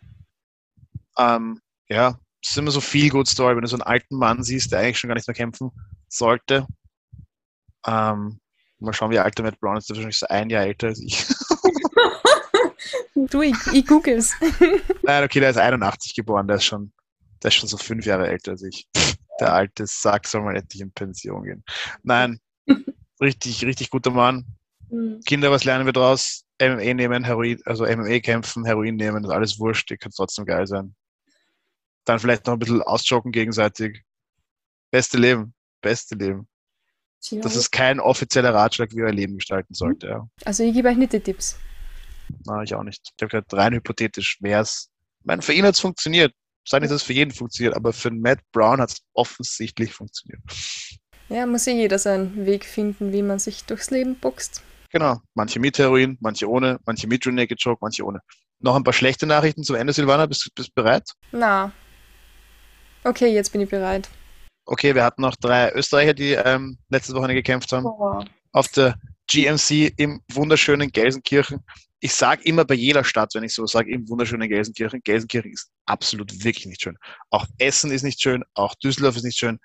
Ähm, 1.19 1.61
ja, 1.89 2.19
es 2.43 2.51
ist 2.51 2.59
immer 2.59 2.71
so 2.71 2.81
viel 2.81 3.11
Good 3.11 3.29
Story, 3.29 3.55
wenn 3.55 3.63
du 3.63 3.69
so 3.69 3.77
einen 3.77 3.83
alten 3.83 4.17
Mann 4.17 4.43
siehst, 4.43 4.73
der 4.73 4.81
eigentlich 4.81 4.99
schon 4.99 5.09
gar 5.09 5.15
nicht 5.15 5.29
mehr 5.29 5.35
kämpfen 5.35 5.71
sollte. 6.09 6.67
Ähm, 7.87 8.41
mal 8.83 8.93
schauen, 8.93 9.11
wie 9.11 9.19
alt 9.19 9.37
der 9.39 9.45
Matt 9.45 9.61
Brown 9.61 9.77
ist, 9.77 9.89
der 9.89 9.95
ist 9.95 9.99
wahrscheinlich 9.99 10.19
so 10.19 10.27
ein 10.29 10.51
Jahr 10.51 10.65
älter 10.65 10.89
als 10.89 11.01
ich. 11.01 11.25
Du, 13.15 13.41
ich, 13.41 13.57
ich 13.73 13.87
googles. 13.87 14.35
Nein, 15.03 15.25
okay, 15.25 15.41
der 15.41 15.51
ist 15.51 15.57
81 15.57 16.15
geboren, 16.15 16.47
der 16.49 16.57
ist 16.57 16.65
schon, 16.65 16.93
der 17.43 17.49
ist 17.49 17.55
schon 17.55 17.69
so 17.69 17.77
fünf 17.77 18.05
Jahre 18.05 18.29
älter 18.29 18.53
als 18.53 18.63
ich. 18.63 18.89
Der 19.41 19.55
alte 19.55 19.87
Sack 19.87 20.27
soll 20.27 20.43
mal 20.43 20.57
endlich 20.57 20.83
in 20.83 20.93
Pension 20.93 21.45
gehen. 21.45 21.65
Nein, 22.03 22.41
richtig, 23.21 23.65
richtig 23.65 23.91
guter 23.91 24.11
Mann. 24.11 24.45
Mhm. 24.91 25.21
Kinder, 25.25 25.51
was 25.51 25.65
lernen 25.65 25.87
wir 25.87 25.93
draus? 25.93 26.45
MMA 26.61 26.95
nehmen, 26.95 27.25
Heroin, 27.25 27.59
also 27.65 27.85
MMA 27.85 28.21
kämpfen, 28.21 28.65
Heroin 28.65 28.97
nehmen, 28.97 29.25
ist 29.25 29.31
alles 29.31 29.59
wurscht, 29.59 29.91
die 29.91 29.97
kann 29.97 30.13
trotzdem 30.15 30.45
geil 30.45 30.67
sein. 30.67 30.95
Dann 32.05 32.19
vielleicht 32.19 32.47
noch 32.47 32.55
ein 32.55 32.59
bisschen 32.59 32.83
ausjocken 32.83 33.33
gegenseitig. 33.33 34.03
Beste 34.91 35.19
Leben, 35.19 35.55
beste 35.81 36.15
Leben. 36.17 36.47
Das 37.31 37.57
ist 37.57 37.71
kein 37.71 38.01
offizieller 38.01 38.53
Ratschlag, 38.53 38.91
wie 38.93 38.97
ihr 38.97 39.05
euer 39.05 39.13
Leben 39.13 39.37
gestalten 39.37 39.75
sollte. 39.75 40.09
Ja. 40.09 40.29
Also 40.45 40.65
ich 40.65 40.75
gebe 40.75 40.89
euch 40.89 40.97
nicht 40.97 41.13
die 41.13 41.21
Tipps. 41.21 41.57
Na, 42.47 42.63
ich 42.63 42.75
auch 42.75 42.83
nicht. 42.83 43.01
Ich 43.17 43.23
habe 43.23 43.31
gesagt, 43.31 43.55
rein 43.55 43.75
hypothetisch 43.75 44.39
wäre 44.41 44.63
es. 44.63 44.91
Ich 45.21 45.27
meine, 45.27 45.43
für 45.43 45.53
ihn 45.53 45.65
hat 45.65 45.75
es 45.75 45.81
funktioniert. 45.81 46.35
Sei 46.67 46.79
nicht, 46.79 46.91
dass 46.91 47.03
es 47.03 47.07
für 47.07 47.13
jeden 47.13 47.33
funktioniert, 47.33 47.75
aber 47.75 47.93
für 47.93 48.11
Matt 48.11 48.41
Brown 48.53 48.81
hat 48.81 48.91
es 48.91 49.03
offensichtlich 49.15 49.93
funktioniert. 49.93 50.41
Ja, 51.29 51.47
muss 51.47 51.67
eh 51.67 51.73
jeder 51.73 51.99
seinen 51.99 52.47
Weg 52.47 52.65
finden, 52.65 53.13
wie 53.13 53.23
man 53.23 53.39
sich 53.39 53.65
durchs 53.65 53.91
Leben 53.91 54.19
boxt. 54.19 54.63
Genau. 54.91 55.21
Manche 55.35 55.59
mit 55.59 55.79
Heroin, 55.79 56.19
manche 56.21 56.49
ohne, 56.49 56.79
manche 56.85 57.07
mit 57.07 57.25
Rear 57.27 57.35
Naked 57.35 57.61
Choke, 57.63 57.79
manche 57.81 58.05
ohne. 58.05 58.21
Noch 58.61 58.77
ein 58.77 58.85
paar 58.85 58.93
schlechte 58.93 59.27
Nachrichten 59.27 59.65
zum 59.65 59.77
Ende, 59.77 59.93
Silvana. 59.93 60.27
Bist 60.27 60.51
du 60.55 60.65
bereit? 60.75 61.09
Na. 61.33 61.73
Okay, 63.03 63.33
jetzt 63.33 63.51
bin 63.51 63.61
ich 63.61 63.69
bereit. 63.69 64.09
Okay, 64.65 64.95
wir 64.95 65.05
hatten 65.05 65.23
noch 65.23 65.37
drei 65.37 65.73
Österreicher, 65.73 66.15
die 66.15 66.33
ähm, 66.33 66.79
letzte 66.89 67.15
Woche 67.15 67.35
gekämpft 67.35 67.73
haben. 67.73 67.87
oh, 67.87 68.25
Auf 68.53 68.69
der 68.69 68.97
GMC 69.29 69.93
im 69.97 70.21
wunderschönen 70.33 70.91
Gelsenkirchen. 70.91 71.61
Ich 72.01 72.15
sage 72.15 72.43
immer 72.45 72.65
bei 72.65 72.75
jeder 72.75 73.05
Stadt, 73.05 73.35
wenn 73.35 73.45
ich 73.45 73.55
so 73.55 73.67
sage, 73.67 73.93
im 73.93 74.09
wunderschönen 74.09 74.49
Gelsenkirchen. 74.49 75.01
Gelsenkirchen 75.05 75.53
ist 75.53 75.71
absolut 75.87 76.33
wirklich 76.45 76.67
nicht 76.67 76.83
schön. 76.83 76.99
Auch 77.31 77.47
Essen 77.59 77.93
ist 77.93 78.03
nicht 78.03 78.21
schön, 78.21 78.45
auch 78.55 78.75
Düsseldorf 78.77 79.17
ist 79.17 79.25
nicht 79.25 79.39
schön. 79.39 79.59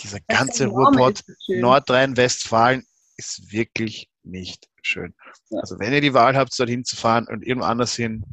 Dieser 0.00 0.20
ganze 0.28 0.66
Ruhrpott. 0.66 1.22
Nordrhein-Westfalen 1.48 2.84
ist 3.16 3.52
wirklich 3.52 4.08
nicht 4.22 4.68
schön. 4.82 5.14
Ja. 5.50 5.60
Also 5.60 5.78
wenn 5.78 5.92
ihr 5.92 6.00
die 6.00 6.14
Wahl 6.14 6.36
habt, 6.36 6.58
dorthin 6.58 6.84
zu 6.84 6.96
fahren 6.96 7.26
und 7.28 7.44
irgendwo 7.44 7.66
anders 7.66 7.94
hin, 7.94 8.24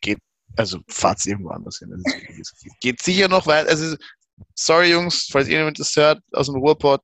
geht, 0.00 0.18
also 0.56 0.80
fahrt 0.88 1.24
irgendwo 1.26 1.50
anders 1.50 1.78
hin. 1.78 1.92
Es 2.40 2.52
geht 2.80 3.02
sicher 3.02 3.28
noch 3.28 3.46
weit. 3.46 3.68
Also, 3.68 3.96
sorry 4.54 4.90
Jungs, 4.90 5.28
falls 5.30 5.48
jemand 5.48 5.78
das 5.78 5.94
hört 5.96 6.22
aus 6.32 6.46
dem 6.46 6.56
Ruhrpott, 6.56 7.02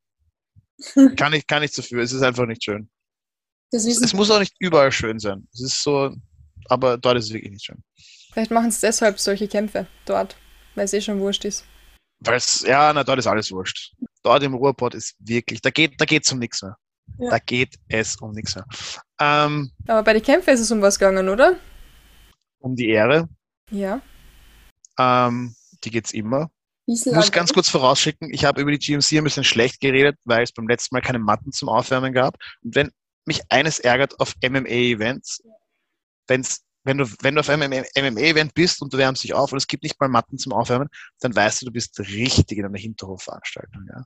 kann 1.16 1.33
ich, 1.33 1.47
kann 1.47 1.62
ich 1.62 1.73
dafür. 1.73 2.03
Es 2.03 2.12
ist 2.12 2.23
einfach 2.23 2.47
nicht 2.47 2.64
schön. 2.64 2.88
Es, 3.71 3.87
es 3.87 4.12
muss 4.12 4.31
auch 4.31 4.38
nicht 4.40 4.55
überall 4.59 4.92
schön 4.92 5.18
sein. 5.18 5.49
Es 5.55 5.61
ist 5.62 5.83
so, 5.83 6.14
aber 6.66 6.99
dort 6.99 7.16
ist 7.18 7.27
es 7.27 7.33
wirklich 7.33 7.53
nicht 7.53 7.64
schön. 7.64 7.83
Vielleicht 8.33 8.51
machen 8.51 8.71
sie 8.71 8.81
deshalb 8.87 9.18
solche 9.18 9.49
Kämpfe 9.49 9.87
dort, 10.05 10.37
weil 10.75 10.85
es 10.85 10.92
eh 10.92 11.01
schon 11.01 11.21
wurscht 11.21 11.45
ist. 11.45 11.64
Weil 12.21 12.37
es, 12.37 12.62
ja, 12.62 12.92
na, 12.92 13.03
dort 13.05 13.18
ist 13.18 13.27
alles 13.27 13.51
wurscht. 13.51 13.95
Dort 14.23 14.42
im 14.42 14.55
Ruhrpott 14.55 14.95
ist 14.95 15.16
wirklich, 15.18 15.61
da 15.61 15.71
geht, 15.71 16.01
da 16.01 16.05
geht's 16.05 16.31
um 16.33 16.38
nichts 16.38 16.62
mehr. 16.62 16.77
Ja. 17.18 17.31
Da 17.31 17.38
geht 17.38 17.75
es 17.88 18.16
um 18.16 18.31
nichts 18.33 18.55
mehr. 18.55 18.64
Ähm, 19.21 19.73
Aber 19.88 20.03
bei 20.03 20.12
den 20.12 20.23
Kämpfen 20.23 20.51
ist 20.55 20.61
es 20.61 20.71
um 20.71 20.81
was 20.83 20.99
gegangen, 20.99 21.29
oder? 21.29 21.57
um 22.61 22.77
die 22.77 22.90
Ehre, 22.90 23.29
Ja. 23.71 24.01
ähm, 24.99 25.55
die 25.83 25.90
geht's 25.90 26.12
immer. 26.12 26.51
Ich 26.87 27.07
muss 27.07 27.27
an- 27.27 27.31
ganz 27.31 27.53
kurz 27.53 27.68
vorausschicken, 27.68 28.33
ich 28.33 28.45
habe 28.45 28.61
über 28.61 28.71
die 28.73 28.79
GMC 28.79 29.18
ein 29.18 29.25
bisschen 29.25 29.45
schlecht 29.45 29.81
geredet, 29.81 30.16
weil 30.25 30.42
es 30.42 30.53
beim 30.53 30.66
letzten 30.68 30.95
Mal 30.95 31.01
keine 31.01 31.18
Matten 31.21 31.53
zum 31.53 31.68
Aufwärmen 31.68 32.12
gab. 32.12 32.37
Und 32.62 32.75
wenn 32.75 32.90
mich 33.25 33.40
eines 33.51 33.79
ärgert 33.79 34.18
auf 34.18 34.35
MMA-Events, 34.42 35.42
wenn's, 36.27 36.62
wenn 36.85 36.99
du, 36.99 37.07
wenn 37.21 37.35
du 37.37 37.40
auf 37.40 37.49
einem 37.49 37.71
MMA-Event 37.71 38.55
bist 38.55 38.83
und 38.83 38.92
du 38.92 38.99
wärmst 38.99 39.23
dich 39.23 39.35
auf 39.35 39.53
und 39.53 39.59
es 39.59 39.68
gibt 39.68 39.85
nicht 39.85 40.01
mal 40.01 40.09
Matten 40.09 40.38
zum 40.38 40.53
Aufwärmen, 40.53 40.88
dann 41.21 41.35
weißt 41.35 41.62
du, 41.62 41.66
du 41.66 41.73
bist 41.73 41.99
richtig 42.01 42.59
in 42.59 42.64
einer 42.64 42.79
Hinterhofveranstaltung. 42.79 43.87
Ja, 43.88 44.03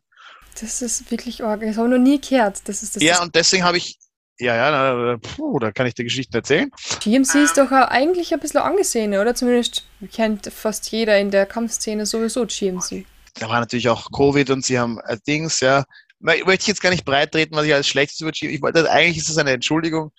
Das 0.61 0.83
ist 0.83 1.11
wirklich 1.11 1.43
arg. 1.43 1.63
Das 1.63 1.79
habe 1.79 1.89
ich 1.89 1.93
noch 1.93 1.99
nie 2.05 2.21
gehört. 2.21 2.61
Das 2.69 2.83
ist 2.83 2.97
das, 2.97 3.03
ja 3.03 3.23
und 3.23 3.35
deswegen 3.35 3.65
habe 3.65 3.79
ich, 3.79 3.99
ja, 4.39 4.55
ja, 4.55 5.17
puh, 5.17 5.59
da 5.59 5.73
kann 5.73 5.87
ich 5.87 5.95
dir 5.95 6.05
Geschichten 6.05 6.35
erzählen. 6.37 6.71
GMC 7.01 7.37
ist 7.37 7.57
doch 7.57 7.71
eigentlich 7.71 8.35
ein 8.35 8.41
bisschen 8.41 8.61
angesehene, 8.61 9.21
oder? 9.21 9.35
Zumindest 9.35 9.85
kennt 10.13 10.53
fast 10.53 10.91
jeder 10.93 11.19
in 11.19 11.31
der 11.31 11.47
Kampfszene 11.47 12.05
sowieso 12.07 12.45
GMC. 12.47 13.07
da 13.35 13.49
war 13.49 13.61
natürlich 13.61 13.89
auch 13.89 14.11
Covid 14.11 14.51
und 14.51 14.65
sie 14.65 14.79
haben 14.79 14.99
äh, 15.07 15.17
Dings, 15.27 15.61
ja. 15.61 15.85
Na, 16.19 16.35
Ich 16.35 16.45
möchte 16.45 16.67
jetzt 16.69 16.83
gar 16.83 16.91
nicht 16.91 17.05
breit 17.05 17.33
treten, 17.33 17.55
was 17.57 17.67
ich 17.67 17.75
als 17.75 17.89
schlechtes 17.89 18.21
über 18.21 18.33
GMC, 18.33 18.55
ich 18.55 18.63
wollte, 18.63 18.91
eigentlich 18.91 19.19
ist 19.19 19.29
es 19.29 19.39
eine 19.39 19.53
Entschuldigung. 19.53 20.13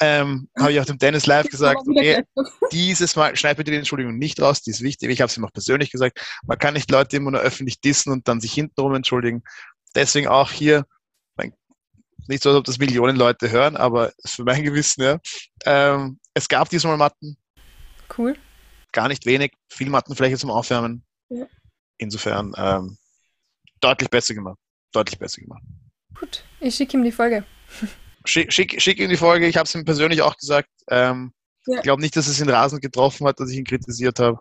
Ähm, 0.00 0.48
habe 0.56 0.72
ich 0.72 0.80
auch 0.80 0.84
dem 0.84 0.98
Dennis 0.98 1.26
live 1.26 1.46
gesagt, 1.50 1.80
okay, 1.88 2.22
dieses 2.72 3.16
Mal 3.16 3.36
schneid 3.36 3.56
bitte 3.56 3.70
die 3.70 3.76
Entschuldigung 3.76 4.16
nicht 4.16 4.40
raus, 4.40 4.62
die 4.62 4.70
ist 4.70 4.80
wichtig. 4.80 5.10
Ich 5.10 5.20
habe 5.20 5.28
es 5.28 5.36
ihm 5.36 5.44
auch 5.44 5.52
persönlich 5.52 5.90
gesagt. 5.90 6.20
Man 6.46 6.58
kann 6.58 6.74
nicht 6.74 6.90
Leute 6.90 7.16
immer 7.16 7.30
nur 7.32 7.40
öffentlich 7.40 7.80
dissen 7.80 8.12
und 8.12 8.26
dann 8.28 8.40
sich 8.40 8.52
hintenrum 8.52 8.94
entschuldigen. 8.94 9.42
Deswegen 9.94 10.28
auch 10.28 10.50
hier, 10.52 10.84
nicht 12.28 12.42
so, 12.42 12.50
als 12.50 12.58
ob 12.58 12.64
das 12.64 12.78
Millionen 12.78 13.16
Leute 13.16 13.50
hören, 13.50 13.76
aber 13.76 14.12
für 14.24 14.44
mein 14.44 14.62
Gewissen, 14.62 15.02
ja. 15.02 15.18
Ähm, 15.64 16.18
es 16.34 16.48
gab 16.48 16.68
diesmal 16.68 16.96
Matten, 16.96 17.36
Cool. 18.16 18.36
gar 18.92 19.08
nicht 19.08 19.26
wenig, 19.26 19.52
viel 19.68 19.90
Mattenfläche 19.90 20.36
zum 20.38 20.50
Aufwärmen. 20.50 21.04
Ja. 21.30 21.46
Insofern 21.98 22.52
ähm, 22.56 22.96
deutlich 23.80 24.08
besser 24.10 24.34
gemacht. 24.34 24.58
Deutlich 24.92 25.18
besser 25.18 25.40
gemacht. 25.42 25.62
Gut. 26.14 26.44
Ich 26.60 26.74
schicke 26.74 26.96
ihm 26.96 27.04
die 27.04 27.12
Folge. 27.12 27.44
Schick, 28.24 28.52
schick, 28.52 28.80
schick 28.80 28.98
ihm 28.98 29.08
die 29.10 29.16
Folge, 29.16 29.46
ich 29.46 29.56
habe 29.56 29.66
es 29.66 29.74
ihm 29.74 29.84
persönlich 29.84 30.22
auch 30.22 30.36
gesagt. 30.36 30.68
Ähm, 30.88 31.32
Ja. 31.66 31.76
Ich 31.76 31.82
glaube 31.82 32.00
nicht, 32.00 32.16
dass 32.16 32.26
es 32.28 32.40
ihn 32.40 32.48
rasend 32.48 32.80
getroffen 32.82 33.26
hat, 33.26 33.38
dass 33.40 33.50
ich 33.50 33.58
ihn 33.58 33.64
kritisiert 33.64 34.18
habe. 34.20 34.40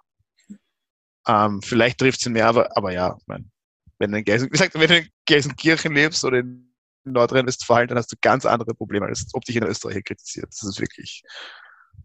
Ähm, 1.28 1.62
vielleicht 1.62 2.00
trifft 2.00 2.20
es 2.22 2.26
ihn 2.26 2.34
mehr, 2.34 2.48
aber, 2.48 2.76
aber 2.78 2.92
ja, 2.94 3.16
ich 3.20 3.28
mein, 3.28 3.52
wenn 4.00 4.12
du 4.12 4.18
in 4.20 4.24
Gelsen, 4.24 4.46
wie 4.48 4.52
gesagt, 4.52 4.76
wenn 4.76 4.88
du 4.88 4.98
in 5.00 5.10
Gelsenkirchen 5.26 5.94
lebst 5.94 6.24
oder 6.24 6.40
in 6.40 6.67
Nordrhein-Westfalen, 7.12 7.88
dann 7.88 7.98
hast 7.98 8.12
du 8.12 8.16
ganz 8.22 8.46
andere 8.46 8.74
Probleme, 8.74 9.06
als 9.06 9.28
ob 9.34 9.44
dich 9.46 9.56
in 9.56 9.64
Österreich 9.64 10.04
kritisiert. 10.04 10.48
Das 10.50 10.64
ist 10.64 10.80
wirklich 10.80 11.24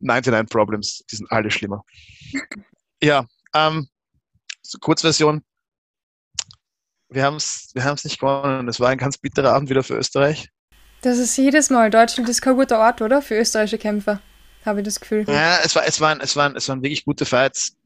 99 0.01 0.49
Problems, 0.51 1.05
die 1.11 1.17
sind 1.17 1.31
alle 1.31 1.51
schlimmer. 1.51 1.85
Ja, 3.01 3.27
ähm, 3.55 3.89
so 4.63 4.79
Kurzversion. 4.79 5.43
Wir 7.09 7.25
haben 7.25 7.37
es 7.37 7.71
wir 7.75 7.85
haben's 7.85 8.05
nicht 8.05 8.21
gewonnen. 8.21 8.69
Es 8.69 8.81
war 8.81 8.89
ein 8.89 8.99
ganz 8.99 9.19
bitterer 9.19 9.53
Abend 9.53 9.69
wieder 9.69 9.83
für 9.83 9.97
Österreich. 9.97 10.49
Das 11.03 11.19
ist 11.19 11.37
jedes 11.37 11.69
Mal. 11.69 11.91
Deutschland 11.91 12.29
ist 12.29 12.41
kein 12.41 12.55
guter 12.55 12.79
Ort, 12.79 13.03
oder? 13.03 13.21
Für 13.21 13.37
österreichische 13.37 13.79
Kämpfer. 13.79 14.23
Habe 14.65 14.81
ich 14.81 14.85
das 14.85 15.01
Gefühl. 15.01 15.25
Ja, 15.29 15.59
es, 15.65 15.75
war, 15.75 15.85
es, 15.85 16.01
waren, 16.01 16.21
es, 16.21 16.37
waren, 16.37 16.57
es 16.57 16.69
waren 16.69 16.83
wirklich 16.83 17.05
gute 17.05 17.25
Fights. 17.25 17.77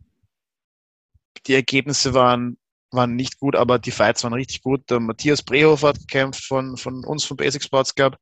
Die 1.47 1.55
Ergebnisse 1.55 2.13
waren, 2.13 2.59
waren 2.97 3.15
nicht 3.15 3.39
gut, 3.39 3.55
aber 3.55 3.79
die 3.79 3.91
Fights 3.91 4.25
waren 4.25 4.33
richtig 4.33 4.63
gut. 4.63 4.89
Der 4.91 4.99
Matthias 5.01 5.43
Brehofer 5.43 5.89
hat 5.89 6.01
gekämpft 6.01 6.45
von, 6.45 6.77
von 6.77 7.05
uns 7.05 7.25
von 7.25 7.37
Basic 7.37 7.63
Sports 7.63 7.95
Club. 7.95 8.17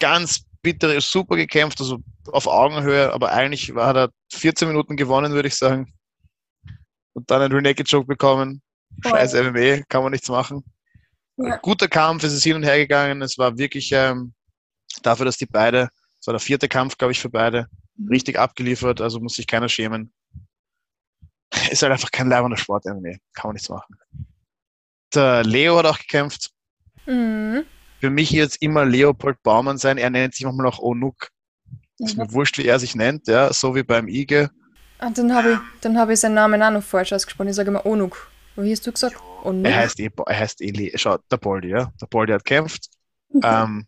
Ganz 0.00 0.44
bittere, 0.62 1.00
super 1.00 1.36
gekämpft, 1.36 1.80
also 1.80 1.98
auf 2.32 2.46
Augenhöhe, 2.46 3.12
aber 3.12 3.32
eigentlich 3.32 3.74
war 3.74 3.96
er 3.96 4.10
14 4.32 4.68
Minuten 4.68 4.96
gewonnen, 4.96 5.32
würde 5.32 5.48
ich 5.48 5.54
sagen. 5.54 5.92
Und 7.12 7.30
dann 7.30 7.42
einen 7.42 7.52
Rear 7.52 7.62
Naked 7.62 7.88
Choke 7.88 8.06
bekommen. 8.06 8.62
Scheiß 9.04 9.34
MMA, 9.34 9.82
kann 9.88 10.02
man 10.02 10.12
nichts 10.12 10.28
machen. 10.28 10.64
Ja. 11.36 11.56
Guter 11.58 11.88
Kampf, 11.88 12.24
es 12.24 12.32
ist 12.32 12.42
hin 12.42 12.56
und 12.56 12.64
her 12.64 12.78
gegangen. 12.78 13.22
Es 13.22 13.38
war 13.38 13.56
wirklich 13.56 13.90
ähm, 13.92 14.34
dafür, 15.02 15.26
dass 15.26 15.36
die 15.36 15.46
beide, 15.46 15.88
es 16.20 16.26
war 16.26 16.32
der 16.32 16.40
vierte 16.40 16.68
Kampf, 16.68 16.96
glaube 16.98 17.12
ich, 17.12 17.20
für 17.20 17.30
beide, 17.30 17.68
Mhm. 17.98 18.08
richtig 18.08 18.38
abgeliefert, 18.38 19.00
also 19.00 19.20
muss 19.20 19.34
sich 19.34 19.46
keiner 19.46 19.68
schämen. 19.68 20.12
Ist 21.70 21.82
halt 21.82 21.92
einfach 21.92 22.10
kein 22.10 22.28
leibender 22.28 22.56
Sport, 22.56 22.84
MMA. 22.86 23.16
Kann 23.34 23.48
man 23.48 23.52
nichts 23.54 23.68
machen. 23.68 23.96
Der 25.14 25.44
Leo 25.44 25.78
hat 25.78 25.86
auch 25.86 25.98
gekämpft. 25.98 26.50
Mhm. 27.06 27.64
Für 28.00 28.10
mich 28.10 28.30
jetzt 28.30 28.60
immer 28.62 28.84
Leopold 28.84 29.42
Baumann 29.42 29.78
sein. 29.78 29.98
Er 29.98 30.10
nennt 30.10 30.34
sich 30.34 30.44
manchmal 30.44 30.66
auch 30.66 30.78
Onuk. 30.78 31.30
Ist 31.98 32.16
Mhm. 32.16 32.24
mir 32.24 32.32
wurscht, 32.32 32.58
wie 32.58 32.66
er 32.66 32.78
sich 32.78 32.94
nennt, 32.94 33.26
ja, 33.26 33.52
so 33.52 33.74
wie 33.74 33.82
beim 33.82 34.06
Ige. 34.08 34.50
Ah, 34.98 35.10
dann 35.10 35.34
habe 35.34 35.52
ich, 35.54 35.58
dann 35.80 35.98
habe 35.98 36.12
ich 36.12 36.20
seinen 36.20 36.34
Namen 36.34 36.62
auch 36.62 36.70
noch 36.70 36.82
falsch 36.82 37.12
ausgesprochen. 37.12 37.48
Ich 37.48 37.56
sage 37.56 37.70
immer 37.70 37.86
Onuk. 37.86 38.30
Wie 38.56 38.70
hast 38.72 38.86
du 38.86 38.92
gesagt? 38.92 39.16
Onuk? 39.44 39.64
Er 39.66 39.76
heißt 39.76 39.98
eh, 40.00 40.10
er 40.26 40.38
heißt 40.38 40.60
eh, 40.60 40.70
Le- 40.70 40.98
schau, 40.98 41.18
der 41.30 41.36
Boldi, 41.38 41.68
ja. 41.70 41.92
Der 42.00 42.06
Boldi 42.06 42.32
hat 42.32 42.44
gekämpft. 42.44 42.88
Ähm, 43.42 43.86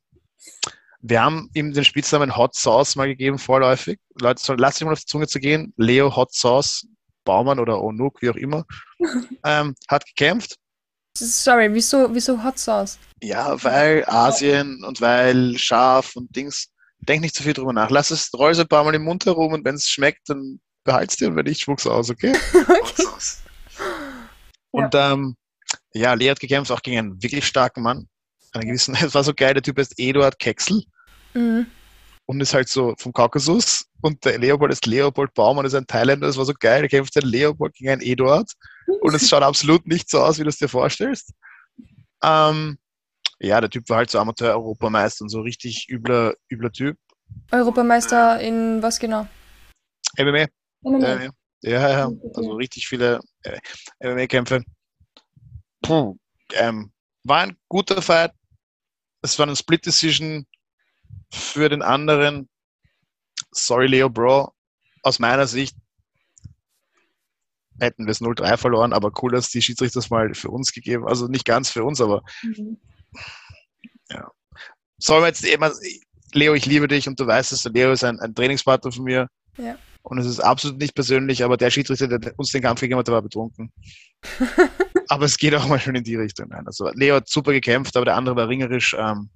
wir 1.02 1.22
haben 1.22 1.50
ihm 1.54 1.72
den 1.72 1.84
Spitznamen 1.84 2.36
Hot 2.36 2.54
Sauce 2.54 2.94
mal 2.96 3.06
gegeben, 3.08 3.38
vorläufig. 3.38 3.98
Leute, 4.20 4.54
lasst 4.54 4.78
sich 4.78 4.84
mal 4.86 4.92
auf 4.92 5.00
die 5.00 5.06
Zunge 5.06 5.26
zu 5.26 5.40
gehen. 5.40 5.72
Leo 5.76 6.14
Hot 6.14 6.32
Sauce, 6.32 6.86
Baumann 7.30 7.60
oder 7.60 7.80
Onuk, 7.80 8.20
wie 8.22 8.30
auch 8.30 8.34
immer, 8.34 8.64
ähm, 9.44 9.76
hat 9.88 10.04
gekämpft. 10.04 10.56
Sorry, 11.16 11.72
wieso, 11.72 12.12
wieso 12.12 12.42
Hot 12.42 12.58
Sauce? 12.58 12.98
Ja, 13.22 13.62
weil 13.62 14.04
Asien 14.08 14.82
und 14.82 15.00
weil 15.00 15.56
scharf 15.56 16.16
und 16.16 16.34
Dings. 16.34 16.70
Denk 16.98 17.22
nicht 17.22 17.36
zu 17.36 17.44
viel 17.44 17.52
drüber 17.52 17.72
nach. 17.72 17.90
Lass 17.90 18.10
es, 18.10 18.30
roll 18.34 18.58
ein 18.58 18.66
paar 18.66 18.82
Mal 18.82 18.96
im 18.96 19.04
Mund 19.04 19.24
herum 19.26 19.52
und 19.52 19.64
wenn 19.64 19.76
es 19.76 19.88
schmeckt, 19.88 20.28
dann 20.28 20.60
behalt's 20.82 21.16
dir 21.16 21.28
und 21.28 21.36
wenn 21.36 21.46
nicht, 21.46 21.60
schmuck's 21.60 21.86
aus, 21.86 22.10
okay? 22.10 22.32
okay. 22.52 23.06
Und 24.72 24.94
ähm, 24.94 25.36
ja, 25.94 26.14
Lee 26.14 26.30
hat 26.30 26.40
gekämpft 26.40 26.72
auch 26.72 26.82
gegen 26.82 26.98
einen 26.98 27.22
wirklich 27.22 27.46
starken 27.46 27.82
Mann. 27.82 28.08
Einen 28.52 28.66
gewissen, 28.66 28.94
es 29.00 29.14
war 29.14 29.22
so 29.22 29.34
geil, 29.34 29.54
der 29.54 29.62
Typ 29.62 29.78
heißt 29.78 29.94
Eduard 29.98 30.38
Kexel. 30.40 30.82
Mhm. 31.34 31.66
Und 32.30 32.40
ist 32.40 32.54
halt 32.54 32.68
so 32.68 32.94
vom 32.96 33.12
Kaukasus 33.12 33.86
und 34.02 34.24
der 34.24 34.38
Leopold 34.38 34.70
ist 34.70 34.86
Leopold 34.86 35.34
Baumann, 35.34 35.66
ist 35.66 35.74
ein 35.74 35.88
Thailänder, 35.88 36.28
das 36.28 36.36
war 36.36 36.44
so 36.44 36.54
geil, 36.54 36.84
er 36.84 36.88
kämpft 36.88 37.16
ein 37.16 37.28
Leopold 37.28 37.74
gegen 37.74 37.90
einen 37.90 38.02
Eduard 38.02 38.52
und 39.00 39.14
es 39.16 39.28
schaut 39.28 39.42
absolut 39.42 39.84
nicht 39.84 40.08
so 40.08 40.20
aus, 40.20 40.38
wie 40.38 40.44
du 40.44 40.48
es 40.48 40.58
dir 40.58 40.68
vorstellst. 40.68 41.32
Ähm, 42.22 42.78
ja, 43.40 43.60
der 43.60 43.68
Typ 43.68 43.88
war 43.88 43.96
halt 43.96 44.10
so 44.10 44.20
Amateur-Europameister 44.20 45.24
und 45.24 45.28
so 45.28 45.40
richtig 45.40 45.88
übler, 45.90 46.34
übler 46.48 46.70
Typ. 46.70 46.96
Europameister 47.50 48.38
in 48.40 48.80
was 48.80 49.00
genau? 49.00 49.26
MMA. 50.16 50.46
MMA. 50.82 51.08
Ja, 51.08 51.30
ja, 51.62 51.90
ja, 51.90 52.10
also 52.34 52.52
richtig 52.52 52.86
viele 52.86 53.18
äh, 53.42 53.58
MMA-Kämpfe. 54.04 54.62
Puh, 55.82 56.16
ähm, 56.52 56.92
war 57.24 57.40
ein 57.40 57.56
guter 57.68 58.00
Fight. 58.00 58.30
Es 59.20 59.36
war 59.36 59.46
eine 59.46 59.56
Split-Decision 59.56 60.46
für 61.32 61.68
den 61.68 61.82
anderen. 61.82 62.48
Sorry, 63.52 63.86
Leo 63.86 64.08
Bro. 64.08 64.52
Aus 65.02 65.18
meiner 65.18 65.46
Sicht 65.46 65.76
hätten 67.78 68.04
wir 68.06 68.10
es 68.10 68.20
0-3 68.20 68.56
verloren, 68.56 68.92
aber 68.92 69.10
cool, 69.22 69.32
dass 69.32 69.48
die 69.48 69.62
Schiedsrichter 69.62 70.00
das 70.00 70.10
mal 70.10 70.34
für 70.34 70.50
uns 70.50 70.72
gegeben 70.72 71.06
Also 71.06 71.28
nicht 71.28 71.46
ganz 71.46 71.70
für 71.70 71.84
uns, 71.84 72.00
aber 72.00 72.22
Mhm. 72.42 72.78
ja. 74.10 74.30
Sollen 74.98 75.22
wir 75.22 75.28
jetzt 75.28 75.44
immer, 75.44 75.72
Leo, 76.34 76.52
ich 76.54 76.66
liebe 76.66 76.88
dich 76.88 77.08
und 77.08 77.18
du 77.18 77.26
weißt 77.26 77.52
es, 77.52 77.64
Leo 77.64 77.92
ist 77.92 78.04
ein, 78.04 78.20
ein 78.20 78.34
Trainingspartner 78.34 78.92
von 78.92 79.04
mir. 79.04 79.28
Ja. 79.56 79.78
Und 80.02 80.18
es 80.18 80.26
ist 80.26 80.40
absolut 80.40 80.78
nicht 80.78 80.94
persönlich, 80.94 81.42
aber 81.42 81.56
der 81.56 81.70
Schiedsrichter, 81.70 82.06
der 82.06 82.38
uns 82.38 82.52
den 82.52 82.62
Kampf 82.62 82.80
gegeben 82.80 82.98
hat, 82.98 83.06
der 83.08 83.14
war 83.14 83.22
betrunken. 83.22 83.72
aber 85.08 85.24
es 85.24 85.38
geht 85.38 85.54
auch 85.54 85.66
mal 85.66 85.80
schon 85.80 85.94
in 85.94 86.04
die 86.04 86.16
Richtung. 86.16 86.48
Nein, 86.50 86.66
also 86.66 86.90
Leo 86.94 87.16
hat 87.16 87.28
super 87.28 87.52
gekämpft, 87.52 87.96
aber 87.96 88.04
der 88.04 88.16
andere 88.16 88.36
war 88.36 88.48
ringerisch 88.48 88.94
ähm, 88.98 89.30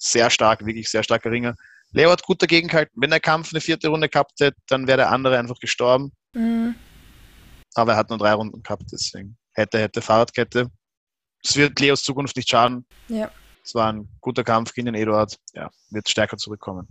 sehr 0.00 0.30
stark, 0.30 0.64
wirklich 0.64 0.88
sehr 0.88 1.02
starker 1.02 1.30
Ringer. 1.30 1.54
Leo 1.92 2.10
hat 2.10 2.22
gut 2.22 2.40
dagegen 2.42 2.68
gehalten. 2.68 2.92
Wenn 2.96 3.10
der 3.10 3.20
Kampf 3.20 3.52
eine 3.52 3.60
vierte 3.60 3.88
Runde 3.88 4.08
gehabt 4.08 4.32
hätte, 4.40 4.56
dann 4.68 4.86
wäre 4.86 4.98
der 4.98 5.10
andere 5.10 5.38
einfach 5.38 5.58
gestorben. 5.58 6.12
Mhm. 6.34 6.74
Aber 7.74 7.92
er 7.92 7.98
hat 7.98 8.08
nur 8.08 8.18
drei 8.18 8.32
Runden 8.32 8.62
gehabt, 8.62 8.84
deswegen 8.92 9.36
hätte, 9.52 9.78
hätte 9.78 10.00
Fahrradkette. 10.00 10.70
Es 11.42 11.56
wird 11.56 11.78
Leos 11.78 12.02
Zukunft 12.02 12.36
nicht 12.36 12.48
schaden. 12.48 12.86
Ja. 13.08 13.30
Es 13.64 13.74
war 13.74 13.92
ein 13.92 14.08
guter 14.20 14.44
Kampf 14.44 14.72
gegen 14.72 14.86
den 14.86 14.94
Eduard. 14.94 15.36
Ja, 15.54 15.70
wird 15.90 16.08
stärker 16.08 16.36
zurückkommen. 16.36 16.88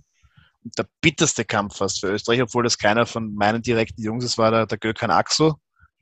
Und 0.64 0.78
der 0.78 0.88
bitterste 1.01 1.45
Kampf 1.45 1.78
fast 1.78 2.01
für 2.01 2.07
Österreich, 2.07 2.41
obwohl 2.41 2.64
das 2.64 2.78
keiner 2.78 3.05
von 3.05 3.34
meinen 3.34 3.62
direkten 3.62 4.01
Jungs 4.01 4.24
ist, 4.24 4.38
war 4.38 4.51
der, 4.51 4.66
der 4.66 4.78
Gökhan 4.78 5.12
Axel, 5.12 5.53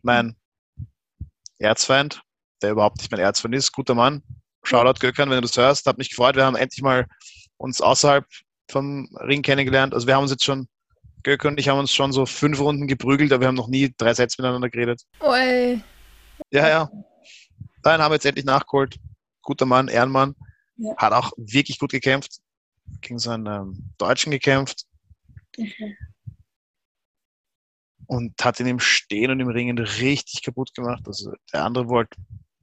mein 0.02 0.36
Erzfeind, 1.60 2.22
der 2.62 2.72
überhaupt 2.72 2.98
nicht 2.98 3.12
mein 3.12 3.20
Erzfeind 3.20 3.56
ist. 3.56 3.72
Guter 3.72 3.96
Mann. 3.96 4.24
Shoutout 4.68 5.00
Gökhan, 5.00 5.30
wenn 5.30 5.38
du 5.38 5.42
das 5.42 5.56
hörst. 5.58 5.86
Hat 5.86 5.98
mich 5.98 6.10
gefreut. 6.10 6.36
Wir 6.36 6.46
haben 6.46 6.56
endlich 6.58 6.82
mal 6.82 7.08
uns 7.58 7.80
außerhalb 7.82 8.26
vom 8.70 9.08
Ring 9.22 9.42
kennengelernt. 9.42 9.94
Also 9.94 10.08
wir 10.08 10.16
haben 10.16 10.24
uns 10.24 10.32
jetzt 10.32 10.44
schon, 10.44 10.68
Gökhan 11.24 11.54
und 11.54 11.60
ich 11.60 11.70
haben 11.70 11.80
uns 11.80 11.94
schon 11.94 12.12
so 12.12 12.26
fünf 12.26 12.60
Runden 12.60 12.88
geprügelt, 12.88 13.32
aber 13.32 13.42
wir 13.42 13.48
haben 13.48 13.56
noch 13.56 13.70
nie 13.70 13.94
drei 13.98 14.14
Sätze 14.14 14.42
miteinander 14.42 14.70
geredet. 14.70 15.04
Oi. 15.22 15.80
Ja, 16.52 16.68
ja. 16.68 16.90
Dann 17.82 18.02
haben 18.02 18.12
wir 18.12 18.16
jetzt 18.16 18.26
endlich 18.26 18.46
nachgeholt. 18.46 18.98
Guter 19.42 19.66
Mann, 19.66 19.88
Ehrenmann. 19.88 20.36
Ja. 20.76 20.96
Hat 20.98 21.14
auch 21.14 21.32
wirklich 21.38 21.80
gut 21.80 21.92
gekämpft. 21.92 22.40
Gegen 23.02 23.20
so 23.20 23.32
einen 23.32 23.48
ähm, 23.48 23.94
Deutschen 23.98 24.32
gekämpft 24.32 24.86
Okay. 25.58 25.98
und 28.06 28.34
hat 28.44 28.60
ihn 28.60 28.68
im 28.68 28.80
Stehen 28.80 29.32
und 29.32 29.40
im 29.40 29.48
Ringen 29.48 29.78
richtig 29.80 30.44
kaputt 30.44 30.74
gemacht. 30.76 31.04
Also 31.06 31.34
der 31.52 31.66
andere 31.66 31.90
wollte 31.90 32.16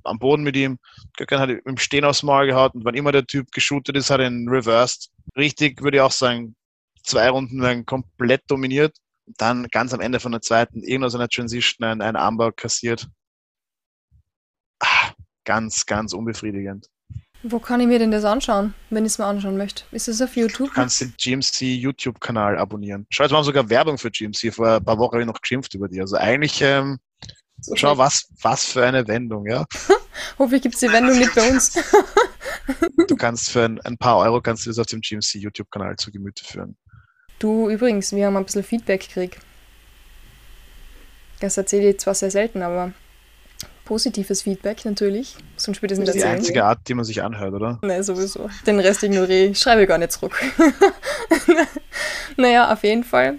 am 0.04 0.18
Boden 0.18 0.42
mit 0.42 0.56
ihm. 0.56 0.78
Gökhan 1.16 1.40
hat 1.40 1.50
im 1.50 1.76
Stehen 1.76 2.04
aufs 2.04 2.22
Maul 2.22 2.46
gehauen 2.46 2.70
und 2.72 2.84
wann 2.84 2.94
immer 2.94 3.12
der 3.12 3.26
Typ 3.26 3.50
geshootet 3.52 3.96
ist, 3.96 4.10
hat 4.10 4.20
er 4.20 4.28
ihn 4.28 4.48
reversed. 4.48 5.10
Richtig, 5.36 5.82
würde 5.82 5.98
ich 5.98 6.00
auch 6.00 6.12
sagen, 6.12 6.54
zwei 7.02 7.28
Runden 7.30 7.58
lang 7.58 7.84
komplett 7.86 8.42
dominiert. 8.48 8.96
Und 9.26 9.40
dann 9.40 9.66
ganz 9.68 9.94
am 9.94 10.00
Ende 10.00 10.20
von 10.20 10.32
der 10.32 10.42
zweiten, 10.42 10.82
irgendwas 10.82 11.14
in 11.14 11.20
der 11.20 11.28
Transition, 11.28 11.86
ein, 11.86 12.02
ein 12.02 12.16
Armbar 12.16 12.52
kassiert. 12.52 13.08
Ah, 14.80 15.12
ganz, 15.44 15.86
ganz 15.86 16.12
unbefriedigend. 16.12 16.88
Wo 17.46 17.58
kann 17.58 17.78
ich 17.80 17.86
mir 17.86 17.98
denn 17.98 18.10
das 18.10 18.24
anschauen, 18.24 18.72
wenn 18.88 19.04
ich 19.04 19.12
es 19.12 19.18
mir 19.18 19.26
anschauen 19.26 19.58
möchte? 19.58 19.84
Ist 19.92 20.08
es 20.08 20.22
auf 20.22 20.34
YouTube? 20.34 20.68
Du 20.68 20.74
kannst 20.74 21.02
den 21.02 21.12
GMC 21.18 21.60
YouTube-Kanal 21.60 22.56
abonnieren. 22.56 23.06
Schau, 23.10 23.24
jetzt 23.24 23.32
machen 23.32 23.42
wir 23.42 23.44
sogar 23.44 23.68
Werbung 23.68 23.98
für 23.98 24.10
GMC. 24.10 24.50
Vor 24.50 24.76
ein 24.76 24.84
paar 24.84 24.98
Wochen 24.98 25.12
habe 25.12 25.22
ich 25.22 25.26
noch 25.26 25.42
geschimpft 25.42 25.74
über 25.74 25.88
die. 25.88 26.00
Also 26.00 26.16
eigentlich, 26.16 26.62
ähm, 26.62 26.98
So 27.66 27.76
schau, 27.76 27.96
was, 27.96 28.28
was 28.42 28.64
für 28.64 28.84
eine 28.84 29.06
Wendung, 29.08 29.46
ja. 29.46 29.64
Hoffentlich 30.38 30.62
gibt 30.62 30.74
es 30.74 30.80
die 30.80 30.92
Wendung 30.92 31.18
nicht 31.18 31.34
bei 31.34 31.50
uns. 31.50 31.78
Du 33.08 33.16
kannst 33.16 33.50
für 33.50 33.64
ein, 33.64 33.80
ein 33.82 33.98
paar 33.98 34.16
Euro 34.18 34.40
kannst 34.40 34.64
du 34.64 34.70
das 34.70 34.78
auf 34.78 34.86
dem 34.86 35.02
GMC 35.02 35.34
YouTube-Kanal 35.34 35.96
zu 35.96 36.10
Gemüte 36.10 36.44
führen. 36.44 36.76
Du 37.38 37.68
übrigens, 37.68 38.12
wir 38.12 38.24
haben 38.26 38.36
ein 38.36 38.44
bisschen 38.44 38.64
Feedback 38.64 39.06
gekriegt. 39.06 39.38
Das 41.40 41.58
erzähle 41.58 41.90
ich 41.90 41.98
zwar 41.98 42.14
sehr 42.14 42.30
selten, 42.30 42.62
aber 42.62 42.92
positives 43.84 44.42
Feedback 44.42 44.84
natürlich. 44.84 45.36
Sonst 45.56 45.82
würde 45.82 45.94
ich 45.94 46.00
es 46.00 46.06
nicht 46.06 46.08
Das 46.08 46.16
ist 46.16 46.22
die 46.22 46.28
einzige 46.28 46.64
Art, 46.64 46.80
die 46.88 46.94
man 46.94 47.04
sich 47.04 47.22
anhört, 47.22 47.52
oder? 47.52 47.78
Nein, 47.82 48.02
sowieso. 48.02 48.48
Den 48.66 48.80
Rest 48.80 49.02
ignoriere 49.02 49.50
ich. 49.50 49.58
Schreibe 49.58 49.86
gar 49.86 49.98
nicht 49.98 50.12
zurück. 50.12 50.40
naja, 52.36 52.72
auf 52.72 52.82
jeden 52.82 53.04
Fall 53.04 53.38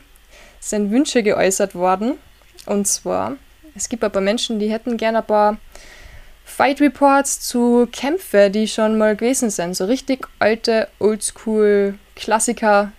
sind 0.60 0.92
Wünsche 0.92 1.24
geäußert 1.24 1.74
worden. 1.74 2.18
Und 2.66 2.88
zwar, 2.88 3.38
es 3.76 3.90
gibt 3.90 4.04
ein 4.04 4.12
paar 4.12 4.22
Menschen, 4.22 4.60
die 4.60 4.72
hätten 4.72 4.98
gerne 4.98 5.20
ein 5.20 5.26
paar 5.28 5.58
Fight 6.44 6.80
Reports 6.80 7.42
zu 7.42 7.88
Kämpfe, 7.92 8.50
die 8.50 8.68
schon 8.68 8.98
mal 8.98 9.16
gewesen 9.16 9.50
sind. 9.50 9.76
So 9.76 9.86
richtig 9.86 10.28
alte, 10.40 10.88
oldschool 11.00 11.98
Klassiker. 12.16 12.92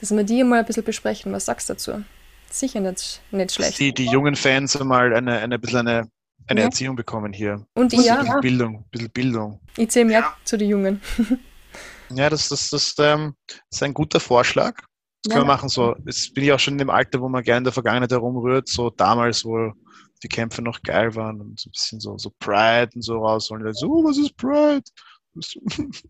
Dass 0.00 0.14
wir 0.14 0.24
die 0.24 0.44
mal 0.44 0.60
ein 0.60 0.66
bisschen 0.66 0.84
besprechen. 0.84 1.32
Was 1.32 1.46
sagst 1.46 1.68
du 1.68 1.72
dazu? 1.74 2.04
Sicher 2.50 2.80
nicht, 2.80 3.20
nicht 3.30 3.48
Dass 3.48 3.54
schlecht. 3.54 3.78
die, 3.80 3.92
die 3.94 4.06
jungen 4.06 4.36
Fans 4.36 4.78
mal 4.78 5.14
eine, 5.14 5.38
eine 5.38 5.58
bisschen 5.58 5.88
eine, 5.88 6.08
eine 6.46 6.60
Ja. 6.60 6.66
Erziehung 6.66 6.94
bekommen 6.96 7.32
hier. 7.32 7.66
Und 7.74 7.92
ich 7.92 8.04
ja, 8.04 8.16
bisschen 8.22 8.40
Bildung, 8.40 8.76
ein 8.76 8.84
bisschen 8.90 9.10
Bildung. 9.10 9.60
ich 9.76 9.88
zähle 9.90 10.04
mehr 10.04 10.32
zu 10.44 10.56
den 10.58 10.68
Jungen. 10.68 11.00
Ja, 12.10 12.28
das, 12.28 12.50
das, 12.50 12.68
das, 12.68 12.94
ähm, 12.98 13.34
ist 13.72 13.82
ein 13.82 13.94
guter 13.94 14.20
Vorschlag. 14.20 14.78
Das 15.24 15.32
können 15.32 15.46
wir 15.46 15.52
machen. 15.52 15.70
So, 15.70 15.96
jetzt 16.04 16.34
bin 16.34 16.44
ich 16.44 16.52
auch 16.52 16.58
schon 16.58 16.74
in 16.74 16.78
dem 16.78 16.90
Alter, 16.90 17.20
wo 17.20 17.28
man 17.30 17.42
gerne 17.42 17.58
in 17.58 17.64
der 17.64 17.72
Vergangenheit 17.72 18.10
herumrührt. 18.10 18.68
So 18.68 18.90
damals, 18.90 19.44
wo 19.44 19.72
die 20.22 20.28
Kämpfe 20.28 20.60
noch 20.60 20.82
geil 20.82 21.14
waren 21.14 21.40
und 21.40 21.58
so 21.58 21.68
ein 21.68 21.72
bisschen 21.72 22.00
so, 22.00 22.18
so 22.18 22.30
Pride 22.38 22.90
und 22.94 23.02
so 23.02 23.18
rausholen. 23.18 23.72
So, 23.72 23.88
oh, 23.88 24.04
was 24.04 24.18
ist 24.18 24.36
Pride? 24.36 24.84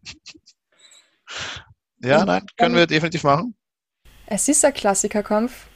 ja, 2.03 2.25
nein, 2.25 2.45
können 2.57 2.75
wir 2.75 2.89
definitiv 2.89 3.23
machen. 3.23 3.55
Es 4.27 4.49
ist 4.49 4.65
ein 4.65 4.75
Klassikerkampf. 4.75 5.69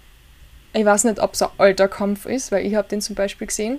Ich 0.72 0.84
weiß 0.84 1.04
nicht, 1.04 1.20
ob 1.20 1.34
es 1.34 1.42
ein 1.42 1.50
alter 1.58 1.86
Kampf 1.86 2.26
ist, 2.26 2.50
weil 2.50 2.66
ich 2.66 2.74
habe 2.74 2.88
den 2.88 3.00
zum 3.00 3.14
Beispiel 3.14 3.46
gesehen. 3.46 3.78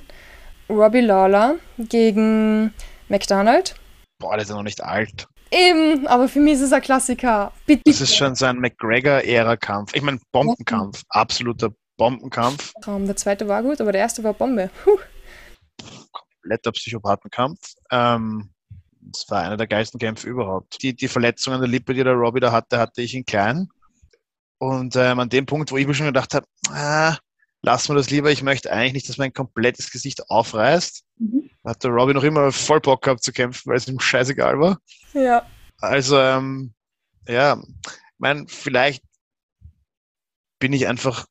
Robbie 0.69 1.01
Lawler 1.01 1.55
gegen 1.77 2.73
McDonald. 3.09 3.75
Boah, 4.19 4.35
der 4.35 4.43
ist 4.43 4.49
ja 4.49 4.55
noch 4.55 4.63
nicht 4.63 4.83
alt. 4.83 5.27
Eben, 5.51 6.07
aber 6.07 6.27
für 6.27 6.39
mich 6.39 6.55
ist 6.55 6.61
es 6.61 6.73
ein 6.73 6.81
Klassiker. 6.81 7.51
Bitte. 7.65 7.83
Das 7.85 8.01
ist 8.01 8.15
schon 8.15 8.35
so 8.35 8.45
ein 8.45 8.59
McGregor-Ära-Kampf. 8.59 9.95
Ich 9.95 10.01
meine, 10.01 10.19
Bombenkampf. 10.31 11.03
Absoluter 11.09 11.71
Bombenkampf. 11.97 12.71
Der 12.85 13.15
zweite 13.15 13.47
war 13.47 13.63
gut, 13.63 13.81
aber 13.81 13.91
der 13.91 14.01
erste 14.01 14.23
war 14.23 14.33
Bombe. 14.33 14.69
Puh. 14.83 14.99
kompletter 16.11 16.71
Psychopathenkampf. 16.71 17.73
Ähm, 17.91 18.49
das 19.01 19.25
war 19.29 19.43
einer 19.43 19.57
der 19.57 19.67
geilsten 19.67 19.99
Kämpfe 19.99 20.27
überhaupt. 20.27 20.81
Die, 20.81 20.95
die 20.95 21.07
Verletzung 21.07 21.53
an 21.53 21.61
der 21.61 21.69
Lippe, 21.69 21.93
die 21.93 22.03
der 22.03 22.13
Robbie 22.13 22.39
da 22.39 22.51
hatte, 22.51 22.77
hatte 22.77 23.01
ich 23.01 23.15
in 23.15 23.25
klein. 23.25 23.69
Und 24.57 24.95
ähm, 24.95 25.19
an 25.19 25.29
dem 25.29 25.45
Punkt, 25.45 25.71
wo 25.71 25.77
ich 25.77 25.87
mir 25.87 25.93
schon 25.93 26.07
gedacht 26.07 26.33
habe, 26.33 26.45
ah, 26.69 27.17
lass 27.61 27.89
mir 27.89 27.95
das 27.95 28.09
lieber, 28.09 28.31
ich 28.31 28.41
möchte 28.43 28.71
eigentlich 28.71 28.93
nicht, 28.93 29.09
dass 29.09 29.17
mein 29.17 29.33
komplettes 29.33 29.91
Gesicht 29.91 30.29
aufreißt, 30.29 31.03
Mhm. 31.17 31.49
hat 31.65 31.83
der 31.83 31.91
Robbie 31.91 32.13
noch 32.13 32.23
immer 32.23 32.51
voll 32.51 32.79
Bock 32.79 33.01
gehabt 33.03 33.23
zu 33.23 33.31
kämpfen, 33.33 33.69
weil 33.69 33.77
es 33.77 33.87
ihm 33.87 33.99
scheißegal 33.99 34.59
war. 34.59 34.79
Ja. 35.13 35.45
Also, 35.77 36.17
ähm, 36.17 36.73
ja, 37.27 37.61
ich 37.85 38.19
meine, 38.19 38.45
vielleicht 38.47 39.03
bin 40.59 40.73
ich 40.73 40.87
einfach 40.87 41.25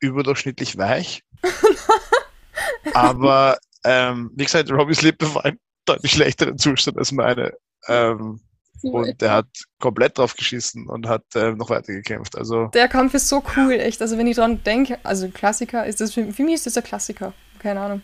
überdurchschnittlich 0.00 0.76
weich. 0.76 1.22
Aber 2.94 3.58
ähm, 3.84 4.30
wie 4.34 4.44
gesagt, 4.44 4.70
Robbys 4.70 5.02
Lippe 5.02 5.34
war 5.34 5.44
in 5.46 5.58
deutlich 5.84 6.12
schlechteren 6.12 6.58
Zustand 6.58 6.98
als 6.98 7.12
meine. 7.12 7.52
Ähm, 7.86 8.40
und 8.82 9.22
er 9.22 9.32
hat 9.32 9.46
komplett 9.78 10.18
drauf 10.18 10.34
geschissen 10.34 10.88
und 10.88 11.06
hat 11.06 11.24
ähm, 11.34 11.56
noch 11.56 11.70
weiter 11.70 11.92
gekämpft. 11.92 12.36
Also, 12.36 12.66
Der 12.68 12.88
Kampf 12.88 13.14
ist 13.14 13.28
so 13.28 13.42
cool, 13.56 13.72
echt. 13.72 14.00
Also 14.02 14.18
wenn 14.18 14.26
ich 14.26 14.36
dran 14.36 14.62
denke, 14.64 14.98
also 15.04 15.28
Klassiker, 15.28 15.86
ist 15.86 16.00
das 16.00 16.14
für, 16.14 16.32
für 16.32 16.42
mich 16.44 16.54
ist 16.54 16.66
das 16.66 16.76
ein 16.76 16.82
Klassiker. 16.84 17.32
Keine 17.58 17.80
Ahnung. 17.80 18.02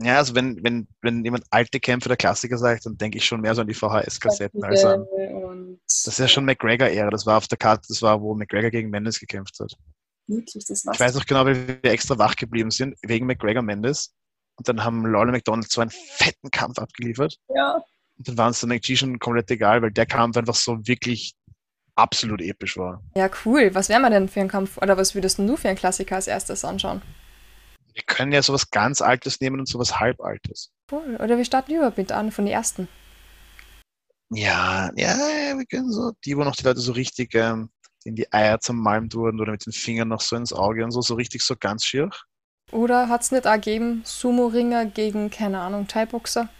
ja, 0.00 0.18
also 0.18 0.34
wenn, 0.34 0.62
wenn, 0.62 0.86
wenn 1.02 1.24
jemand 1.24 1.44
alte 1.50 1.80
Kämpfe 1.80 2.08
der 2.08 2.16
Klassiker 2.16 2.56
sagt, 2.58 2.86
dann 2.86 2.96
denke 2.96 3.18
ich 3.18 3.24
schon 3.24 3.40
mehr 3.40 3.54
so 3.54 3.62
an 3.62 3.66
die 3.66 3.74
VHS-Kassetten 3.74 4.62
als 4.62 4.84
an. 4.84 5.02
Und 5.02 5.80
Das 5.84 6.06
ist 6.06 6.18
ja 6.18 6.28
schon 6.28 6.44
McGregor-Ära. 6.44 7.10
Das 7.10 7.26
war 7.26 7.38
auf 7.38 7.48
der 7.48 7.58
Karte, 7.58 7.86
das 7.88 8.02
war, 8.02 8.20
wo 8.20 8.34
McGregor 8.34 8.70
gegen 8.70 8.90
Mendes 8.90 9.18
gekämpft 9.18 9.58
hat. 9.60 9.72
Wirklich, 10.28 10.64
das 10.66 10.84
war's. 10.86 10.96
Ich 10.96 11.00
weiß 11.00 11.14
noch 11.14 11.26
genau, 11.26 11.44
weil 11.46 11.80
wir 11.82 11.90
extra 11.90 12.18
wach 12.18 12.36
geblieben 12.36 12.70
sind, 12.70 12.96
wegen 13.02 13.26
McGregor 13.26 13.62
Mendes. 13.62 14.14
Und 14.56 14.68
dann 14.68 14.84
haben 14.84 15.06
Lawler 15.06 15.32
McDonald 15.32 15.70
so 15.70 15.80
einen 15.80 15.90
fetten 15.90 16.50
Kampf 16.50 16.78
abgeliefert. 16.78 17.36
Ja, 17.54 17.82
Und 18.18 18.28
dann 18.28 18.38
war 18.38 18.48
uns 18.48 18.60
der 18.60 18.68
McG 18.68 18.96
schon 18.96 19.18
komplett 19.18 19.50
egal, 19.50 19.80
weil 19.80 19.92
der 19.92 20.06
Kampf 20.06 20.36
einfach 20.36 20.54
so 20.54 20.86
wirklich 20.86 21.34
absolut 21.94 22.40
episch 22.40 22.76
war. 22.76 23.02
Ja, 23.14 23.30
cool. 23.44 23.74
Was 23.74 23.88
wären 23.88 24.02
wir 24.02 24.10
denn 24.10 24.28
für 24.28 24.40
einen 24.40 24.48
Kampf? 24.48 24.76
Oder 24.78 24.96
was 24.96 25.14
würdest 25.14 25.38
du 25.38 25.56
für 25.56 25.68
einen 25.68 25.78
Klassiker 25.78 26.16
als 26.16 26.26
erstes 26.26 26.64
anschauen? 26.64 27.02
Wir 27.94 28.02
können 28.06 28.32
ja 28.32 28.42
sowas 28.42 28.70
ganz 28.70 29.00
Altes 29.00 29.40
nehmen 29.40 29.58
und 29.58 29.68
sowas 29.68 29.98
Halbaltes. 29.98 30.70
Cool. 30.90 31.16
Oder 31.16 31.36
wir 31.36 31.44
starten 31.44 31.74
überhaupt 31.74 31.98
mit 31.98 32.12
an 32.12 32.30
von 32.30 32.44
den 32.44 32.54
ersten. 32.54 32.88
Ja, 34.30 34.90
ja, 34.94 35.16
ja, 35.16 35.56
wir 35.56 35.64
können 35.66 35.90
so, 35.90 36.12
die, 36.24 36.36
wo 36.36 36.44
noch 36.44 36.54
die 36.54 36.64
Leute 36.64 36.80
so 36.80 36.92
richtig 36.92 37.34
ähm, 37.34 37.70
in 38.04 38.14
die 38.14 38.30
Eier 38.32 38.60
zermalmt 38.60 39.14
wurden 39.14 39.40
oder 39.40 39.52
mit 39.52 39.64
den 39.64 39.72
Fingern 39.72 40.08
noch 40.08 40.20
so 40.20 40.36
ins 40.36 40.52
Auge 40.52 40.84
und 40.84 40.90
so, 40.90 41.00
so 41.00 41.14
richtig 41.14 41.42
so 41.42 41.56
ganz 41.58 41.84
schier. 41.84 42.10
Oder 42.70 43.08
hat 43.08 43.22
es 43.22 43.32
nicht 43.32 43.46
auch 43.46 43.54
gegeben, 43.54 44.02
Sumo-Ringer 44.04 44.86
gegen, 44.86 45.30
keine 45.30 45.60
Ahnung, 45.60 45.88
Thai-Boxer? 45.88 46.50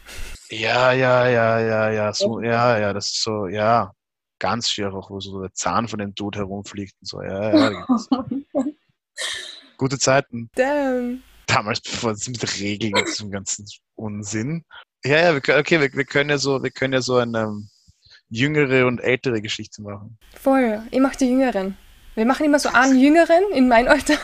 Ja, 0.51 0.93
ja, 0.93 1.29
ja, 1.29 1.61
ja, 1.61 1.91
ja, 1.91 2.13
so, 2.13 2.41
ja, 2.41 2.79
ja, 2.79 2.93
das 2.93 3.07
ist 3.07 3.23
so, 3.23 3.47
ja, 3.47 3.93
ganz 4.39 4.71
schier 4.71 4.93
auch, 4.95 5.11
wo 5.11 5.21
so 5.21 5.41
der 5.41 5.53
Zahn 5.53 5.89
von 5.89 5.99
dem 5.99 6.15
Dude 6.15 6.39
herumfliegt 6.39 6.95
und 7.01 7.09
so, 7.09 7.23
ja, 7.23 7.71
ja. 7.71 7.87
Gute 9.77 9.99
Zeiten. 9.99 10.51
Damn. 10.55 11.23
Damals, 11.47 11.81
bevor 11.81 12.13
es 12.13 12.29
mit 12.29 12.61
Regeln 12.61 12.95
und 12.95 13.07
diesem 13.07 13.31
ganzen 13.31 13.67
Unsinn. 13.95 14.65
Ja, 15.05 15.19
ja, 15.19 15.35
wir 15.35 15.41
können, 15.41 15.61
okay, 15.61 15.81
wir, 15.81 15.93
wir 15.93 16.05
können 16.05 16.31
ja 16.31 16.39
so, 16.39 16.63
wir 16.63 16.71
können 16.71 16.95
ja 16.95 17.01
so 17.01 17.17
eine 17.17 17.41
ähm, 17.41 17.69
jüngere 18.29 18.87
und 18.87 18.99
ältere 19.01 19.41
Geschichte 19.41 19.83
machen. 19.83 20.19
Voll. 20.35 20.83
Ich 20.91 21.01
mache 21.01 21.17
die 21.17 21.31
Jüngeren. 21.31 21.77
Wir 22.19 22.27
machen 22.27 22.45
immer 22.47 22.59
so 22.59 22.69
einen 22.71 22.99
Jüngeren 22.99 23.45
in 23.53 23.69
mein 23.69 23.87
Alter 23.87 24.15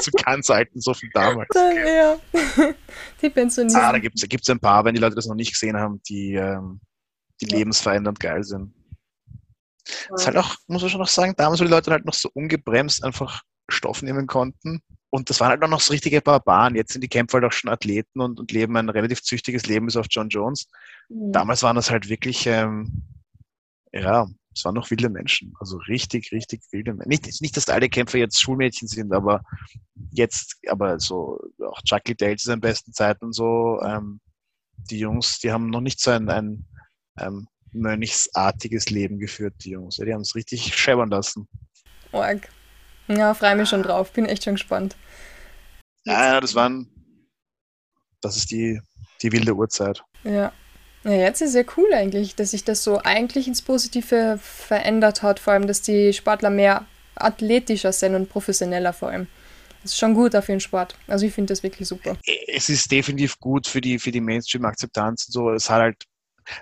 Zu 0.00 0.10
ganz 0.12 0.48
alten, 0.48 0.80
so 0.80 0.94
viel 0.94 1.10
damals. 1.12 1.48
dann, 1.52 1.76
ja, 1.76 2.16
die 3.20 3.28
pensionieren. 3.28 3.78
Ah, 3.78 3.92
da 3.92 3.98
gibt 3.98 4.16
es 4.18 4.48
ein 4.48 4.58
paar, 4.58 4.86
wenn 4.86 4.94
die 4.94 5.02
Leute 5.02 5.16
das 5.16 5.26
noch 5.26 5.34
nicht 5.34 5.52
gesehen 5.52 5.76
haben, 5.76 6.00
die, 6.08 6.32
ähm, 6.32 6.80
die 7.42 7.48
Ja. 7.50 7.58
lebensverändernd 7.58 8.18
geil 8.20 8.42
sind. 8.42 8.72
Das 10.08 10.22
ist 10.22 10.26
halt 10.26 10.38
auch, 10.38 10.56
muss 10.66 10.80
man 10.80 10.90
schon 10.90 11.00
noch 11.00 11.08
sagen, 11.08 11.34
damals, 11.36 11.60
wo 11.60 11.64
die 11.64 11.70
Leute 11.70 11.90
halt 11.90 12.06
noch 12.06 12.14
so 12.14 12.30
ungebremst 12.32 13.04
einfach 13.04 13.42
Stoff 13.70 14.00
nehmen 14.00 14.26
konnten. 14.26 14.80
Und 15.10 15.28
das 15.28 15.40
waren 15.40 15.50
halt 15.50 15.62
auch 15.62 15.68
noch 15.68 15.82
so 15.82 15.92
richtige 15.92 16.22
Barbaren. 16.22 16.74
Jetzt 16.74 16.92
sind 16.94 17.02
die 17.02 17.08
Kämpfer 17.08 17.34
halt 17.36 17.44
auch 17.44 17.52
schon 17.52 17.70
Athleten 17.70 18.22
und, 18.22 18.40
und 18.40 18.50
leben 18.50 18.78
ein 18.78 18.88
relativ 18.88 19.22
züchtiges 19.22 19.66
Leben 19.66 19.84
bis 19.84 19.96
auf 19.96 20.06
John 20.08 20.30
Jones. 20.30 20.70
Mhm. 21.10 21.32
Damals 21.32 21.62
waren 21.62 21.76
das 21.76 21.90
halt 21.90 22.08
wirklich, 22.08 22.46
ähm, 22.46 23.02
ja, 23.92 24.26
es 24.54 24.64
waren 24.64 24.74
noch 24.74 24.90
wilde 24.90 25.08
Menschen. 25.08 25.52
Also 25.60 25.76
richtig, 25.88 26.32
richtig 26.32 26.62
wilde 26.70 26.94
Menschen. 26.94 27.08
Nicht, 27.08 27.40
nicht, 27.40 27.56
dass 27.56 27.68
alle 27.68 27.88
Kämpfer 27.88 28.18
jetzt 28.18 28.40
Schulmädchen 28.40 28.88
sind, 28.88 29.12
aber 29.12 29.42
jetzt, 30.10 30.56
aber 30.68 30.98
so, 30.98 31.38
auch 31.64 31.80
Chucky 31.82 32.14
Dale 32.16 32.36
zu 32.36 32.46
seinen 32.46 32.60
besten 32.60 32.92
Zeiten 32.92 33.32
so, 33.32 33.80
ähm, 33.82 34.20
die 34.90 34.98
Jungs, 34.98 35.38
die 35.38 35.52
haben 35.52 35.70
noch 35.70 35.80
nicht 35.80 36.00
so 36.00 36.10
ein, 36.10 36.28
ein 36.28 36.66
ähm, 37.18 37.48
mönchsartiges 37.72 38.90
Leben 38.90 39.18
geführt, 39.18 39.54
die 39.64 39.70
Jungs. 39.70 39.96
Die 39.96 40.12
haben 40.12 40.22
es 40.22 40.34
richtig 40.34 40.74
scheppern 40.74 41.10
lassen. 41.10 41.48
Org. 42.12 42.48
Ja, 43.08 43.34
freue 43.34 43.56
mich 43.56 43.68
schon 43.68 43.82
drauf. 43.82 44.12
Bin 44.12 44.26
echt 44.26 44.44
schon 44.44 44.54
gespannt. 44.54 44.96
Ja, 46.04 46.34
ja, 46.34 46.40
das 46.40 46.54
waren, 46.54 46.88
das 48.20 48.36
ist 48.36 48.50
die, 48.50 48.80
die 49.22 49.32
wilde 49.32 49.54
Uhrzeit. 49.54 50.02
Ja. 50.24 50.52
Ja, 51.04 51.12
jetzt 51.12 51.40
ist 51.40 51.54
ja 51.54 51.62
cool 51.76 51.92
eigentlich, 51.94 52.34
dass 52.34 52.50
sich 52.50 52.64
das 52.64 52.82
so 52.82 53.00
eigentlich 53.02 53.46
ins 53.46 53.62
Positive 53.62 54.38
verändert 54.42 55.22
hat. 55.22 55.38
Vor 55.38 55.52
allem, 55.52 55.66
dass 55.66 55.82
die 55.82 56.12
Sportler 56.12 56.50
mehr 56.50 56.86
athletischer 57.14 57.92
sind 57.92 58.14
und 58.14 58.28
professioneller 58.28 58.92
vor 58.92 59.08
allem. 59.10 59.26
Das 59.82 59.92
ist 59.92 59.98
schon 59.98 60.14
gut 60.14 60.34
auf 60.34 60.46
den 60.46 60.60
Sport. 60.60 60.96
Also 61.06 61.26
ich 61.26 61.32
finde 61.32 61.52
das 61.52 61.62
wirklich 61.62 61.88
super. 61.88 62.16
es 62.48 62.68
ist 62.68 62.90
definitiv 62.90 63.38
gut 63.38 63.66
für 63.66 63.80
die, 63.80 63.98
für 63.98 64.10
die 64.10 64.20
Mainstream-Akzeptanz 64.20 65.26
und 65.28 65.32
so. 65.32 65.50
Es 65.50 65.70
hat 65.70 65.80
halt, 65.80 66.04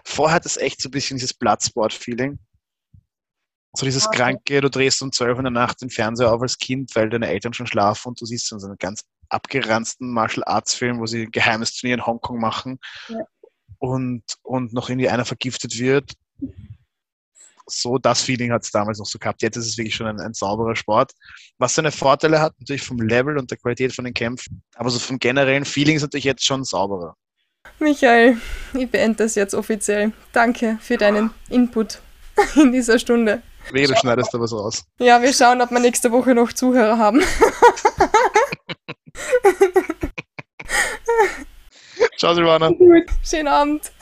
vorher 0.05 0.37
hat 0.37 0.47
es 0.47 0.57
echt 0.57 0.81
so 0.81 0.89
ein 0.89 0.93
bisschen 0.93 1.17
dieses 1.17 1.35
Bloodsport-Feeling. 1.35 2.39
So 3.77 3.85
dieses 3.85 4.07
Okay. 4.07 4.17
kranke, 4.17 4.61
du 4.61 4.71
drehst 4.71 5.03
um 5.03 5.13
12 5.13 5.39
in 5.39 5.45
der 5.45 5.51
Nacht 5.51 5.83
den 5.83 5.91
Fernseher 5.91 6.33
auf 6.33 6.41
als 6.41 6.57
Kind, 6.59 6.95
weil 6.95 7.11
deine 7.11 7.29
Eltern 7.29 7.53
schon 7.53 7.67
schlafen 7.67 8.09
und 8.09 8.21
du 8.21 8.25
siehst 8.27 8.49
so 8.49 8.57
einen 8.57 8.77
ganz 8.79 9.03
abgeranzten 9.29 10.11
Martial 10.13 10.45
Arts 10.45 10.75
Film, 10.75 11.01
wo 11.01 11.07
sie 11.07 11.25
ein 11.25 11.31
geheimes 11.31 11.75
Turnier 11.75 11.95
in 11.95 12.07
Hongkong 12.07 12.39
machen 12.39 12.79
Ja. 13.09 13.19
Und, 13.87 14.23
und 14.43 14.73
noch 14.73 14.89
irgendwie 14.89 15.09
einer 15.09 15.25
vergiftet 15.25 15.79
wird. 15.79 16.13
So 17.69 17.99
das 17.99 18.23
Feeling 18.23 18.53
hat 18.53 18.63
es 18.63 18.71
damals 18.71 18.99
noch 18.99 19.07
so 19.07 19.19
gehabt. 19.19 19.43
Jetzt 19.43 19.57
ist 19.57 19.67
es 19.67 19.79
wirklich 19.79 19.95
schon 19.95 20.07
ein, 20.07 20.21
ein 20.21 20.35
sauberer 20.35 20.77
Sport. 20.77 21.13
Was 21.59 21.75
seine 21.75 21.91
Vorteile 21.91 22.41
hat, 22.41 22.55
natürlich 22.61 22.83
vom 22.83 23.01
Level 23.01 23.39
und 23.39 23.51
der 23.51 23.59
Qualität 23.59 23.93
von 23.93 24.05
den 24.05 24.15
Kämpfen, 24.15 24.63
aber 24.77 24.91
so 24.91 24.99
vom 24.99 25.19
generellen 25.19 25.65
Feeling 25.65 25.97
ist 25.97 26.03
natürlich 26.03 26.25
jetzt 26.25 26.45
schon 26.45 26.63
sauberer. 26.63 27.17
Michael, 27.81 28.37
ich 28.75 28.89
beende 28.89 29.19
das 29.19 29.35
jetzt 29.35 29.55
offiziell. 29.55 30.13
Danke 30.33 30.79
für 30.81 30.97
deinen 30.97 31.31
Input 31.51 31.99
in 32.55 32.73
dieser 32.73 32.99
Stunde. 32.99 33.43
Wehe, 33.73 33.89
du 33.89 33.97
schneidest 33.97 34.33
da 34.33 34.39
was 34.39 34.53
raus. 34.53 34.85
Ja, 34.99 35.21
wir 35.21 35.33
schauen, 35.33 35.61
ob 35.61 35.71
wir 35.71 35.81
nächste 35.81 36.13
Woche 36.13 36.35
noch 36.35 36.53
Zuhörer 36.53 36.99
haben. 36.99 37.21
Ciao, 42.17 42.33
Silvana. 42.35 42.71
Gut. 42.71 43.05
Schönen 43.23 43.49
Abend. 43.49 43.93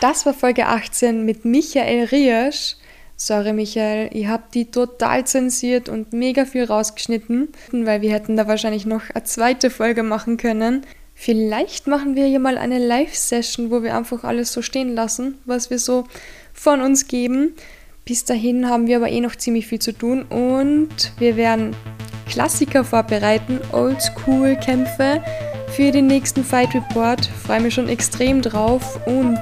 Das 0.00 0.26
war 0.26 0.34
Folge 0.34 0.66
18 0.66 1.24
mit 1.24 1.46
Michael 1.46 2.04
Riesch. 2.04 2.76
Sorry, 3.16 3.52
Michael, 3.54 4.10
ich 4.12 4.26
habe 4.26 4.44
die 4.52 4.70
total 4.70 5.26
zensiert 5.26 5.88
und 5.88 6.12
mega 6.12 6.44
viel 6.44 6.64
rausgeschnitten, 6.64 7.48
weil 7.72 8.02
wir 8.02 8.12
hätten 8.12 8.36
da 8.36 8.46
wahrscheinlich 8.46 8.84
noch 8.84 9.02
eine 9.12 9.24
zweite 9.24 9.70
Folge 9.70 10.02
machen 10.02 10.36
können. 10.36 10.86
Vielleicht 11.14 11.86
machen 11.86 12.14
wir 12.14 12.26
hier 12.26 12.38
mal 12.38 12.58
eine 12.58 12.78
Live-Session, 12.78 13.70
wo 13.70 13.82
wir 13.82 13.96
einfach 13.96 14.22
alles 14.22 14.52
so 14.52 14.60
stehen 14.62 14.94
lassen, 14.94 15.38
was 15.46 15.70
wir 15.70 15.78
so 15.78 16.04
von 16.52 16.80
uns 16.80 17.08
geben. 17.08 17.54
Bis 18.08 18.24
dahin 18.24 18.70
haben 18.70 18.86
wir 18.86 18.96
aber 18.96 19.10
eh 19.10 19.20
noch 19.20 19.36
ziemlich 19.36 19.66
viel 19.66 19.80
zu 19.80 19.92
tun 19.92 20.22
und 20.30 21.12
wir 21.18 21.36
werden 21.36 21.76
Klassiker 22.26 22.82
vorbereiten, 22.82 23.60
Oldschool-Kämpfe 23.70 25.22
für 25.76 25.90
den 25.90 26.06
nächsten 26.06 26.42
Fight 26.42 26.74
Report. 26.74 27.26
Freue 27.26 27.60
mich 27.60 27.74
schon 27.74 27.90
extrem 27.90 28.40
drauf 28.40 28.98
und 29.06 29.38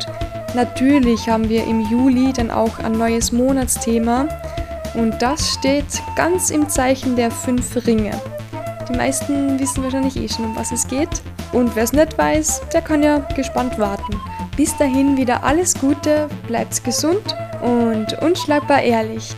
natürlich 0.56 1.28
haben 1.28 1.48
wir 1.48 1.62
im 1.62 1.80
Juli 1.82 2.32
dann 2.32 2.50
auch 2.50 2.80
ein 2.80 2.98
neues 2.98 3.30
Monatsthema 3.30 4.26
und 4.94 5.14
das 5.22 5.52
steht 5.52 6.02
ganz 6.16 6.50
im 6.50 6.68
Zeichen 6.68 7.14
der 7.14 7.30
fünf 7.30 7.86
Ringe. 7.86 8.20
Die 8.88 8.96
meisten 8.96 9.60
wissen 9.60 9.84
wahrscheinlich 9.84 10.16
eh 10.16 10.28
schon, 10.28 10.44
um 10.44 10.56
was 10.56 10.72
es 10.72 10.88
geht. 10.88 11.22
Und 11.52 11.76
wer 11.76 11.84
es 11.84 11.92
nicht 11.92 12.18
weiß, 12.18 12.62
der 12.72 12.82
kann 12.82 13.04
ja 13.04 13.18
gespannt 13.36 13.78
warten. 13.78 14.20
Bis 14.56 14.74
dahin 14.78 15.18
wieder 15.18 15.44
alles 15.44 15.74
Gute, 15.74 16.28
bleibt 16.46 16.82
gesund 16.82 17.36
und 17.60 18.06
unschlagbar 18.22 18.80
ehrlich. 18.80 19.36